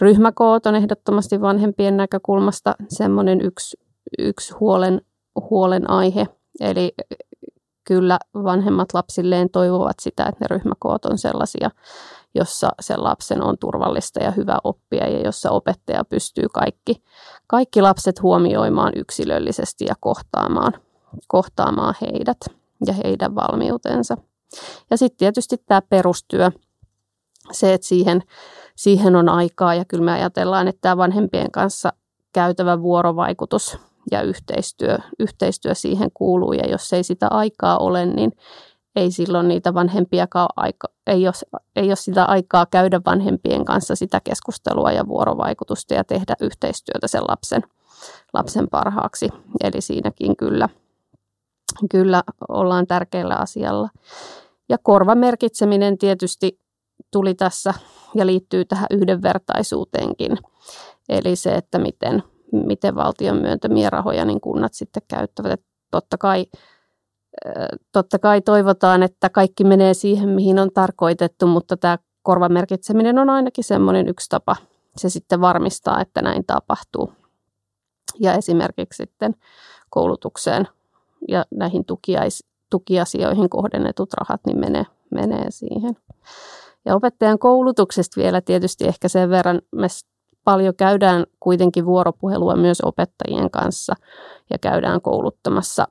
Ryhmäkoot 0.00 0.66
on 0.66 0.74
ehdottomasti 0.74 1.40
vanhempien 1.40 1.96
näkökulmasta 1.96 2.74
semmoinen 2.88 3.40
yksi, 3.40 3.76
yksi 4.18 4.54
huolen, 4.60 5.00
huolen 5.50 5.90
aihe. 5.90 6.26
Eli 6.60 6.94
kyllä 7.84 8.18
vanhemmat 8.34 8.88
lapsilleen 8.94 9.50
toivovat 9.50 9.96
sitä, 10.00 10.26
että 10.26 10.44
ne 10.44 10.46
ryhmäkoot 10.56 11.04
on 11.04 11.18
sellaisia, 11.18 11.70
jossa 12.34 12.68
sen 12.80 13.04
lapsen 13.04 13.42
on 13.42 13.58
turvallista 13.58 14.22
ja 14.22 14.30
hyvä 14.30 14.58
oppia 14.64 15.08
ja 15.08 15.20
jossa 15.20 15.50
opettaja 15.50 16.04
pystyy 16.04 16.44
kaikki, 16.54 17.02
kaikki 17.46 17.82
lapset 17.82 18.22
huomioimaan 18.22 18.92
yksilöllisesti 18.96 19.84
ja 19.88 19.94
kohtaamaan, 20.00 20.72
kohtaamaan 21.28 21.94
heidät 22.00 22.61
ja 22.86 22.94
heidän 23.04 23.34
valmiutensa. 23.34 24.16
Ja 24.90 24.96
sitten 24.96 25.18
tietysti 25.18 25.56
tämä 25.66 25.82
perustyö, 25.82 26.50
se, 27.52 27.74
että 27.74 27.86
siihen, 27.86 28.22
siihen 28.76 29.16
on 29.16 29.28
aikaa 29.28 29.74
ja 29.74 29.84
kyllä 29.84 30.04
me 30.04 30.12
ajatellaan, 30.12 30.68
että 30.68 30.80
tämä 30.80 30.96
vanhempien 30.96 31.50
kanssa 31.50 31.92
käytävä 32.32 32.82
vuorovaikutus 32.82 33.78
ja 34.10 34.22
yhteistyö, 34.22 34.98
yhteistyö 35.18 35.74
siihen 35.74 36.10
kuuluu 36.14 36.52
ja 36.52 36.68
jos 36.68 36.92
ei 36.92 37.02
sitä 37.02 37.28
aikaa 37.30 37.78
ole, 37.78 38.06
niin 38.06 38.32
ei 38.96 39.10
silloin 39.10 39.48
niitä 39.48 39.74
vanhempiakaan 39.74 40.48
aika, 40.56 40.88
ei 41.06 41.26
ole, 41.26 41.60
ei 41.76 41.88
ole 41.88 41.96
sitä 41.96 42.24
aikaa 42.24 42.66
käydä 42.66 43.00
vanhempien 43.06 43.64
kanssa 43.64 43.96
sitä 43.96 44.20
keskustelua 44.24 44.92
ja 44.92 45.06
vuorovaikutusta 45.06 45.94
ja 45.94 46.04
tehdä 46.04 46.36
yhteistyötä 46.40 47.08
sen 47.08 47.22
lapsen, 47.28 47.62
lapsen 48.32 48.68
parhaaksi. 48.68 49.28
Eli 49.64 49.80
siinäkin 49.80 50.36
kyllä, 50.36 50.68
kyllä 51.90 52.22
ollaan 52.48 52.86
tärkeällä 52.86 53.36
asialla. 53.36 53.88
Ja 54.68 54.78
korvamerkitseminen 54.82 55.98
tietysti 55.98 56.58
tuli 57.10 57.34
tässä 57.34 57.74
ja 58.14 58.26
liittyy 58.26 58.64
tähän 58.64 58.86
yhdenvertaisuuteenkin. 58.90 60.38
Eli 61.08 61.36
se, 61.36 61.54
että 61.54 61.78
miten, 61.78 62.22
miten 62.52 62.94
valtion 62.94 63.36
myöntämiä 63.36 63.90
rahoja 63.90 64.24
niin 64.24 64.40
kunnat 64.40 64.74
sitten 64.74 65.02
käyttävät. 65.08 65.52
Että 65.52 65.66
totta 65.90 66.18
kai 66.18 66.46
totta 67.92 68.18
kai 68.18 68.40
toivotaan, 68.40 69.02
että 69.02 69.28
kaikki 69.28 69.64
menee 69.64 69.94
siihen, 69.94 70.28
mihin 70.28 70.58
on 70.58 70.70
tarkoitettu, 70.74 71.46
mutta 71.46 71.76
tämä 71.76 71.98
korvamerkitseminen 72.22 73.18
on 73.18 73.30
ainakin 73.30 73.64
semmoinen 73.64 74.08
yksi 74.08 74.28
tapa 74.28 74.56
se 74.96 75.08
sitten 75.08 75.40
varmistaa, 75.40 76.00
että 76.00 76.22
näin 76.22 76.44
tapahtuu. 76.46 77.12
Ja 78.20 78.34
esimerkiksi 78.34 78.96
sitten 78.96 79.34
koulutukseen 79.90 80.68
ja 81.28 81.44
näihin 81.50 81.84
tukiais, 81.84 82.44
tukiasioihin 82.70 83.50
kohdennetut 83.50 84.12
rahat 84.12 84.40
niin 84.46 84.58
menee, 84.58 84.86
menee 85.10 85.46
siihen. 85.50 85.96
Ja 86.84 86.94
opettajan 86.94 87.38
koulutuksesta 87.38 88.20
vielä 88.20 88.40
tietysti 88.40 88.84
ehkä 88.84 89.08
sen 89.08 89.30
verran 89.30 89.60
me 89.72 89.86
paljon 90.44 90.76
käydään 90.76 91.24
kuitenkin 91.40 91.86
vuoropuhelua 91.86 92.56
myös 92.56 92.80
opettajien 92.80 93.50
kanssa 93.50 93.94
ja 94.50 94.58
käydään 94.58 95.00
kouluttamassa 95.00 95.86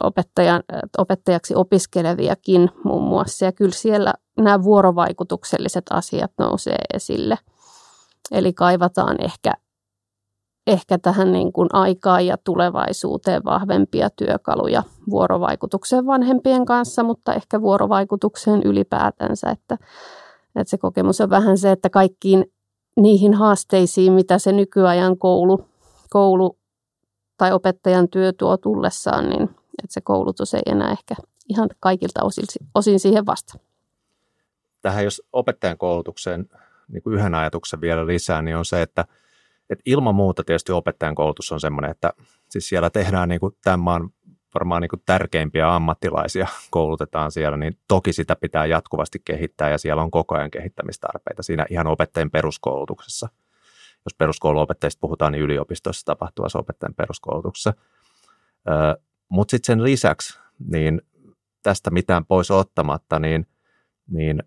opettajan, 0.00 0.62
opettajaksi 0.98 1.54
opiskeleviakin 1.54 2.70
muun 2.84 3.02
muassa. 3.02 3.44
Ja 3.44 3.52
kyllä 3.52 3.72
siellä 3.72 4.14
nämä 4.36 4.62
vuorovaikutukselliset 4.62 5.84
asiat 5.90 6.32
nousee 6.38 6.78
esille. 6.94 7.38
Eli 8.30 8.52
kaivataan 8.52 9.16
ehkä, 9.24 9.52
ehkä 10.66 10.98
tähän 10.98 11.32
niin 11.32 11.52
kuin 11.52 11.68
aikaan 11.72 12.26
ja 12.26 12.36
tulevaisuuteen 12.44 13.44
vahvempia 13.44 14.10
työkaluja 14.10 14.82
vuorovaikutukseen 15.10 16.06
vanhempien 16.06 16.64
kanssa, 16.64 17.02
mutta 17.02 17.34
ehkä 17.34 17.60
vuorovaikutukseen 17.60 18.62
ylipäätänsä. 18.64 19.50
Että, 19.50 19.74
että 20.56 20.70
se 20.70 20.78
kokemus 20.78 21.20
on 21.20 21.30
vähän 21.30 21.58
se, 21.58 21.70
että 21.70 21.90
kaikkiin 21.90 22.44
niihin 22.96 23.34
haasteisiin, 23.34 24.12
mitä 24.12 24.38
se 24.38 24.52
nykyajan 24.52 25.18
koulu, 25.18 25.68
koulu 26.10 26.58
tai 27.36 27.52
opettajan 27.52 28.08
työ 28.08 28.32
tuo 28.32 28.56
tullessaan, 28.56 29.28
niin 29.28 29.42
että 29.42 29.92
se 29.92 30.00
koulutus 30.00 30.54
ei 30.54 30.62
enää 30.66 30.90
ehkä 30.90 31.14
ihan 31.48 31.68
kaikilta 31.80 32.22
osin, 32.24 32.44
osin 32.74 33.00
siihen 33.00 33.26
vasta. 33.26 33.58
Tähän 34.82 35.04
jos 35.04 35.22
opettajan 35.32 35.78
koulutukseen 35.78 36.48
niin 36.88 37.02
kuin 37.02 37.14
yhden 37.14 37.34
ajatuksen 37.34 37.80
vielä 37.80 38.06
lisää, 38.06 38.42
niin 38.42 38.56
on 38.56 38.64
se, 38.64 38.82
että, 38.82 39.04
että 39.72 39.82
ilman 39.86 40.14
muuta 40.14 40.44
tietysti 40.44 40.72
opettajan 40.72 41.14
koulutus 41.14 41.52
on 41.52 41.60
semmoinen, 41.60 41.90
että 41.90 42.12
siis 42.48 42.68
siellä 42.68 42.90
tehdään 42.90 43.28
niin 43.28 43.40
kuin 43.40 43.56
tämän 43.64 43.80
maan 43.80 44.10
varmaan 44.54 44.82
niin 44.82 44.88
kuin 44.88 45.02
tärkeimpiä 45.06 45.74
ammattilaisia 45.74 46.46
koulutetaan 46.70 47.32
siellä, 47.32 47.56
niin 47.56 47.78
toki 47.88 48.12
sitä 48.12 48.36
pitää 48.36 48.66
jatkuvasti 48.66 49.18
kehittää 49.24 49.70
ja 49.70 49.78
siellä 49.78 50.02
on 50.02 50.10
koko 50.10 50.34
ajan 50.34 50.50
kehittämistarpeita 50.50 51.42
siinä 51.42 51.66
ihan 51.70 51.86
opettajien 51.86 52.30
peruskoulutuksessa– 52.30 53.28
jos 54.04 54.14
peruskouluopettajista 54.18 55.00
puhutaan, 55.00 55.32
niin 55.32 55.42
yliopistossa 55.42 56.04
tapahtuvassa 56.04 56.58
opettajan 56.58 56.94
peruskoulutuksessa. 56.94 57.74
Mutta 59.28 59.50
sitten 59.50 59.66
sen 59.66 59.84
lisäksi, 59.84 60.38
niin 60.70 61.02
tästä 61.62 61.90
mitään 61.90 62.26
pois 62.26 62.50
ottamatta, 62.50 63.18
niin, 63.18 63.46
niin 64.10 64.42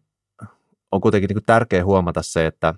on 0.91 1.01
kuitenkin 1.01 1.27
niin 1.27 1.45
tärkeää 1.45 1.85
huomata 1.85 2.21
se, 2.21 2.45
että, 2.45 2.73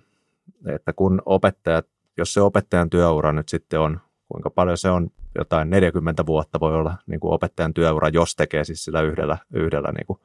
että 0.75 0.93
kun 0.93 1.21
opettajat, 1.25 1.87
jos 2.17 2.33
se 2.33 2.41
opettajan 2.41 2.89
työura 2.89 3.33
nyt 3.33 3.49
sitten 3.49 3.79
on, 3.79 3.99
kuinka 4.31 4.49
paljon 4.49 4.77
se 4.77 4.89
on, 4.89 5.09
jotain 5.35 5.69
40 5.69 6.25
vuotta 6.25 6.59
voi 6.59 6.75
olla 6.75 6.95
niin 7.07 7.19
kuin 7.19 7.33
opettajan 7.33 7.73
työura, 7.73 8.09
jos 8.09 8.35
tekee 8.35 8.63
siis 8.63 8.83
sillä 8.83 9.01
yhdellä, 9.01 9.37
yhdellä, 9.53 9.91
niin 9.91 10.05
kuin, 10.05 10.19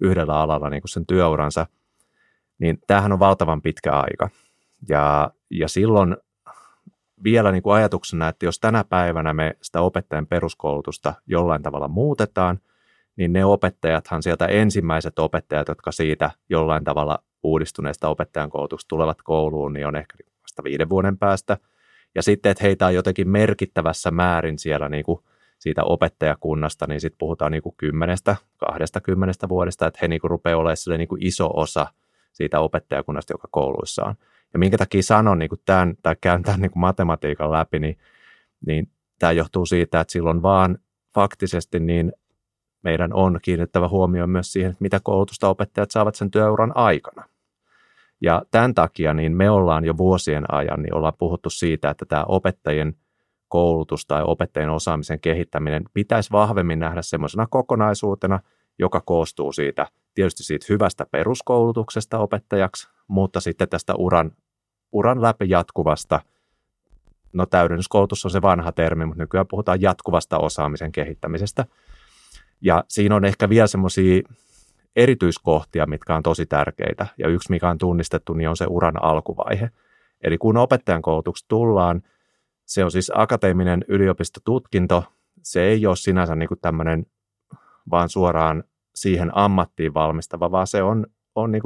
yhdellä 0.00 0.40
alalla 0.40 0.70
niin 0.70 0.82
kuin 0.82 0.88
sen 0.88 1.06
työuransa, 1.06 1.66
niin 2.58 2.78
tämähän 2.86 3.12
on 3.12 3.18
valtavan 3.18 3.62
pitkä 3.62 3.92
aika. 3.92 4.28
Ja, 4.88 5.30
ja 5.50 5.68
silloin 5.68 6.16
vielä 7.24 7.52
niin 7.52 7.62
kuin 7.62 7.74
ajatuksena, 7.74 8.28
että 8.28 8.46
jos 8.46 8.60
tänä 8.60 8.84
päivänä 8.84 9.34
me 9.34 9.56
sitä 9.62 9.80
opettajan 9.80 10.26
peruskoulutusta 10.26 11.14
jollain 11.26 11.62
tavalla 11.62 11.88
muutetaan, 11.88 12.58
niin 13.16 13.32
ne 13.32 13.44
opettajathan 13.44 14.22
sieltä 14.22 14.46
ensimmäiset 14.46 15.18
opettajat, 15.18 15.68
jotka 15.68 15.92
siitä 15.92 16.30
jollain 16.48 16.84
tavalla 16.84 17.18
uudistuneesta 17.42 18.08
opettajan 18.08 18.50
koulutuksesta 18.50 18.88
tulevat 18.88 19.22
kouluun, 19.22 19.72
niin 19.72 19.86
on 19.86 19.96
ehkä 19.96 20.16
vasta 20.52 20.64
viiden 20.64 20.88
vuoden 20.88 21.18
päästä. 21.18 21.58
Ja 22.14 22.22
sitten, 22.22 22.52
että 22.52 22.64
heitä 22.64 22.86
on 22.86 22.94
jotenkin 22.94 23.28
merkittävässä 23.28 24.10
määrin 24.10 24.58
siellä 24.58 24.88
niin 24.88 25.04
kuin 25.04 25.20
siitä 25.58 25.84
opettajakunnasta, 25.84 26.86
niin 26.88 27.00
sitten 27.00 27.18
puhutaan 27.18 27.52
niin 27.52 27.62
kuin 27.62 27.74
kymmenestä, 27.76 28.36
kahdesta 28.56 29.00
kymmenestä 29.00 29.48
vuodesta, 29.48 29.86
että 29.86 29.98
he 30.02 30.08
niin 30.08 30.20
kuin 30.20 30.30
rupeaa 30.30 30.58
olemaan 30.58 30.98
niin 30.98 31.08
kuin 31.08 31.26
iso 31.26 31.50
osa 31.54 31.86
siitä 32.32 32.60
opettajakunnasta, 32.60 33.32
joka 33.32 33.48
kouluissa 33.50 34.04
on. 34.04 34.14
Ja 34.52 34.58
minkä 34.58 34.78
takia 34.78 35.02
sanon 35.02 35.38
niin 35.38 35.48
kuin 35.48 35.60
tämän, 35.64 35.94
tai 36.02 36.16
käyn 36.20 36.42
tämän 36.42 36.60
niin 36.60 36.70
kuin 36.70 36.80
matematiikan 36.80 37.52
läpi, 37.52 37.78
niin, 37.78 37.98
niin 38.66 38.90
tämä 39.18 39.32
johtuu 39.32 39.66
siitä, 39.66 40.00
että 40.00 40.12
silloin 40.12 40.42
vaan 40.42 40.78
faktisesti 41.14 41.80
niin 41.80 42.12
meidän 42.82 43.12
on 43.12 43.38
kiinnittävä 43.42 43.88
huomioon 43.88 44.30
myös 44.30 44.52
siihen, 44.52 44.70
että 44.70 44.82
mitä 44.82 45.00
koulutusta 45.02 45.48
opettajat 45.48 45.90
saavat 45.90 46.14
sen 46.14 46.30
työuran 46.30 46.72
aikana. 46.74 47.31
Ja 48.22 48.42
tämän 48.50 48.74
takia 48.74 49.14
niin 49.14 49.36
me 49.36 49.50
ollaan 49.50 49.84
jo 49.84 49.96
vuosien 49.96 50.54
ajan 50.54 50.82
niin 50.82 50.94
ollaan 50.94 51.14
puhuttu 51.18 51.50
siitä, 51.50 51.90
että 51.90 52.04
tämä 52.04 52.24
opettajien 52.28 52.94
koulutus 53.48 54.06
tai 54.06 54.22
opettajien 54.26 54.70
osaamisen 54.70 55.20
kehittäminen 55.20 55.84
pitäisi 55.94 56.30
vahvemmin 56.32 56.78
nähdä 56.78 57.02
semmoisena 57.02 57.46
kokonaisuutena, 57.50 58.40
joka 58.78 59.00
koostuu 59.00 59.52
siitä 59.52 59.86
tietysti 60.14 60.42
siitä 60.42 60.66
hyvästä 60.68 61.06
peruskoulutuksesta 61.10 62.18
opettajaksi, 62.18 62.88
mutta 63.08 63.40
sitten 63.40 63.68
tästä 63.68 63.94
uran 63.94 64.32
uran 64.92 65.22
läpi 65.22 65.48
jatkuvasta, 65.48 66.20
no 67.32 67.46
täydennyskoulutus 67.46 68.24
on 68.24 68.30
se 68.30 68.42
vanha 68.42 68.72
termi, 68.72 69.06
mutta 69.06 69.22
nykyään 69.22 69.46
puhutaan 69.46 69.80
jatkuvasta 69.80 70.38
osaamisen 70.38 70.92
kehittämisestä. 70.92 71.66
Ja 72.60 72.84
siinä 72.88 73.16
on 73.16 73.24
ehkä 73.24 73.48
vielä 73.48 73.66
semmoisia 73.66 74.22
erityiskohtia, 74.96 75.86
mitkä 75.86 76.14
on 76.14 76.22
tosi 76.22 76.46
tärkeitä. 76.46 77.06
Ja 77.18 77.28
yksi, 77.28 77.50
mikä 77.50 77.68
on 77.68 77.78
tunnistettu, 77.78 78.34
niin 78.34 78.48
on 78.48 78.56
se 78.56 78.66
uran 78.68 79.02
alkuvaihe. 79.02 79.70
Eli 80.22 80.38
kun 80.38 80.56
opettajan 80.56 81.02
koulutuksesta 81.02 81.48
tullaan, 81.48 82.02
se 82.66 82.84
on 82.84 82.90
siis 82.90 83.12
akateeminen 83.14 83.84
yliopistotutkinto. 83.88 85.04
Se 85.42 85.62
ei 85.62 85.86
ole 85.86 85.96
sinänsä 85.96 86.34
niin 86.34 86.48
tämmöinen 86.62 87.06
vaan 87.90 88.08
suoraan 88.08 88.64
siihen 88.94 89.30
ammattiin 89.36 89.94
valmistava, 89.94 90.50
vaan 90.50 90.66
se 90.66 90.82
on, 90.82 91.06
on 91.34 91.52
niin 91.52 91.62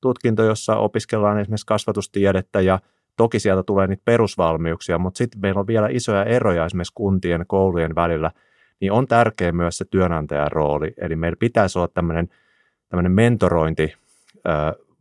tutkinto, 0.00 0.42
jossa 0.42 0.76
opiskellaan 0.76 1.40
esimerkiksi 1.40 1.66
kasvatustiedettä 1.66 2.60
ja 2.60 2.78
toki 3.16 3.40
sieltä 3.40 3.62
tulee 3.62 3.86
niitä 3.86 4.02
perusvalmiuksia, 4.04 4.98
mutta 4.98 5.18
sitten 5.18 5.40
meillä 5.40 5.60
on 5.60 5.66
vielä 5.66 5.88
isoja 5.90 6.24
eroja 6.24 6.66
esimerkiksi 6.66 6.92
kuntien, 6.94 7.44
koulujen 7.46 7.94
välillä, 7.94 8.30
niin 8.80 8.92
on 8.92 9.06
tärkeä 9.06 9.52
myös 9.52 9.76
se 9.78 9.84
työnantajan 9.84 10.52
rooli. 10.52 10.94
Eli 10.96 11.16
meillä 11.16 11.36
pitäisi 11.40 11.78
olla 11.78 11.88
tämmöinen, 11.88 12.28
tämmöinen 12.88 13.12
mentorointi 13.12 13.94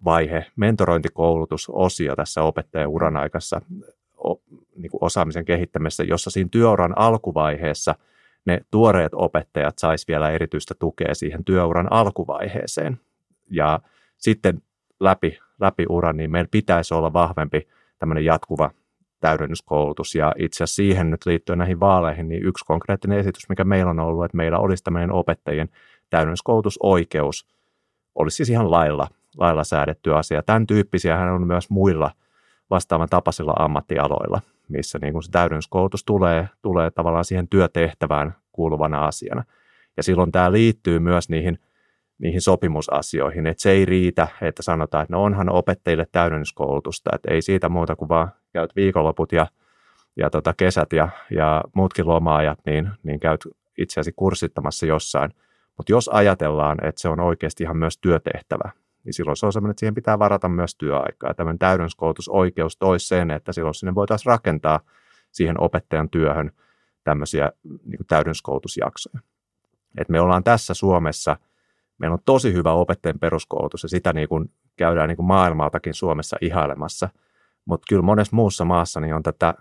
vaihe, 0.05 0.45
mentorointikoulutusosio 0.55 2.15
tässä 2.15 2.43
opettajan 2.43 2.89
uran 2.89 3.17
aikassa 3.17 3.61
niin 4.75 4.91
kuin 4.91 5.03
osaamisen 5.03 5.45
kehittämisessä, 5.45 6.03
jossa 6.03 6.29
siinä 6.29 6.49
työuran 6.51 6.97
alkuvaiheessa 6.97 7.95
ne 8.45 8.61
tuoreet 8.71 9.11
opettajat 9.15 9.77
sais 9.77 10.07
vielä 10.07 10.31
erityistä 10.31 10.73
tukea 10.79 11.15
siihen 11.15 11.45
työuran 11.45 11.87
alkuvaiheeseen. 11.91 12.99
Ja 13.49 13.79
sitten 14.17 14.61
läpi, 14.99 15.39
läpi 15.59 15.85
uran, 15.89 16.17
niin 16.17 16.31
meillä 16.31 16.49
pitäisi 16.51 16.93
olla 16.93 17.13
vahvempi 17.13 17.67
tämmöinen 17.99 18.25
jatkuva 18.25 18.71
täydennyskoulutus. 19.19 20.15
Ja 20.15 20.33
itse 20.37 20.63
asiassa 20.63 20.75
siihen 20.75 21.11
nyt 21.11 21.25
liittyen 21.25 21.59
näihin 21.59 21.79
vaaleihin, 21.79 22.29
niin 22.29 22.45
yksi 22.45 22.65
konkreettinen 22.65 23.19
esitys, 23.19 23.49
mikä 23.49 23.63
meillä 23.63 23.89
on 23.89 23.99
ollut, 23.99 24.25
että 24.25 24.37
meillä 24.37 24.59
olisi 24.59 24.83
tämmöinen 24.83 25.11
opettajien 25.11 25.69
täydennyskoulutusoikeus, 26.09 27.52
olisi 28.15 28.35
siis 28.35 28.49
ihan 28.49 28.71
lailla, 28.71 29.07
lailla 29.37 29.63
säädetty 29.63 30.15
asia. 30.15 30.43
Tämän 30.43 30.67
tyyppisiä 30.67 31.17
hän 31.17 31.33
on 31.33 31.47
myös 31.47 31.69
muilla 31.69 32.11
vastaavan 32.69 33.09
tapaisilla 33.09 33.53
ammattialoilla, 33.59 34.41
missä 34.69 34.99
niin 35.01 35.13
kuin 35.13 35.23
se 35.23 35.31
täydennyskoulutus 35.31 36.03
tulee, 36.03 36.49
tulee 36.61 36.91
tavallaan 36.91 37.25
siihen 37.25 37.47
työtehtävään 37.47 38.35
kuuluvana 38.51 39.05
asiana. 39.05 39.43
Ja 39.97 40.03
silloin 40.03 40.31
tämä 40.31 40.51
liittyy 40.51 40.99
myös 40.99 41.29
niihin– 41.29 41.59
niihin 42.23 42.41
sopimusasioihin. 42.41 43.47
Että 43.47 43.61
se 43.61 43.71
ei 43.71 43.85
riitä, 43.85 44.27
että 44.41 44.63
sanotaan, 44.63 45.03
että 45.03 45.13
no 45.13 45.23
onhan 45.23 45.49
opettajille 45.49 46.07
täydennyskoulutusta, 46.11 47.09
että 47.13 47.33
ei 47.33 47.41
siitä 47.41 47.69
muuta 47.69 47.95
kuin 47.95 48.09
vaan 48.09 48.31
käyt 48.53 48.75
viikonloput 48.75 49.31
ja, 49.31 49.47
ja 50.17 50.29
tota 50.29 50.53
kesät 50.53 50.93
ja, 50.93 51.09
ja 51.31 51.63
muutkin 51.75 52.07
lomaajat, 52.07 52.59
niin, 52.65 52.89
niin 53.03 53.19
käyt 53.19 53.41
itse 53.77 53.99
asiassa 53.99 54.15
kurssittamassa 54.15 54.85
jossain. 54.85 55.31
Mutta 55.77 55.91
jos 55.91 56.09
ajatellaan, 56.13 56.85
että 56.85 57.01
se 57.01 57.09
on 57.09 57.19
oikeasti 57.19 57.63
ihan 57.63 57.77
myös 57.77 57.97
työtehtävä, 57.97 58.71
niin 59.03 59.13
silloin 59.13 59.37
se 59.37 59.45
on 59.45 59.53
sellainen, 59.53 59.71
että 59.71 59.79
siihen 59.79 59.95
pitää 59.95 60.19
varata 60.19 60.49
myös 60.49 60.75
työaikaa. 60.75 61.33
Tämmöinen 61.33 61.59
täydennyskoulutusoikeus 61.59 62.77
toisi 62.77 63.07
sen, 63.07 63.31
että 63.31 63.53
silloin 63.53 63.75
sinne 63.75 63.95
voitaisiin 63.95 64.31
rakentaa 64.31 64.79
siihen 65.31 65.61
opettajan 65.61 66.09
työhön 66.09 66.51
tämmöisiä 67.03 67.51
niin 67.63 68.05
täydennyskoulutusjaksoja. 68.07 69.19
Et 69.97 70.09
me 70.09 70.19
ollaan 70.19 70.43
tässä 70.43 70.73
Suomessa– 70.73 71.37
meillä 71.97 72.13
on 72.13 72.23
tosi 72.25 72.53
hyvä 72.53 72.71
opettajien 72.71 73.19
peruskoulutus 73.19 73.83
ja 73.83 73.89
sitä 73.89 74.13
niin 74.13 74.29
kuin 74.29 74.51
käydään 74.75 75.07
niin 75.07 75.15
kuin 75.15 75.25
maailmaltakin 75.25 75.93
Suomessa 75.93 76.37
ihailemassa. 76.41 77.09
Mutta 77.65 77.85
kyllä 77.89 78.01
monessa 78.01 78.35
muussa 78.35 78.65
maassa 78.65 78.99
niin 78.99 79.13
on 79.13 79.23
tätä 79.23 79.53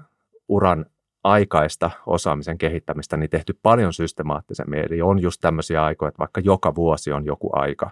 uran 0.48 0.86
aikaista 1.24 1.90
osaamisen 2.06 2.58
kehittämistä 2.58 3.16
niin 3.16 3.30
tehty 3.30 3.58
paljon 3.62 3.92
systemaattisemmin. 3.92 4.78
Eli 4.78 5.02
on 5.02 5.22
just 5.22 5.40
tämmöisiä 5.40 5.84
aikoja, 5.84 6.08
että 6.08 6.18
vaikka 6.18 6.40
joka 6.40 6.74
vuosi 6.74 7.12
on 7.12 7.26
joku 7.26 7.50
aika, 7.52 7.90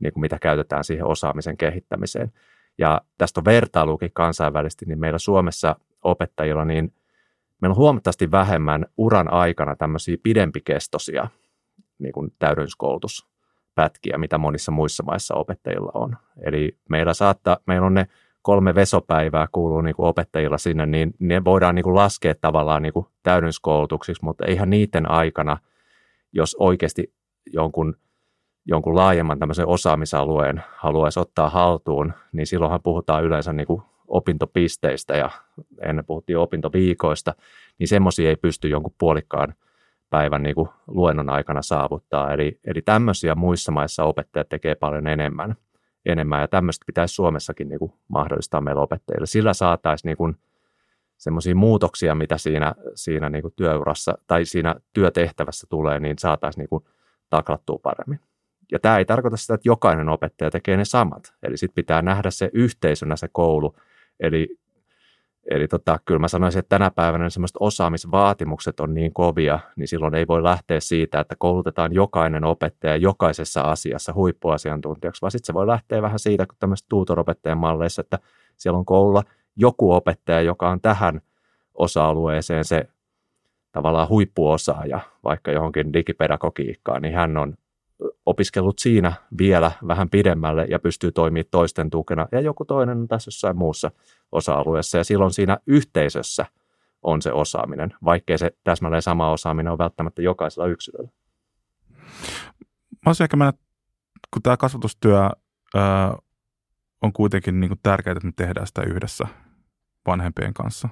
niin 0.00 0.12
kuin 0.12 0.20
mitä 0.20 0.38
käytetään 0.38 0.84
siihen 0.84 1.06
osaamisen 1.06 1.56
kehittämiseen. 1.56 2.32
Ja 2.78 3.00
tästä 3.18 3.40
on 3.40 3.44
vertailukin 3.44 4.10
kansainvälisesti, 4.12 4.86
niin 4.86 5.00
meillä 5.00 5.18
Suomessa 5.18 5.76
opettajilla, 6.04 6.64
niin 6.64 6.92
meillä 7.60 7.72
on 7.72 7.76
huomattavasti 7.76 8.30
vähemmän 8.30 8.86
uran 8.96 9.32
aikana 9.32 9.76
tämmöisiä 9.76 10.16
pidempikestoisia 10.22 11.28
niin 11.98 12.12
kuin 12.12 12.32
täydennyskoulutus 12.38 13.26
pätkiä, 13.74 14.18
mitä 14.18 14.38
monissa 14.38 14.72
muissa 14.72 15.02
maissa 15.02 15.34
opettajilla 15.34 15.90
on. 15.94 16.16
Eli 16.42 16.76
meillä 16.88 17.14
saattaa, 17.14 17.58
meillä 17.66 17.86
on 17.86 17.94
ne 17.94 18.06
kolme 18.48 18.74
vesopäivää 18.74 19.46
kuuluu 19.52 19.80
niin 19.80 19.94
kuin 19.96 20.06
opettajilla 20.06 20.58
sinne, 20.58 20.86
niin 20.86 21.14
ne 21.18 21.44
voidaan 21.44 21.74
niin 21.74 21.82
kuin 21.82 21.94
laskea 21.94 22.34
tavallaan 22.40 22.82
niin 22.82 22.92
kuin 22.92 23.06
täydennyskoulutuksiksi, 23.22 24.24
mutta 24.24 24.44
eihän 24.44 24.70
niiden 24.70 25.10
aikana, 25.10 25.56
jos 26.32 26.56
oikeasti 26.58 27.14
jonkun, 27.52 27.96
jonkun 28.64 28.96
laajemman 28.96 29.38
tämmöisen 29.38 29.66
osaamisalueen 29.66 30.62
haluaisi 30.76 31.20
ottaa 31.20 31.50
haltuun, 31.50 32.12
niin 32.32 32.46
silloinhan 32.46 32.82
puhutaan 32.82 33.24
yleensä 33.24 33.52
niin 33.52 33.66
kuin 33.66 33.82
opintopisteistä 34.06 35.16
ja 35.16 35.30
ennen 35.82 36.04
puhuttiin 36.04 36.38
opintoviikoista, 36.38 37.34
niin 37.78 37.88
semmoisia 37.88 38.28
ei 38.28 38.36
pysty 38.36 38.68
jonkun 38.68 38.94
puolikkaan– 38.98 39.54
päivän 40.10 40.42
niin 40.42 40.54
kuin 40.54 40.68
luennon 40.86 41.30
aikana 41.30 41.62
saavuttaa. 41.62 42.32
Eli, 42.32 42.60
eli 42.64 42.82
tämmöisiä 42.82 43.34
muissa 43.34 43.72
maissa 43.72 44.04
opettajat 44.04 44.48
tekee 44.48 44.74
paljon 44.74 45.06
enemmän, 45.06 45.56
enemmän 46.08 46.40
ja 46.40 46.48
tämmöistä 46.48 46.84
pitäisi 46.86 47.14
Suomessakin 47.14 47.68
niin 47.68 47.78
kuin 47.78 47.92
mahdollistaa 48.08 48.60
meillä 48.60 48.82
opettajille. 48.82 49.26
Sillä 49.26 49.52
saataisiin 49.52 50.08
niin 50.08 50.16
kuin 50.16 50.36
semmoisia 51.18 51.54
muutoksia, 51.54 52.14
mitä 52.14 52.38
siinä, 52.38 52.74
siinä 52.94 53.28
niin 53.28 53.42
kuin 53.42 53.54
työurassa 53.56 54.18
tai 54.26 54.44
siinä 54.44 54.74
työtehtävässä 54.92 55.66
tulee, 55.70 56.00
niin 56.00 56.18
saataisiin 56.18 56.62
niin 56.62 56.68
kuin 56.68 56.84
taklattua 57.30 57.78
paremmin. 57.82 58.20
Ja 58.72 58.78
tämä 58.78 58.98
ei 58.98 59.04
tarkoita 59.04 59.36
sitä, 59.36 59.54
että 59.54 59.68
jokainen 59.68 60.08
opettaja 60.08 60.50
tekee 60.50 60.76
ne 60.76 60.84
samat. 60.84 61.34
Eli 61.42 61.56
sitten 61.56 61.74
pitää 61.74 62.02
nähdä 62.02 62.30
se 62.30 62.50
yhteisönä 62.52 63.16
se 63.16 63.28
koulu. 63.32 63.76
Eli 64.20 64.58
Eli 65.48 65.68
tota, 65.68 65.98
kyllä 66.04 66.18
mä 66.18 66.28
sanoisin, 66.28 66.58
että 66.58 66.68
tänä 66.68 66.90
päivänä 66.90 67.30
semmoiset 67.30 67.56
osaamisvaatimukset 67.60 68.80
on 68.80 68.94
niin 68.94 69.12
kovia, 69.12 69.58
niin 69.76 69.88
silloin 69.88 70.14
ei 70.14 70.26
voi 70.26 70.42
lähteä 70.42 70.80
siitä, 70.80 71.20
että 71.20 71.36
koulutetaan 71.38 71.94
jokainen 71.94 72.44
opettaja 72.44 72.96
jokaisessa 72.96 73.60
asiassa 73.60 74.12
huippuasiantuntijaksi, 74.14 75.22
vaan 75.22 75.30
sitten 75.30 75.46
se 75.46 75.54
voi 75.54 75.66
lähteä 75.66 76.02
vähän 76.02 76.18
siitä, 76.18 76.46
kun 76.46 76.56
tämmöistä 76.58 76.86
tuutoropettajan 76.88 77.58
malleissa, 77.58 78.00
että 78.00 78.18
siellä 78.56 78.78
on 78.78 78.84
koululla 78.84 79.22
joku 79.56 79.92
opettaja, 79.92 80.40
joka 80.40 80.70
on 80.70 80.80
tähän 80.80 81.20
osa-alueeseen 81.74 82.64
se 82.64 82.88
tavallaan 83.72 84.08
huippuosaaja, 84.08 85.00
vaikka 85.24 85.52
johonkin 85.52 85.92
digipedagogiikkaan, 85.92 87.02
niin 87.02 87.14
hän 87.14 87.36
on 87.36 87.54
opiskellut 88.26 88.78
siinä 88.78 89.12
vielä 89.38 89.72
vähän 89.88 90.10
pidemmälle 90.10 90.66
ja 90.70 90.78
pystyy 90.78 91.12
toimimaan 91.12 91.44
toisten 91.50 91.90
tukena. 91.90 92.28
Ja 92.32 92.40
joku 92.40 92.64
toinen 92.64 92.98
on 92.98 93.08
tässä 93.08 93.28
jossain 93.28 93.56
muussa 93.56 93.90
osa-alueessa 94.32 94.98
ja 94.98 95.04
silloin 95.04 95.32
siinä 95.32 95.58
yhteisössä 95.66 96.46
on 97.02 97.22
se 97.22 97.32
osaaminen, 97.32 97.94
vaikkei 98.04 98.38
se 98.38 98.50
täsmälleen 98.64 99.02
sama 99.02 99.30
osaaminen 99.30 99.70
ole 99.70 99.78
välttämättä 99.78 100.22
jokaisella 100.22 100.68
yksilöllä. 100.68 101.10
Mä 102.90 103.06
olisin 103.06 103.24
ehkä 103.24 103.36
mennä, 103.36 103.52
kun 104.32 104.42
tämä 104.42 104.56
kasvatustyö 104.56 105.30
ö, 105.74 105.78
on 107.02 107.12
kuitenkin 107.12 107.60
niin 107.60 107.68
kuin 107.68 107.80
tärkeää, 107.82 108.12
että 108.12 108.26
me 108.26 108.32
tehdään 108.36 108.66
sitä 108.66 108.82
yhdessä 108.82 109.26
vanhempien 110.06 110.54
kanssa, 110.54 110.88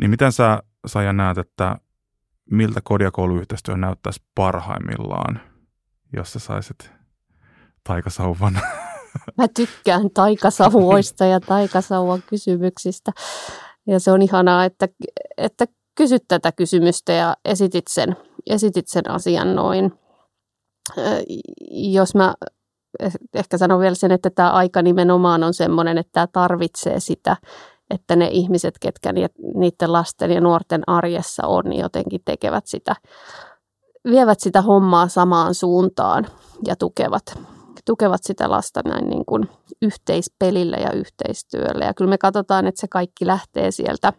niin 0.00 0.10
miten 0.10 0.32
sä 0.32 0.62
Saija 0.86 1.12
näet, 1.12 1.38
että 1.38 1.76
miltä 2.50 2.80
kodiakouluyhteistyö 2.84 3.76
näyttäisi 3.76 4.22
parhaimmillaan– 4.34 5.40
jos 6.12 6.32
sä 6.32 6.38
saisit 6.38 6.90
taikasauvan? 7.84 8.58
Mä 9.38 9.48
tykkään 9.56 10.10
taikasauvoista 10.10 11.24
ja 11.24 11.40
taikasauvan 11.40 12.22
kysymyksistä. 12.26 13.12
Ja 13.86 14.00
se 14.00 14.12
on 14.12 14.22
ihanaa, 14.22 14.64
että, 14.64 14.88
että 15.36 15.66
kysyt 15.94 16.24
tätä 16.28 16.52
kysymystä 16.52 17.12
ja 17.12 17.36
esitit 17.44 17.84
sen, 17.90 18.16
esitit 18.50 18.88
sen 18.88 19.10
asian 19.10 19.56
noin. 19.56 19.92
Jos 21.70 22.14
mä 22.14 22.34
ehkä 23.34 23.58
sanon 23.58 23.80
vielä 23.80 23.94
sen, 23.94 24.12
että 24.12 24.30
tämä 24.30 24.50
aika 24.50 24.82
nimenomaan 24.82 25.42
on 25.42 25.54
sellainen, 25.54 25.98
että 25.98 26.10
tämä 26.12 26.26
tarvitsee 26.26 27.00
sitä, 27.00 27.36
että 27.90 28.16
ne 28.16 28.28
ihmiset, 28.28 28.74
ketkä 28.80 29.12
niiden 29.54 29.92
lasten 29.92 30.30
ja 30.30 30.40
nuorten 30.40 30.82
arjessa 30.86 31.46
on, 31.46 31.64
niin 31.64 31.80
jotenkin 31.80 32.20
tekevät 32.24 32.66
sitä 32.66 32.96
vievät 34.10 34.40
sitä 34.40 34.62
hommaa 34.62 35.08
samaan 35.08 35.54
suuntaan 35.54 36.26
ja 36.66 36.76
tukevat, 36.76 37.38
tukevat 37.84 38.20
sitä 38.22 38.50
lasta 38.50 38.80
näin 38.84 39.08
niin 39.08 39.24
kuin 39.24 39.48
yhteispelillä 39.82 40.76
ja 40.76 40.92
yhteistyöllä. 40.92 41.84
Ja 41.84 41.94
kyllä 41.94 42.08
me 42.08 42.18
katsotaan, 42.18 42.66
että 42.66 42.80
se 42.80 42.88
kaikki 42.88 43.26
lähtee 43.26 43.70
sieltä, 43.70 44.12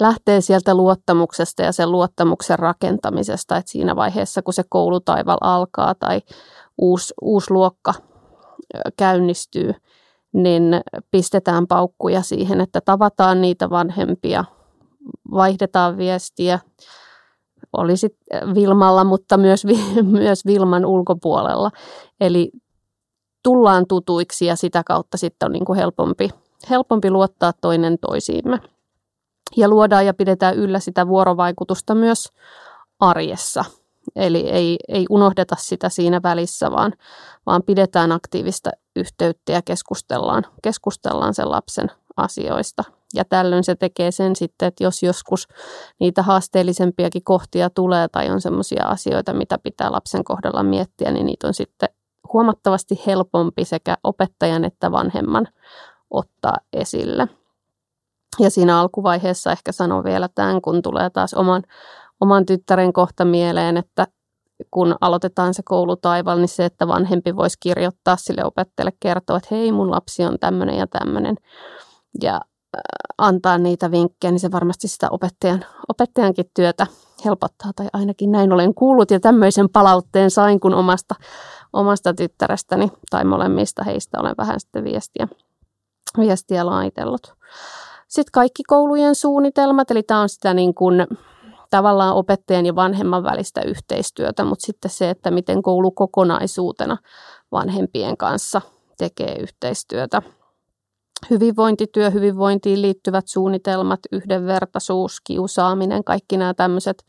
lähtee 0.00 0.40
sieltä 0.40 0.74
luottamuksesta 0.74 1.62
ja 1.62 1.72
sen 1.72 1.92
luottamuksen 1.92 2.58
rakentamisesta, 2.58 3.56
että 3.56 3.70
siinä 3.70 3.96
vaiheessa, 3.96 4.42
kun 4.42 4.54
se 4.54 4.62
koulutaival 4.68 5.38
alkaa 5.40 5.94
tai 5.94 6.20
uusi, 6.78 7.14
uusi 7.22 7.50
luokka 7.50 7.94
käynnistyy, 8.96 9.74
niin 10.32 10.62
pistetään 11.10 11.66
paukkuja 11.66 12.22
siihen, 12.22 12.60
että 12.60 12.80
tavataan 12.80 13.40
niitä 13.40 13.70
vanhempia, 13.70 14.44
vaihdetaan 15.30 15.96
viestiä, 15.96 16.58
olisi 17.72 18.18
Vilmalla, 18.54 19.04
mutta 19.04 19.36
myös, 19.36 19.64
myös 20.02 20.46
Vilman 20.46 20.86
ulkopuolella. 20.86 21.70
Eli 22.20 22.50
tullaan 23.42 23.84
tutuiksi 23.88 24.46
ja 24.46 24.56
sitä 24.56 24.82
kautta 24.86 25.16
sitten 25.16 25.46
on 25.46 25.52
niin 25.52 25.64
kuin 25.64 25.76
helpompi, 25.76 26.30
helpompi 26.70 27.10
luottaa 27.10 27.52
toinen 27.60 27.98
toisiimme. 27.98 28.60
Ja 29.56 29.68
luodaan 29.68 30.06
ja 30.06 30.14
pidetään 30.14 30.56
yllä 30.56 30.80
sitä 30.80 31.08
vuorovaikutusta 31.08 31.94
myös 31.94 32.28
arjessa. 33.00 33.64
Eli 34.16 34.50
ei, 34.50 34.76
ei 34.88 35.06
unohdeta 35.10 35.56
sitä 35.58 35.88
siinä 35.88 36.20
välissä, 36.22 36.70
vaan, 36.70 36.92
vaan 37.46 37.62
pidetään 37.62 38.12
aktiivista 38.12 38.70
yhteyttä 38.96 39.52
ja 39.52 39.62
keskustellaan, 39.62 40.42
keskustellaan 40.62 41.34
sen 41.34 41.50
lapsen 41.50 41.90
asioista 42.18 42.84
ja 43.14 43.24
tällöin 43.24 43.64
se 43.64 43.74
tekee 43.74 44.10
sen 44.10 44.36
sitten, 44.36 44.68
että 44.68 44.84
jos 44.84 45.02
joskus 45.02 45.48
niitä 46.00 46.22
haasteellisempiakin 46.22 47.24
kohtia 47.24 47.70
tulee 47.70 48.08
tai 48.08 48.30
on 48.30 48.40
sellaisia 48.40 48.84
asioita, 48.84 49.34
mitä 49.34 49.58
pitää 49.58 49.92
lapsen 49.92 50.24
kohdalla 50.24 50.62
miettiä, 50.62 51.10
niin 51.10 51.26
niitä 51.26 51.46
on 51.46 51.54
sitten 51.54 51.88
huomattavasti 52.32 53.02
helpompi 53.06 53.64
sekä 53.64 53.96
opettajan 54.04 54.64
että 54.64 54.92
vanhemman 54.92 55.48
ottaa 56.10 56.56
esille. 56.72 57.28
Ja 58.38 58.50
siinä 58.50 58.80
alkuvaiheessa 58.80 59.52
ehkä 59.52 59.72
sanon 59.72 60.04
vielä 60.04 60.28
tämän, 60.34 60.62
kun 60.62 60.82
tulee 60.82 61.10
taas 61.10 61.34
oman, 61.34 61.62
oman 62.20 62.46
tyttären 62.46 62.92
kohta 62.92 63.24
mieleen, 63.24 63.76
että 63.76 64.06
kun 64.70 64.96
aloitetaan 65.00 65.54
se 65.54 65.62
koulutaival, 65.64 66.38
niin 66.38 66.48
se, 66.48 66.64
että 66.64 66.88
vanhempi 66.88 67.36
voisi 67.36 67.56
kirjoittaa 67.60 68.16
sille 68.16 68.44
opettajalle, 68.44 68.92
kertoa, 69.00 69.36
että 69.36 69.48
hei, 69.50 69.72
mun 69.72 69.90
lapsi 69.90 70.24
on 70.24 70.38
tämmöinen 70.38 70.78
ja 70.78 70.86
tämmöinen. 70.86 71.36
Ja 72.22 72.40
antaa 73.18 73.58
niitä 73.58 73.90
vinkkejä, 73.90 74.30
niin 74.30 74.40
se 74.40 74.52
varmasti 74.52 74.88
sitä 74.88 75.08
opettajan, 75.10 75.64
opettajankin 75.88 76.50
työtä 76.54 76.86
helpottaa, 77.24 77.70
tai 77.76 77.86
ainakin 77.92 78.32
näin 78.32 78.52
olen 78.52 78.74
kuullut, 78.74 79.10
ja 79.10 79.20
tämmöisen 79.20 79.68
palautteen 79.68 80.30
sain, 80.30 80.60
kun 80.60 80.74
omasta, 80.74 81.14
omasta 81.72 82.14
tyttärestäni 82.14 82.92
tai 83.10 83.24
molemmista 83.24 83.84
heistä 83.84 84.20
olen 84.20 84.34
vähän 84.38 84.60
sitten 84.60 84.84
viestiä, 84.84 85.28
viestiä 86.18 86.66
laitellut. 86.66 87.34
Sitten 88.08 88.32
kaikki 88.32 88.62
koulujen 88.62 89.14
suunnitelmat, 89.14 89.90
eli 89.90 90.02
tämä 90.02 90.20
on 90.20 90.28
sitä 90.28 90.54
niin 90.54 90.74
kuin, 90.74 91.06
tavallaan 91.70 92.14
opettajan 92.14 92.66
ja 92.66 92.74
vanhemman 92.74 93.24
välistä 93.24 93.60
yhteistyötä, 93.62 94.44
mutta 94.44 94.66
sitten 94.66 94.90
se, 94.90 95.10
että 95.10 95.30
miten 95.30 95.62
koulu 95.62 95.90
kokonaisuutena 95.90 96.96
vanhempien 97.52 98.16
kanssa 98.16 98.60
tekee 98.98 99.36
yhteistyötä. 99.40 100.22
Hyvinvointityö, 101.30 102.10
hyvinvointiin 102.10 102.82
liittyvät 102.82 103.28
suunnitelmat, 103.28 104.00
yhdenvertaisuus, 104.12 105.20
kiusaaminen, 105.20 106.04
kaikki 106.04 106.36
nämä 106.36 106.54
tämmöiset 106.54 107.04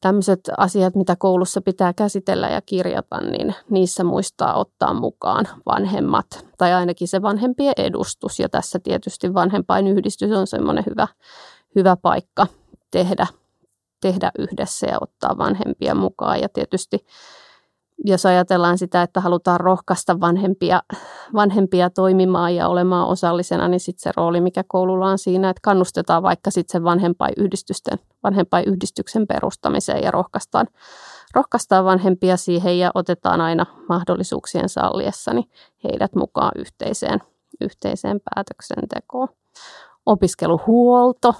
tämmöiset 0.00 0.40
asiat, 0.58 0.94
mitä 0.94 1.16
koulussa 1.18 1.60
pitää 1.60 1.92
käsitellä 1.92 2.48
ja 2.48 2.60
kirjata, 2.60 3.20
niin 3.20 3.54
niissä 3.70 4.04
muistaa 4.04 4.58
ottaa 4.58 4.94
mukaan 4.94 5.48
vanhemmat 5.66 6.46
tai 6.58 6.72
ainakin 6.72 7.08
se 7.08 7.22
vanhempien 7.22 7.72
edustus. 7.76 8.40
Ja 8.40 8.48
tässä 8.48 8.78
tietysti 8.78 9.34
vanhempainyhdistys 9.34 10.32
on 10.32 10.46
semmoinen 10.46 10.84
hyvä, 10.86 11.08
hyvä 11.74 11.96
paikka 11.96 12.46
tehdä 12.90 13.26
tehdä 14.00 14.30
yhdessä 14.38 14.86
ja 14.86 14.98
ottaa 15.00 15.38
vanhempia 15.38 15.94
mukaan. 15.94 16.40
Ja 16.40 16.48
tietysti 16.48 17.06
jos 18.04 18.26
ajatellaan 18.26 18.78
sitä, 18.78 19.02
että 19.02 19.20
halutaan 19.20 19.60
rohkaista 19.60 20.20
vanhempia, 20.20 20.82
vanhempia 21.34 21.90
toimimaan 21.90 22.54
ja 22.54 22.68
olemaan 22.68 23.08
osallisena, 23.08 23.68
niin 23.68 23.80
sitten 23.80 24.02
se 24.02 24.12
rooli, 24.16 24.40
mikä 24.40 24.64
koululla 24.68 25.08
on 25.08 25.18
siinä, 25.18 25.50
että 25.50 25.60
kannustetaan 25.62 26.22
vaikka 26.22 26.50
sitten 26.50 26.72
sen 26.72 26.84
vanhempainyhdistysten, 26.84 27.98
vanhempainyhdistyksen 28.22 29.26
perustamiseen 29.26 30.02
ja 30.02 30.10
rohkaistaan, 30.10 30.66
rohkaistaan 31.34 31.84
vanhempia 31.84 32.36
siihen 32.36 32.78
ja 32.78 32.90
otetaan 32.94 33.40
aina 33.40 33.66
mahdollisuuksien 33.88 34.68
salliessa 34.68 35.34
niin 35.34 35.50
heidät 35.84 36.14
mukaan 36.14 36.52
yhteiseen, 36.56 37.20
yhteiseen 37.60 38.20
päätöksentekoon. 38.34 39.28
Opiskeluhuolto, 40.06 41.34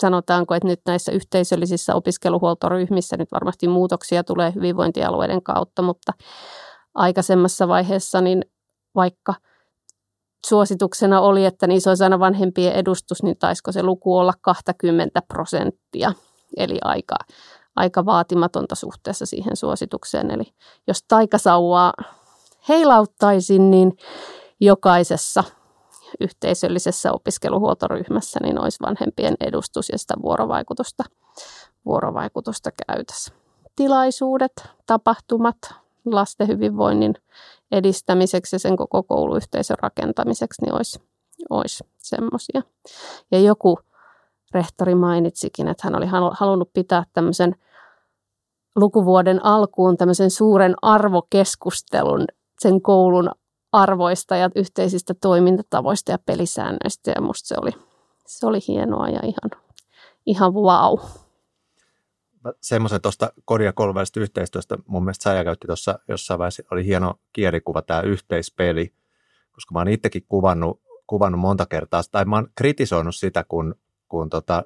sanotaanko, 0.00 0.54
että 0.54 0.68
nyt 0.68 0.80
näissä 0.86 1.12
yhteisöllisissä 1.12 1.94
opiskeluhuoltoryhmissä 1.94 3.16
nyt 3.16 3.32
varmasti 3.32 3.68
muutoksia 3.68 4.24
tulee 4.24 4.52
hyvinvointialueiden 4.54 5.42
kautta, 5.42 5.82
mutta 5.82 6.12
aikaisemmassa 6.94 7.68
vaiheessa 7.68 8.20
niin 8.20 8.42
vaikka 8.94 9.34
suosituksena 10.46 11.20
oli, 11.20 11.44
että 11.44 11.66
niissä 11.66 11.90
olisi 11.90 12.04
aina 12.04 12.18
vanhempien 12.18 12.72
edustus, 12.72 13.22
niin 13.22 13.38
taisiko 13.38 13.72
se 13.72 13.82
luku 13.82 14.16
olla 14.16 14.32
20 14.40 15.22
prosenttia, 15.28 16.12
eli 16.56 16.78
aika, 16.84 17.16
aika 17.76 18.04
vaatimatonta 18.04 18.74
suhteessa 18.74 19.26
siihen 19.26 19.56
suositukseen. 19.56 20.30
Eli 20.30 20.44
jos 20.86 21.04
taikasauvaa 21.08 21.92
heilauttaisin, 22.68 23.70
niin 23.70 23.92
jokaisessa 24.60 25.44
yhteisöllisessä 26.20 27.12
opiskeluhuoltoryhmässä, 27.12 28.40
niin 28.42 28.60
olisi 28.60 28.78
vanhempien 28.86 29.34
edustus 29.40 29.88
ja 29.88 29.98
sitä 29.98 30.14
vuorovaikutusta, 30.22 31.04
vuorovaikutusta 31.86 32.70
käytössä. 32.86 33.32
Tilaisuudet, 33.76 34.52
tapahtumat 34.86 35.56
lasten 36.04 36.48
hyvinvoinnin 36.48 37.14
edistämiseksi 37.72 38.56
ja 38.56 38.60
sen 38.60 38.76
koko 38.76 39.02
kouluyhteisön 39.02 39.76
rakentamiseksi, 39.82 40.62
niin 40.62 40.74
olisi, 40.74 41.00
olisi 41.50 41.84
semmoisia. 41.98 42.62
Ja 43.32 43.40
joku 43.40 43.78
rehtori 44.54 44.94
mainitsikin, 44.94 45.68
että 45.68 45.86
hän 45.86 45.96
oli 45.96 46.06
halunnut 46.32 46.70
pitää 46.72 47.04
tämmöisen 47.12 47.54
lukuvuoden 48.76 49.44
alkuun 49.44 49.96
tämmöisen 49.96 50.30
suuren 50.30 50.74
arvokeskustelun 50.82 52.24
sen 52.58 52.82
koulun 52.82 53.30
arvoista 53.76 54.36
ja 54.36 54.50
yhteisistä 54.54 55.14
toimintatavoista 55.14 56.12
ja 56.12 56.18
pelisäännöistä 56.26 57.10
ja 57.10 57.20
musta 57.20 57.46
se 57.48 57.54
oli, 57.62 57.70
se 58.26 58.46
oli 58.46 58.58
hienoa 58.68 59.08
ja 59.08 59.20
ihan, 59.22 59.62
ihan 60.26 60.54
wow. 60.54 60.98
Semmoisen 62.60 63.00
tuosta 63.00 63.32
kodia 63.44 63.72
kolmesta 63.72 64.20
yhteistyöstä 64.20 64.78
mun 64.86 65.04
mielestä 65.04 65.22
Saija 65.22 65.44
käytti 65.44 65.66
tuossa 65.66 65.98
jossain 66.08 66.38
vaiheessa, 66.38 66.62
oli 66.70 66.84
hieno 66.84 67.14
kielikuva 67.32 67.82
tämä 67.82 68.00
yhteispeli, 68.00 68.92
koska 69.52 69.74
mä 69.74 69.80
oon 69.80 69.88
itsekin 69.88 70.24
kuvannut, 70.28 70.80
kuvannut 71.06 71.40
monta 71.40 71.66
kertaa, 71.66 72.02
tai 72.12 72.24
mä 72.24 72.36
oon 72.36 72.48
kritisoinut 72.54 73.14
sitä, 73.14 73.44
kun, 73.48 73.74
kun 74.08 74.30
tota, 74.30 74.62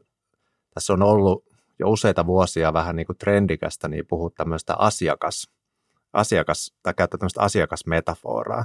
tässä 0.74 0.92
on 0.92 1.02
ollut 1.02 1.44
jo 1.78 1.90
useita 1.90 2.26
vuosia 2.26 2.72
vähän 2.72 2.96
niin 2.96 3.06
kuin 3.06 3.18
trendikästä, 3.18 3.88
niin 3.88 4.06
puhut 4.06 4.34
tämmöistä 4.34 4.74
asiakas, 4.78 5.50
asiakas 6.12 6.74
tai 6.82 6.94
käyttää 6.94 7.18
tämmöistä 7.18 7.40
asiakasmetaforaa. 7.40 8.64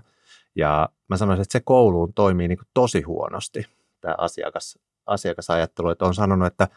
Ja 0.56 0.89
mä 1.08 1.18
sanoisin, 1.18 1.41
että 1.41 1.51
se 1.51 1.62
kouluun 1.66 2.14
toimii 2.14 2.47
niin 2.47 2.58
kuin 2.58 2.68
tosi 2.74 3.01
huonosti, 3.01 3.66
tämä 4.01 4.16
asiakas, 4.18 4.80
asiakasajattelu. 5.06 5.89
Että 5.89 6.06
on 6.06 6.14
sanonut, 6.14 6.47
että 6.47 6.68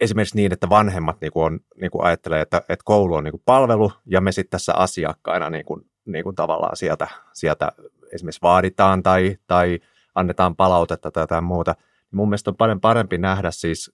esimerkiksi 0.00 0.36
niin, 0.36 0.52
että 0.52 0.68
vanhemmat 0.68 1.20
niin 1.20 1.32
kuin 1.32 1.44
on, 1.44 1.60
niin 1.80 1.90
kuin 1.90 2.04
ajattelee, 2.04 2.40
että, 2.40 2.58
että 2.58 2.84
koulu 2.84 3.14
on 3.14 3.24
niin 3.24 3.32
kuin 3.32 3.42
palvelu 3.44 3.92
ja 4.06 4.20
me 4.20 4.32
sitten 4.32 4.50
tässä 4.50 4.74
asiakkaina 4.74 5.50
niin 5.50 5.64
kuin, 5.64 5.90
niin 6.04 6.24
kuin 6.24 6.36
tavallaan 6.36 6.76
sieltä, 6.76 7.08
sieltä 7.32 7.72
esimerkiksi 8.12 8.42
vaaditaan 8.42 9.02
tai, 9.02 9.36
tai 9.46 9.80
annetaan 10.14 10.56
palautetta 10.56 11.10
tai 11.10 11.22
jotain 11.22 11.44
muuta. 11.44 11.74
Mun 12.10 12.28
mielestä 12.28 12.50
on 12.50 12.56
paljon 12.56 12.80
parempi 12.80 13.18
nähdä 13.18 13.50
siis 13.50 13.92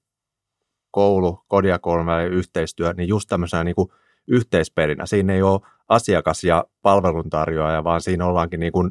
koulu, 0.91 1.45
kodiakolme 1.49 2.27
yhteistyö, 2.27 2.93
niin 2.93 3.09
just 3.09 3.29
tämmöisenä 3.29 3.65
niin 3.65 3.75
kuin 3.75 3.89
yhteisperinä. 4.29 5.07
Siinä 5.07 5.35
ei 5.35 5.43
ole 5.43 5.61
asiakas 5.93 6.45
ja 6.45 6.65
palveluntarjoaja, 6.83 7.85
vaan 7.85 8.01
siinä 8.01 8.27
ollaankin, 8.27 8.61
niin 8.61 8.73
kuin, 8.73 8.91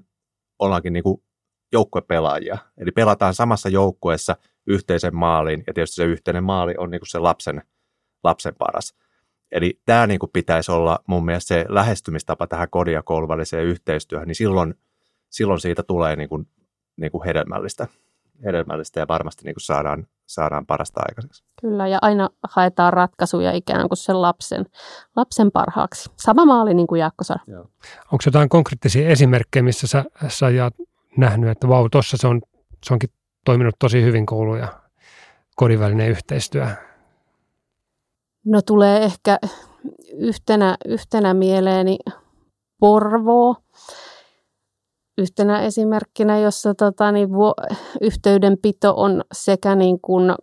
ollaankin 0.59 0.93
niin 0.93 1.03
kuin 1.03 1.23
joukkuepelaajia. 1.71 2.57
Eli 2.77 2.91
pelataan 2.91 3.33
samassa 3.33 3.69
joukkueessa 3.69 4.35
yhteisen 4.67 5.15
maalin, 5.15 5.63
ja 5.67 5.73
tietysti 5.73 5.95
se 5.95 6.03
yhteinen 6.03 6.43
maali 6.43 6.73
on 6.77 6.91
niin 6.91 6.99
kuin 6.99 7.09
se 7.09 7.19
lapsen, 7.19 7.61
lapsen 8.23 8.55
paras. 8.55 8.95
Eli 9.51 9.81
tämä 9.85 10.07
niin 10.07 10.19
kuin 10.19 10.29
pitäisi 10.33 10.71
olla 10.71 10.99
mun 11.07 11.25
mielestä 11.25 11.47
se 11.47 11.65
lähestymistapa 11.69 12.47
tähän 12.47 12.69
kodin 12.69 12.93
ja 12.93 13.03
koulun 13.03 13.29
väliseen 13.29 13.65
yhteistyöhön, 13.65 14.27
niin 14.27 14.35
silloin, 14.35 14.75
silloin 15.29 15.59
siitä 15.59 15.83
tulee 15.83 16.15
niin 16.15 16.29
kuin, 16.29 16.47
niin 16.97 17.11
kuin 17.11 17.25
hedelmällistä, 17.25 17.87
hedelmällistä 18.45 18.99
ja 18.99 19.07
varmasti 19.07 19.45
niin 19.45 19.55
kuin 19.55 19.61
saadaan, 19.61 20.07
saadaan 20.25 20.65
parasta 20.65 21.01
aikaiseksi. 21.09 21.43
Kyllä, 21.61 21.87
ja 21.87 21.99
aina 22.01 22.29
haetaan 22.49 22.93
ratkaisuja 22.93 23.51
ikään 23.51 23.89
kuin 23.89 23.97
sen 23.97 24.21
lapsen, 24.21 24.65
lapsen 25.15 25.51
parhaaksi. 25.51 26.11
Sama 26.17 26.45
maali 26.45 26.73
niin 26.73 26.87
kuin 26.87 26.99
Jaakko 26.99 27.23
sanoi. 27.23 27.65
Onko 28.11 28.23
jotain 28.25 28.49
konkreettisia 28.49 29.09
esimerkkejä, 29.09 29.63
missä 29.63 29.87
sä, 29.87 30.05
sä 30.27 30.45
oot 30.45 30.87
nähnyt, 31.17 31.49
että 31.49 31.67
vau, 31.67 31.89
tuossa 31.89 32.17
se, 32.17 32.27
on, 32.27 32.41
se 32.85 32.93
onkin 32.93 33.09
toiminut 33.45 33.75
tosi 33.79 34.03
hyvin 34.03 34.25
koulu 34.25 34.55
ja 34.55 34.67
kodin 35.55 35.79
välinen 35.79 36.09
yhteistyö? 36.09 36.67
No 38.45 38.61
tulee 38.61 39.03
ehkä 39.03 39.37
yhtenä, 40.13 40.77
yhtenä 40.85 41.33
mieleeni 41.33 41.97
Porvoo 42.79 43.55
yhtenä 45.17 45.61
esimerkkinä, 45.61 46.39
jossa 46.39 46.75
tota, 46.75 47.11
niin, 47.11 47.33
vu- 47.33 47.53
yhteydenpito 48.01 48.93
on 48.97 49.23
sekä 49.33 49.75
niin 49.75 49.99
kuin 50.01 50.33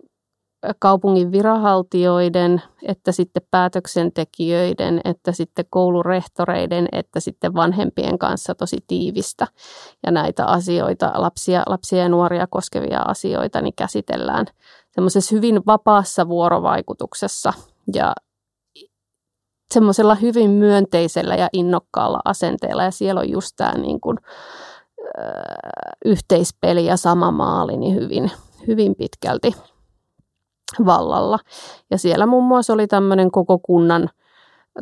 kaupungin 0.78 1.32
viranhaltijoiden, 1.32 2.62
että 2.82 3.12
sitten 3.12 3.42
päätöksentekijöiden, 3.50 5.00
että 5.04 5.32
sitten 5.32 5.64
koulurehtoreiden, 5.70 6.88
että 6.92 7.20
sitten 7.20 7.54
vanhempien 7.54 8.18
kanssa 8.18 8.54
tosi 8.54 8.78
tiivistä. 8.86 9.46
Ja 10.06 10.12
näitä 10.12 10.46
asioita, 10.46 11.12
lapsia, 11.14 11.62
lapsia 11.66 11.98
ja 11.98 12.08
nuoria 12.08 12.46
koskevia 12.46 13.00
asioita, 13.00 13.60
niin 13.60 13.74
käsitellään 13.76 14.46
semmoisessa 14.90 15.34
hyvin 15.34 15.60
vapaassa 15.66 16.28
vuorovaikutuksessa 16.28 17.52
ja 17.94 18.12
semmoisella 19.74 20.14
hyvin 20.14 20.50
myönteisellä 20.50 21.34
ja 21.34 21.48
innokkaalla 21.52 22.20
asenteella. 22.24 22.84
Ja 22.84 22.90
siellä 22.90 23.20
on 23.20 23.30
just 23.30 23.52
tämä 23.56 23.72
niin 23.72 24.00
kuin, 24.00 24.18
yhteispeli 26.04 26.86
ja 26.86 26.96
sama 26.96 27.30
maali 27.30 27.76
niin 27.76 27.94
hyvin, 27.94 28.30
hyvin 28.66 28.94
pitkälti 28.94 29.54
vallalla. 30.86 31.38
Ja 31.90 31.98
siellä 31.98 32.26
muun 32.26 32.44
muassa 32.44 32.72
oli 32.72 32.86
tämmöinen 32.86 33.30
koko 33.30 33.58
kunnan 33.58 34.10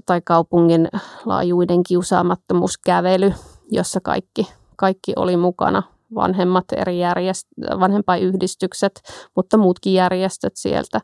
tai 0.06 0.20
kaupungin 0.24 0.88
laajuinen 1.24 1.82
kiusaamattomuuskävely, 1.82 3.32
jossa 3.70 4.00
kaikki, 4.00 4.52
kaikki 4.76 5.12
oli 5.16 5.36
mukana, 5.36 5.82
vanhemmat 6.14 6.64
eri 6.76 6.98
järjest- 7.00 7.80
vanhempainyhdistykset, 7.80 9.02
mutta 9.36 9.56
muutkin 9.56 9.94
järjestöt 9.94 10.56
sieltä. 10.56 11.00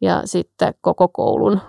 Ja 0.00 0.22
sitten 0.24 0.74
koko 0.80 1.08
koulun, 1.08 1.60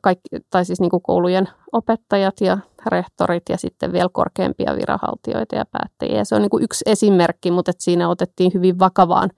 kaikki, 0.00 0.28
tai 0.50 0.64
siis 0.64 0.80
niin 0.80 0.90
kuin 0.90 1.02
koulujen 1.02 1.48
opettajat 1.72 2.40
ja 2.40 2.58
rehtorit 2.86 3.42
ja 3.48 3.58
sitten 3.58 3.92
vielä 3.92 4.08
korkeampia 4.12 4.76
viranhaltijoita 4.76 5.56
ja 5.56 5.64
päättäjiä. 5.72 6.24
se 6.24 6.34
on 6.34 6.42
niin 6.42 6.50
kuin 6.50 6.64
yksi 6.64 6.84
esimerkki, 6.86 7.50
mutta 7.50 7.70
että 7.70 7.84
siinä 7.84 8.08
otettiin 8.08 8.50
hyvin 8.54 8.78
vakavaan, 8.78 9.30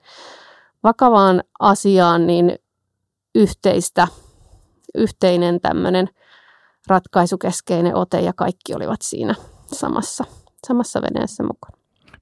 vakavaan 0.83 1.43
asiaan 1.59 2.27
niin 2.27 2.55
yhteistä, 3.35 4.07
yhteinen 4.95 5.61
tämmöinen 5.61 6.09
ratkaisukeskeinen 6.87 7.95
ote 7.95 8.21
ja 8.21 8.33
kaikki 8.33 8.75
olivat 8.75 9.01
siinä 9.01 9.35
samassa, 9.73 10.23
samassa 10.67 11.01
veneessä 11.01 11.43
mukana. 11.43 11.76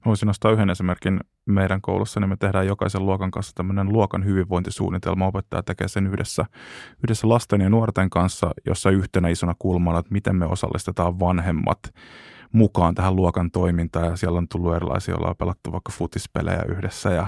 Voisin 0.06 0.28
nostaa 0.28 0.51
yhden 0.51 0.70
esimerkin 0.70 1.20
meidän 1.45 1.82
koulussa, 1.82 2.20
niin 2.20 2.30
me 2.30 2.38
tehdään 2.38 2.68
jokaisen 2.68 3.06
luokan 3.06 3.32
kanssa 3.32 3.51
tämmöinen 3.56 3.93
luokan 3.93 4.26
hyvinvointisuunnitelma. 4.26 5.28
Opettaja 5.28 5.64
tekee 5.64 5.88
sen 5.88 6.08
yhdessä, 6.08 6.45
yhdessä 7.03 7.30
lasten 7.30 7.62
ja 7.62 7.70
nuorten 7.70 8.10
kanssa, 8.10 8.51
jossa 8.66 8.89
yhtenä 8.89 9.30
isona 9.30 9.56
kulmana, 9.60 9.99
että 9.99 10.12
miten 10.12 10.36
me 10.36 10.45
osallistetaan 10.45 11.20
vanhemmat 11.20 11.80
mukaan 12.51 12.95
tähän 12.95 13.16
luokan 13.16 13.51
toimintaan. 13.51 14.06
Ja 14.06 14.16
siellä 14.16 14.38
on 14.38 14.47
tullut 14.47 14.76
erilaisia, 14.76 15.16
ollaan 15.16 15.36
pelattu 15.36 15.72
vaikka 15.72 15.91
futispelejä 15.91 16.64
yhdessä 16.68 17.10
ja 17.10 17.28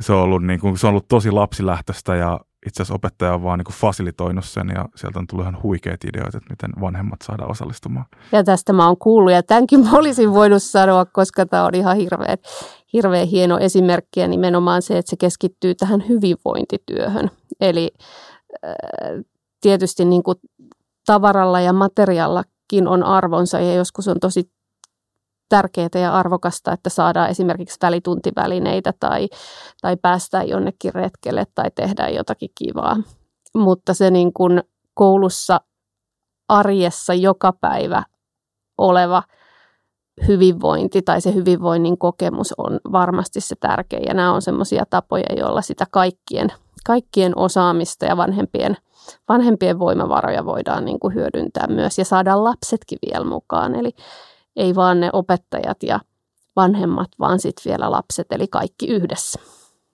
se 0.00 0.12
on 0.12 0.22
ollut, 0.22 0.44
niin 0.44 0.60
kuin, 0.60 0.78
se 0.78 0.86
on 0.86 0.90
ollut 0.90 1.08
tosi 1.08 1.30
lapsilähtöistä 1.30 2.16
ja 2.16 2.40
itse 2.66 2.82
asiassa 2.82 2.94
opettaja 2.94 3.34
on 3.34 3.42
vaan 3.42 3.58
niin 3.58 3.74
fasilitoinut 3.74 4.44
sen 4.44 4.68
ja 4.74 4.88
sieltä 4.94 5.18
on 5.18 5.26
tullut 5.26 5.44
ihan 5.44 5.62
huikeita 5.62 6.08
ideoita, 6.08 6.38
että 6.38 6.50
miten 6.50 6.70
vanhemmat 6.80 7.22
saadaan 7.22 7.50
osallistumaan. 7.50 8.06
Ja 8.32 8.44
tästä 8.44 8.72
mä 8.72 8.86
oon 8.86 8.96
kuullut 8.96 9.32
ja 9.32 9.42
tämänkin 9.42 9.80
mä 9.80 9.90
olisin 9.92 10.34
voinut 10.34 10.62
sanoa, 10.62 11.04
koska 11.04 11.46
tämä 11.46 11.64
on 11.64 11.74
ihan 11.74 11.96
hirveän, 11.96 12.38
hirveän 12.92 13.28
hieno 13.28 13.58
esimerkki 13.58 14.20
ja 14.20 14.28
nimenomaan 14.28 14.82
se, 14.82 14.98
että 14.98 15.10
se 15.10 15.16
keskittyy 15.16 15.74
tähän 15.74 16.04
hyvinvointityöhön. 16.08 17.30
Eli 17.60 17.90
äh, 18.64 18.74
tietysti 19.60 20.04
niin 20.04 20.22
kuin 20.22 20.36
tavaralla 21.06 21.60
ja 21.60 21.72
materiallakin 21.72 22.88
on 22.88 23.02
arvonsa 23.02 23.60
ja 23.60 23.74
joskus 23.74 24.08
on 24.08 24.20
tosi 24.20 24.50
tärkeää 25.48 25.88
ja 25.94 26.14
arvokasta, 26.14 26.72
että 26.72 26.90
saadaan 26.90 27.30
esimerkiksi 27.30 27.78
välituntivälineitä 27.82 28.92
tai, 29.00 29.28
tai 29.82 29.96
päästään 29.96 30.48
jonnekin 30.48 30.94
retkelle 30.94 31.46
tai 31.54 31.70
tehdään 31.74 32.14
jotakin 32.14 32.50
kivaa. 32.54 32.96
Mutta 33.54 33.94
se 33.94 34.10
niin 34.10 34.32
kuin 34.32 34.62
koulussa 34.94 35.60
arjessa 36.48 37.14
joka 37.14 37.52
päivä 37.60 38.02
oleva 38.78 39.22
hyvinvointi 40.28 41.02
tai 41.02 41.20
se 41.20 41.34
hyvinvoinnin 41.34 41.98
kokemus 41.98 42.54
on 42.58 42.80
varmasti 42.92 43.40
se 43.40 43.54
tärkein. 43.60 44.04
Ja 44.06 44.14
nämä 44.14 44.32
on 44.32 44.42
semmoisia 44.42 44.84
tapoja, 44.90 45.34
joilla 45.36 45.62
sitä 45.62 45.86
kaikkien, 45.90 46.52
kaikkien 46.86 47.38
osaamista 47.38 48.04
ja 48.04 48.16
vanhempien, 48.16 48.76
vanhempien 49.28 49.78
voimavaroja 49.78 50.44
voidaan 50.44 50.84
niin 50.84 51.00
kuin 51.00 51.14
hyödyntää 51.14 51.66
myös 51.66 51.98
ja 51.98 52.04
saada 52.04 52.44
lapsetkin 52.44 52.98
vielä 53.06 53.24
mukaan. 53.24 53.74
Eli, 53.74 53.90
ei 54.56 54.74
vaan 54.74 55.00
ne 55.00 55.10
opettajat 55.12 55.82
ja 55.82 56.00
vanhemmat, 56.56 57.08
vaan 57.18 57.38
sitten 57.38 57.70
vielä 57.70 57.90
lapset, 57.90 58.32
eli 58.32 58.48
kaikki 58.48 58.86
yhdessä. 58.86 59.40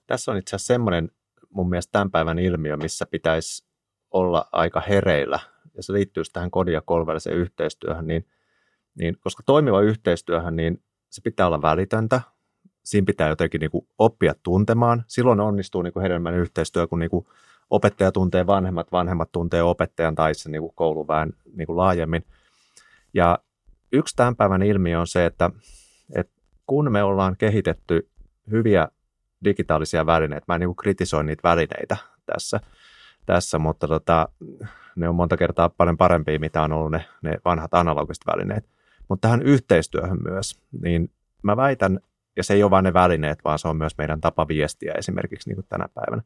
Tässä 0.07 0.31
on 0.31 0.37
itse 0.37 0.55
asiassa 0.55 0.73
semmoinen 0.73 1.11
mun 1.49 1.69
mielestä 1.69 1.91
tämän 1.91 2.11
päivän 2.11 2.39
ilmiö, 2.39 2.77
missä 2.77 3.05
pitäisi 3.05 3.65
olla 4.11 4.49
aika 4.51 4.81
hereillä, 4.89 5.39
ja 5.75 5.83
se 5.83 5.93
liittyy 5.93 6.23
tähän 6.33 6.51
kodin 6.51 6.73
ja 6.73 6.81
kolmelliseen 6.81 7.37
yhteistyöhön, 7.37 8.07
niin, 8.07 8.27
niin 8.95 9.17
koska 9.19 9.43
toimiva 9.45 9.81
yhteistyöhön, 9.81 10.55
niin 10.55 10.83
se 11.09 11.21
pitää 11.21 11.47
olla 11.47 11.61
välitöntä, 11.61 12.21
siinä 12.83 13.05
pitää 13.05 13.29
jotenkin 13.29 13.59
niin 13.59 13.71
kuin 13.71 13.87
oppia 13.97 14.33
tuntemaan. 14.43 15.03
Silloin 15.07 15.39
onnistuu 15.39 15.81
niin 15.81 15.93
kuin 15.93 16.03
hedelmällinen 16.03 16.41
yhteistyö, 16.41 16.87
kun 16.87 16.99
niin 16.99 17.09
kuin 17.09 17.25
opettaja 17.69 18.11
tuntee 18.11 18.47
vanhemmat, 18.47 18.91
vanhemmat 18.91 19.31
tuntee 19.31 19.63
opettajan 19.63 20.15
tai 20.15 20.35
se 20.35 20.49
niin 20.49 20.61
kuin 20.61 20.75
kouluväen 20.75 21.33
niin 21.53 21.65
kuin 21.65 21.77
laajemmin. 21.77 22.25
Ja 23.13 23.39
yksi 23.91 24.15
tämän 24.15 24.35
päivän 24.35 24.63
ilmiö 24.63 24.99
on 24.99 25.07
se, 25.07 25.25
että, 25.25 25.49
että 26.15 26.41
kun 26.67 26.91
me 26.91 27.03
ollaan 27.03 27.37
kehitetty 27.37 28.09
hyviä 28.51 28.87
digitaalisia 29.43 30.05
välineitä, 30.05 30.45
mä 30.47 30.55
en 30.55 30.61
niin 30.61 30.75
kritisoin 30.75 31.25
niitä 31.25 31.49
välineitä 31.49 31.97
tässä, 32.25 32.59
tässä 33.25 33.59
mutta 33.59 33.87
tota, 33.87 34.29
ne 34.95 35.09
on 35.09 35.15
monta 35.15 35.37
kertaa 35.37 35.69
paljon 35.69 35.97
parempia, 35.97 36.39
mitä 36.39 36.61
on 36.61 36.71
ollut 36.71 36.91
ne, 36.91 37.05
ne 37.21 37.37
vanhat 37.45 37.73
analogiset 37.73 38.23
välineet. 38.27 38.69
Mutta 39.09 39.27
tähän 39.27 39.41
yhteistyöhön 39.41 40.17
myös, 40.23 40.59
niin 40.81 41.11
mä 41.41 41.57
väitän, 41.57 41.99
ja 42.35 42.43
se 42.43 42.53
ei 42.53 42.63
ole 42.63 42.71
vain 42.71 42.83
ne 42.83 42.93
välineet, 42.93 43.39
vaan 43.43 43.59
se 43.59 43.67
on 43.67 43.77
myös 43.77 43.97
meidän 43.97 44.21
tapa 44.21 44.47
viestiä 44.47 44.93
esimerkiksi 44.97 45.49
niin 45.49 45.55
kuin 45.55 45.65
tänä 45.69 45.89
päivänä. 45.93 46.23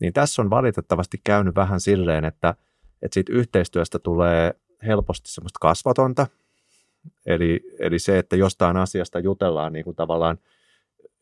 Niin 0.00 0.12
tässä 0.12 0.42
on 0.42 0.50
valitettavasti 0.50 1.20
käynyt 1.24 1.54
vähän 1.54 1.80
silleen, 1.80 2.24
että, 2.24 2.54
että 3.02 3.14
siitä 3.14 3.32
yhteistyöstä 3.32 3.98
tulee 3.98 4.54
helposti 4.86 5.30
semmoista 5.30 5.58
kasvatonta, 5.60 6.26
Eli, 7.26 7.60
eli 7.78 7.98
se, 7.98 8.18
että 8.18 8.36
jostain 8.36 8.76
asiasta 8.76 9.18
jutellaan 9.18 9.72
niin 9.72 9.84
kuin 9.84 9.96
tavallaan 9.96 10.38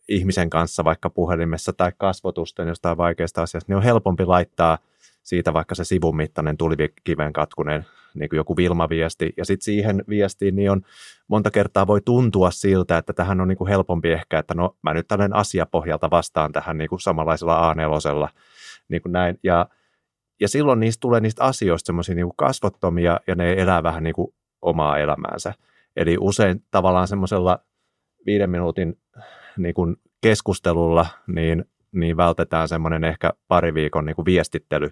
ihmisen 0.08 0.50
kanssa 0.50 0.84
vaikka 0.84 1.10
puhelimessa 1.10 1.72
tai 1.72 1.92
kasvotusten 1.98 2.68
jostain 2.68 2.96
vaikeasta 2.96 3.42
asiasta, 3.42 3.72
niin 3.72 3.76
on 3.76 3.82
helpompi 3.82 4.24
laittaa 4.24 4.78
siitä 5.22 5.52
vaikka 5.52 5.74
se 5.74 5.84
sivun 5.84 6.16
mittainen 6.16 6.56
tulikiven 6.56 7.32
katkunen 7.32 7.86
niin 8.14 8.28
kuin 8.28 8.36
joku 8.36 8.56
Vilma-viesti. 8.56 9.32
Ja 9.36 9.44
sitten 9.44 9.64
siihen 9.64 10.04
viestiin 10.08 10.56
niin 10.56 10.70
on 10.70 10.82
monta 11.28 11.50
kertaa 11.50 11.86
voi 11.86 12.00
tuntua 12.00 12.50
siltä, 12.50 12.98
että 12.98 13.12
tähän 13.12 13.40
on 13.40 13.48
niin 13.48 13.58
kuin 13.58 13.68
helpompi 13.68 14.12
ehkä, 14.12 14.38
että 14.38 14.54
no 14.54 14.76
mä 14.82 14.94
nyt 14.94 15.08
tällainen 15.08 15.36
asiapohjalta 15.36 16.10
vastaan 16.10 16.52
tähän 16.52 16.78
niin 16.78 16.88
kuin 16.88 17.00
samanlaisella 17.00 17.74
A4. 17.74 18.28
Niin 18.88 19.02
kuin 19.02 19.12
näin. 19.12 19.38
Ja, 19.42 19.66
ja 20.40 20.48
silloin 20.48 20.80
niistä 20.80 21.00
tulee 21.00 21.20
niistä 21.20 21.44
asioista 21.44 21.86
semmoisia 21.86 22.14
niin 22.14 22.36
kasvottomia 22.36 23.20
ja 23.26 23.34
ne 23.34 23.52
elää 23.52 23.82
vähän 23.82 24.02
niin 24.02 24.14
kuin 24.14 24.34
omaa 24.62 24.98
elämäänsä. 24.98 25.54
Eli 25.96 26.16
usein 26.20 26.64
tavallaan 26.70 27.08
semmoisella 27.08 27.58
viiden 28.26 28.50
minuutin 28.50 28.98
niin 29.56 29.74
kuin 29.74 29.96
keskustelulla 30.20 31.06
niin, 31.26 31.64
niin 31.92 32.16
vältetään 32.16 32.68
semmoinen 32.68 33.04
ehkä 33.04 33.32
pari 33.48 33.74
viikon 33.74 34.04
niin 34.04 34.16
kuin 34.16 34.26
viestittely 34.26 34.88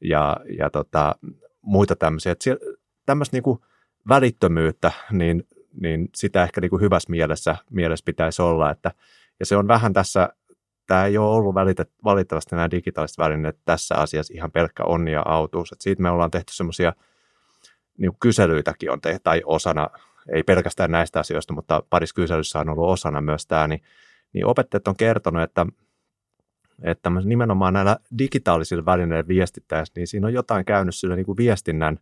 ja, 0.00 0.36
ja 0.58 0.70
tota, 0.70 1.14
muita 1.62 1.96
tämmöisiä. 1.96 2.32
Että 2.32 2.50
tämmöistä 3.06 3.36
niin 3.36 3.42
kuin 3.42 3.58
välittömyyttä, 4.08 4.92
niin, 5.10 5.46
niin 5.80 6.08
sitä 6.14 6.42
ehkä 6.42 6.60
niin 6.60 6.70
kuin 6.70 6.82
hyvässä 6.82 7.10
mielessä, 7.10 7.56
mielessä 7.70 8.04
pitäisi 8.04 8.42
olla. 8.42 8.70
Että, 8.70 8.90
ja 9.40 9.46
se 9.46 9.56
on 9.56 9.68
vähän 9.68 9.92
tässä, 9.92 10.28
tämä 10.86 11.04
ei 11.04 11.18
ole 11.18 11.36
ollut 11.36 11.54
välitet, 11.54 11.90
valitettavasti 12.04 12.56
nämä 12.56 12.70
digitaaliset 12.70 13.18
välineet 13.18 13.58
tässä 13.64 13.94
asiassa 13.94 14.34
ihan 14.36 14.52
pelkkä 14.52 14.84
onni 14.84 15.12
ja 15.12 15.22
autuus. 15.26 15.72
Että 15.72 15.82
siitä 15.82 16.02
me 16.02 16.10
ollaan 16.10 16.30
tehty 16.30 16.54
semmoisia 16.54 16.92
niin 17.98 18.12
kyselyitäkin 18.20 18.90
on 18.90 19.00
tehty, 19.00 19.20
tai 19.24 19.42
osana 19.44 19.90
ei 20.32 20.42
pelkästään 20.42 20.90
näistä 20.90 21.20
asioista, 21.20 21.52
mutta 21.52 21.82
parissa 21.90 22.14
kyselyssä 22.14 22.58
on 22.58 22.68
ollut 22.68 22.90
osana 22.90 23.20
myös 23.20 23.46
tämä, 23.46 23.68
niin, 23.68 23.82
niin 24.32 24.46
opettajat 24.46 24.88
on 24.88 24.96
kertonut, 24.96 25.42
että, 25.42 25.66
että 26.82 27.10
nimenomaan 27.24 27.72
näillä 27.72 27.96
digitaalisilla 28.18 28.84
välineillä 28.84 29.28
viestittäessä, 29.28 29.92
niin 29.96 30.06
siinä 30.06 30.26
on 30.26 30.34
jotain 30.34 30.64
käynyt 30.64 30.94
sille 30.94 31.16
niin 31.16 31.26
kuin 31.26 31.36
viestinnän 31.36 31.98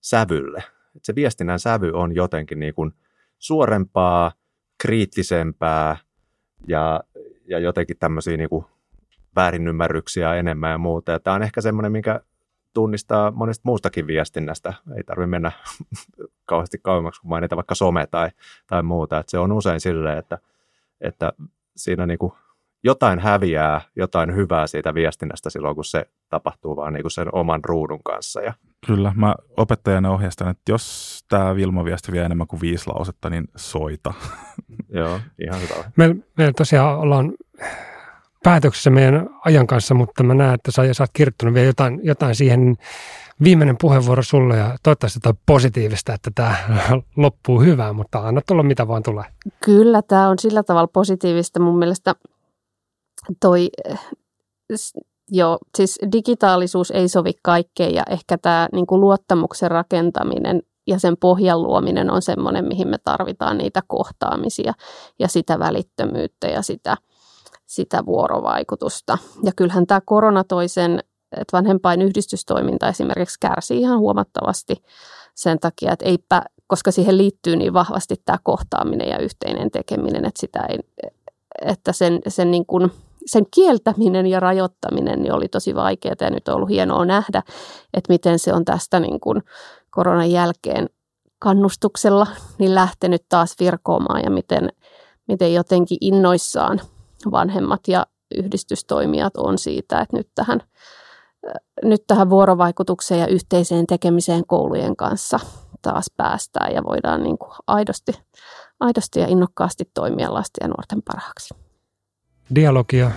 sävylle. 0.00 0.58
Että 0.96 1.06
se 1.06 1.14
viestinnän 1.14 1.58
sävy 1.58 1.90
on 1.94 2.14
jotenkin 2.14 2.60
niin 2.60 2.74
kuin 2.74 2.92
suorempaa, 3.38 4.32
kriittisempää 4.78 5.96
ja, 6.68 7.00
ja 7.48 7.58
jotenkin 7.58 7.96
tämmöisiä 7.98 8.36
niin 8.36 8.48
kuin 8.48 8.64
väärinymmärryksiä 9.36 10.34
enemmän 10.34 10.70
ja 10.70 10.78
muuta. 10.78 11.12
Ja 11.12 11.20
tämä 11.20 11.34
on 11.34 11.42
ehkä 11.42 11.60
semmoinen, 11.60 11.92
minkä 11.92 12.20
tunnistaa 12.74 13.30
monesta 13.30 13.62
muustakin 13.64 14.06
viestinnästä. 14.06 14.74
Ei 14.96 15.04
tarvitse 15.04 15.26
mennä 15.26 15.52
kauheasti 16.44 16.78
kauemmaksi 16.82 17.20
kuin 17.20 17.28
mainita 17.28 17.56
vaikka 17.56 17.74
some 17.74 18.06
tai, 18.06 18.30
tai 18.66 18.82
muuta. 18.82 19.18
Että 19.18 19.30
se 19.30 19.38
on 19.38 19.52
usein 19.52 19.80
silleen, 19.80 20.18
että, 20.18 20.38
että 21.00 21.32
siinä 21.76 22.06
niin 22.06 22.18
kuin 22.18 22.32
jotain 22.82 23.18
häviää, 23.18 23.80
jotain 23.96 24.34
hyvää 24.34 24.66
siitä 24.66 24.94
viestinnästä 24.94 25.50
silloin, 25.50 25.74
kun 25.74 25.84
se 25.84 26.06
tapahtuu 26.28 26.76
vaan 26.76 26.92
niin 26.92 27.02
kuin 27.02 27.10
sen 27.12 27.34
oman 27.34 27.64
ruudun 27.64 28.02
kanssa. 28.02 28.40
Ja... 28.40 28.54
Kyllä, 28.86 29.12
mä 29.16 29.34
opettajana 29.56 30.10
ohjastan, 30.10 30.48
että 30.48 30.72
jos 30.72 31.18
tämä 31.28 31.56
Vilma-viesti 31.56 32.12
vie 32.12 32.24
enemmän 32.24 32.46
kuin 32.46 32.60
viisi 32.60 32.86
lausetta, 32.86 33.30
niin 33.30 33.48
soita. 33.56 34.14
Joo, 34.88 35.20
ihan 35.44 35.60
hyvä. 35.60 35.90
Me, 35.96 36.16
me 36.36 36.52
tosiaan 36.56 36.98
ollaan 36.98 37.32
päätöksessä 38.44 38.90
meidän 38.90 39.28
ajan 39.44 39.66
kanssa, 39.66 39.94
mutta 39.94 40.22
mä 40.22 40.34
näen, 40.34 40.54
että 40.54 40.70
sä, 40.70 40.94
sä 40.94 41.02
oot 41.02 41.10
kirjoittanut 41.12 41.54
vielä 41.54 41.66
jotain, 41.66 42.00
jotain 42.02 42.34
siihen. 42.34 42.76
Viimeinen 43.44 43.76
puheenvuoro 43.80 44.22
sulle 44.22 44.56
ja 44.56 44.76
toivottavasti 44.82 45.16
jotain 45.16 45.42
positiivista, 45.46 46.14
että 46.14 46.30
tämä 46.34 46.56
loppuu 47.16 47.60
hyvää, 47.60 47.92
mutta 47.92 48.18
anna 48.18 48.40
tulla 48.46 48.62
mitä 48.62 48.88
vaan 48.88 49.02
tulee. 49.02 49.24
Kyllä, 49.64 50.02
tämä 50.02 50.28
on 50.28 50.38
sillä 50.38 50.62
tavalla 50.62 50.88
positiivista 50.92 51.60
mun 51.60 51.78
mielestä 51.78 52.14
toi 53.40 53.70
Joo, 55.32 55.58
siis 55.76 55.98
digitaalisuus 56.12 56.90
ei 56.90 57.08
sovi 57.08 57.32
kaikkeen 57.42 57.94
ja 57.94 58.02
ehkä 58.10 58.38
tämä 58.38 58.68
niin 58.72 58.86
kuin 58.86 59.00
luottamuksen 59.00 59.70
rakentaminen 59.70 60.62
ja 60.86 60.98
sen 60.98 61.16
pohjan 61.16 61.62
luominen 61.62 62.10
on 62.10 62.22
semmoinen, 62.22 62.64
mihin 62.64 62.88
me 62.88 62.98
tarvitaan 62.98 63.58
niitä 63.58 63.82
kohtaamisia 63.86 64.72
ja 65.18 65.28
sitä 65.28 65.58
välittömyyttä 65.58 66.48
ja 66.48 66.62
sitä, 66.62 66.96
sitä 67.70 68.06
vuorovaikutusta. 68.06 69.18
Ja 69.44 69.52
kyllähän 69.56 69.86
tämä 69.86 70.00
korona 70.04 70.44
toi 70.44 70.68
sen, 70.68 71.00
että 71.32 71.56
vanhempain 71.56 72.02
yhdistystoiminta 72.02 72.88
esimerkiksi 72.88 73.40
kärsii 73.40 73.80
ihan 73.80 73.98
huomattavasti 73.98 74.82
sen 75.34 75.58
takia, 75.58 75.92
että 75.92 76.04
eipä, 76.04 76.42
koska 76.66 76.90
siihen 76.90 77.18
liittyy 77.18 77.56
niin 77.56 77.72
vahvasti 77.72 78.14
tämä 78.24 78.38
kohtaaminen 78.42 79.08
ja 79.08 79.18
yhteinen 79.18 79.70
tekeminen, 79.70 80.24
että, 80.24 80.40
sitä 80.40 80.60
ei, 80.68 80.78
että 81.62 81.92
sen, 81.92 82.20
sen, 82.28 82.50
niin 82.50 82.66
kuin, 82.66 82.92
sen 83.26 83.46
kieltäminen 83.54 84.26
ja 84.26 84.40
rajoittaminen 84.40 85.22
niin 85.22 85.32
oli 85.32 85.48
tosi 85.48 85.74
vaikeaa 85.74 86.14
ja 86.20 86.30
nyt 86.30 86.48
on 86.48 86.54
ollut 86.54 86.68
hienoa 86.68 87.04
nähdä, 87.04 87.42
että 87.94 88.12
miten 88.12 88.38
se 88.38 88.52
on 88.52 88.64
tästä 88.64 89.00
niin 89.00 89.20
kuin 89.20 89.42
koronan 89.90 90.30
jälkeen 90.30 90.88
kannustuksella 91.38 92.26
niin 92.58 92.74
lähtenyt 92.74 93.22
taas 93.28 93.54
virkoamaan 93.60 94.22
ja 94.24 94.30
miten, 94.30 94.68
miten 95.28 95.54
jotenkin 95.54 95.98
innoissaan 96.00 96.80
vanhemmat 97.30 97.80
ja 97.88 98.06
yhdistystoimijat 98.36 99.36
on 99.36 99.58
siitä, 99.58 100.00
että 100.00 100.16
nyt 100.16 100.28
tähän, 100.34 100.60
äh, 101.48 101.52
nyt 101.82 102.04
tähän 102.06 102.30
vuorovaikutukseen 102.30 103.20
ja 103.20 103.26
yhteiseen 103.26 103.86
tekemiseen 103.86 104.46
koulujen 104.46 104.96
kanssa 104.96 105.40
taas 105.82 106.06
päästään 106.16 106.74
ja 106.74 106.84
voidaan 106.84 107.22
niin 107.22 107.38
kuin 107.38 107.52
aidosti, 107.66 108.12
aidosti 108.80 109.20
ja 109.20 109.26
innokkaasti 109.26 109.84
toimia 109.94 110.34
lasten 110.34 110.64
ja 110.64 110.68
nuorten 110.68 111.02
parhaaksi. 111.02 111.54
Dialogia, 112.54 113.10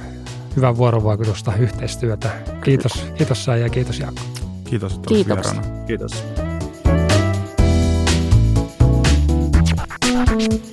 hyvää 0.56 0.78
vuorovaikutusta, 0.78 1.54
yhteistyötä. 1.56 2.32
Kiitos, 2.64 3.06
kiitos 3.18 3.46
Saija 3.46 3.66
ja 3.66 3.70
kiitos 3.70 4.00
Jaakko. 4.00 4.22
Kiitos, 4.64 4.94
että 4.94 5.08
kiitos. 5.08 5.54
Kiitos. 5.88 6.24
Thank 10.34 10.64
you 10.64 10.73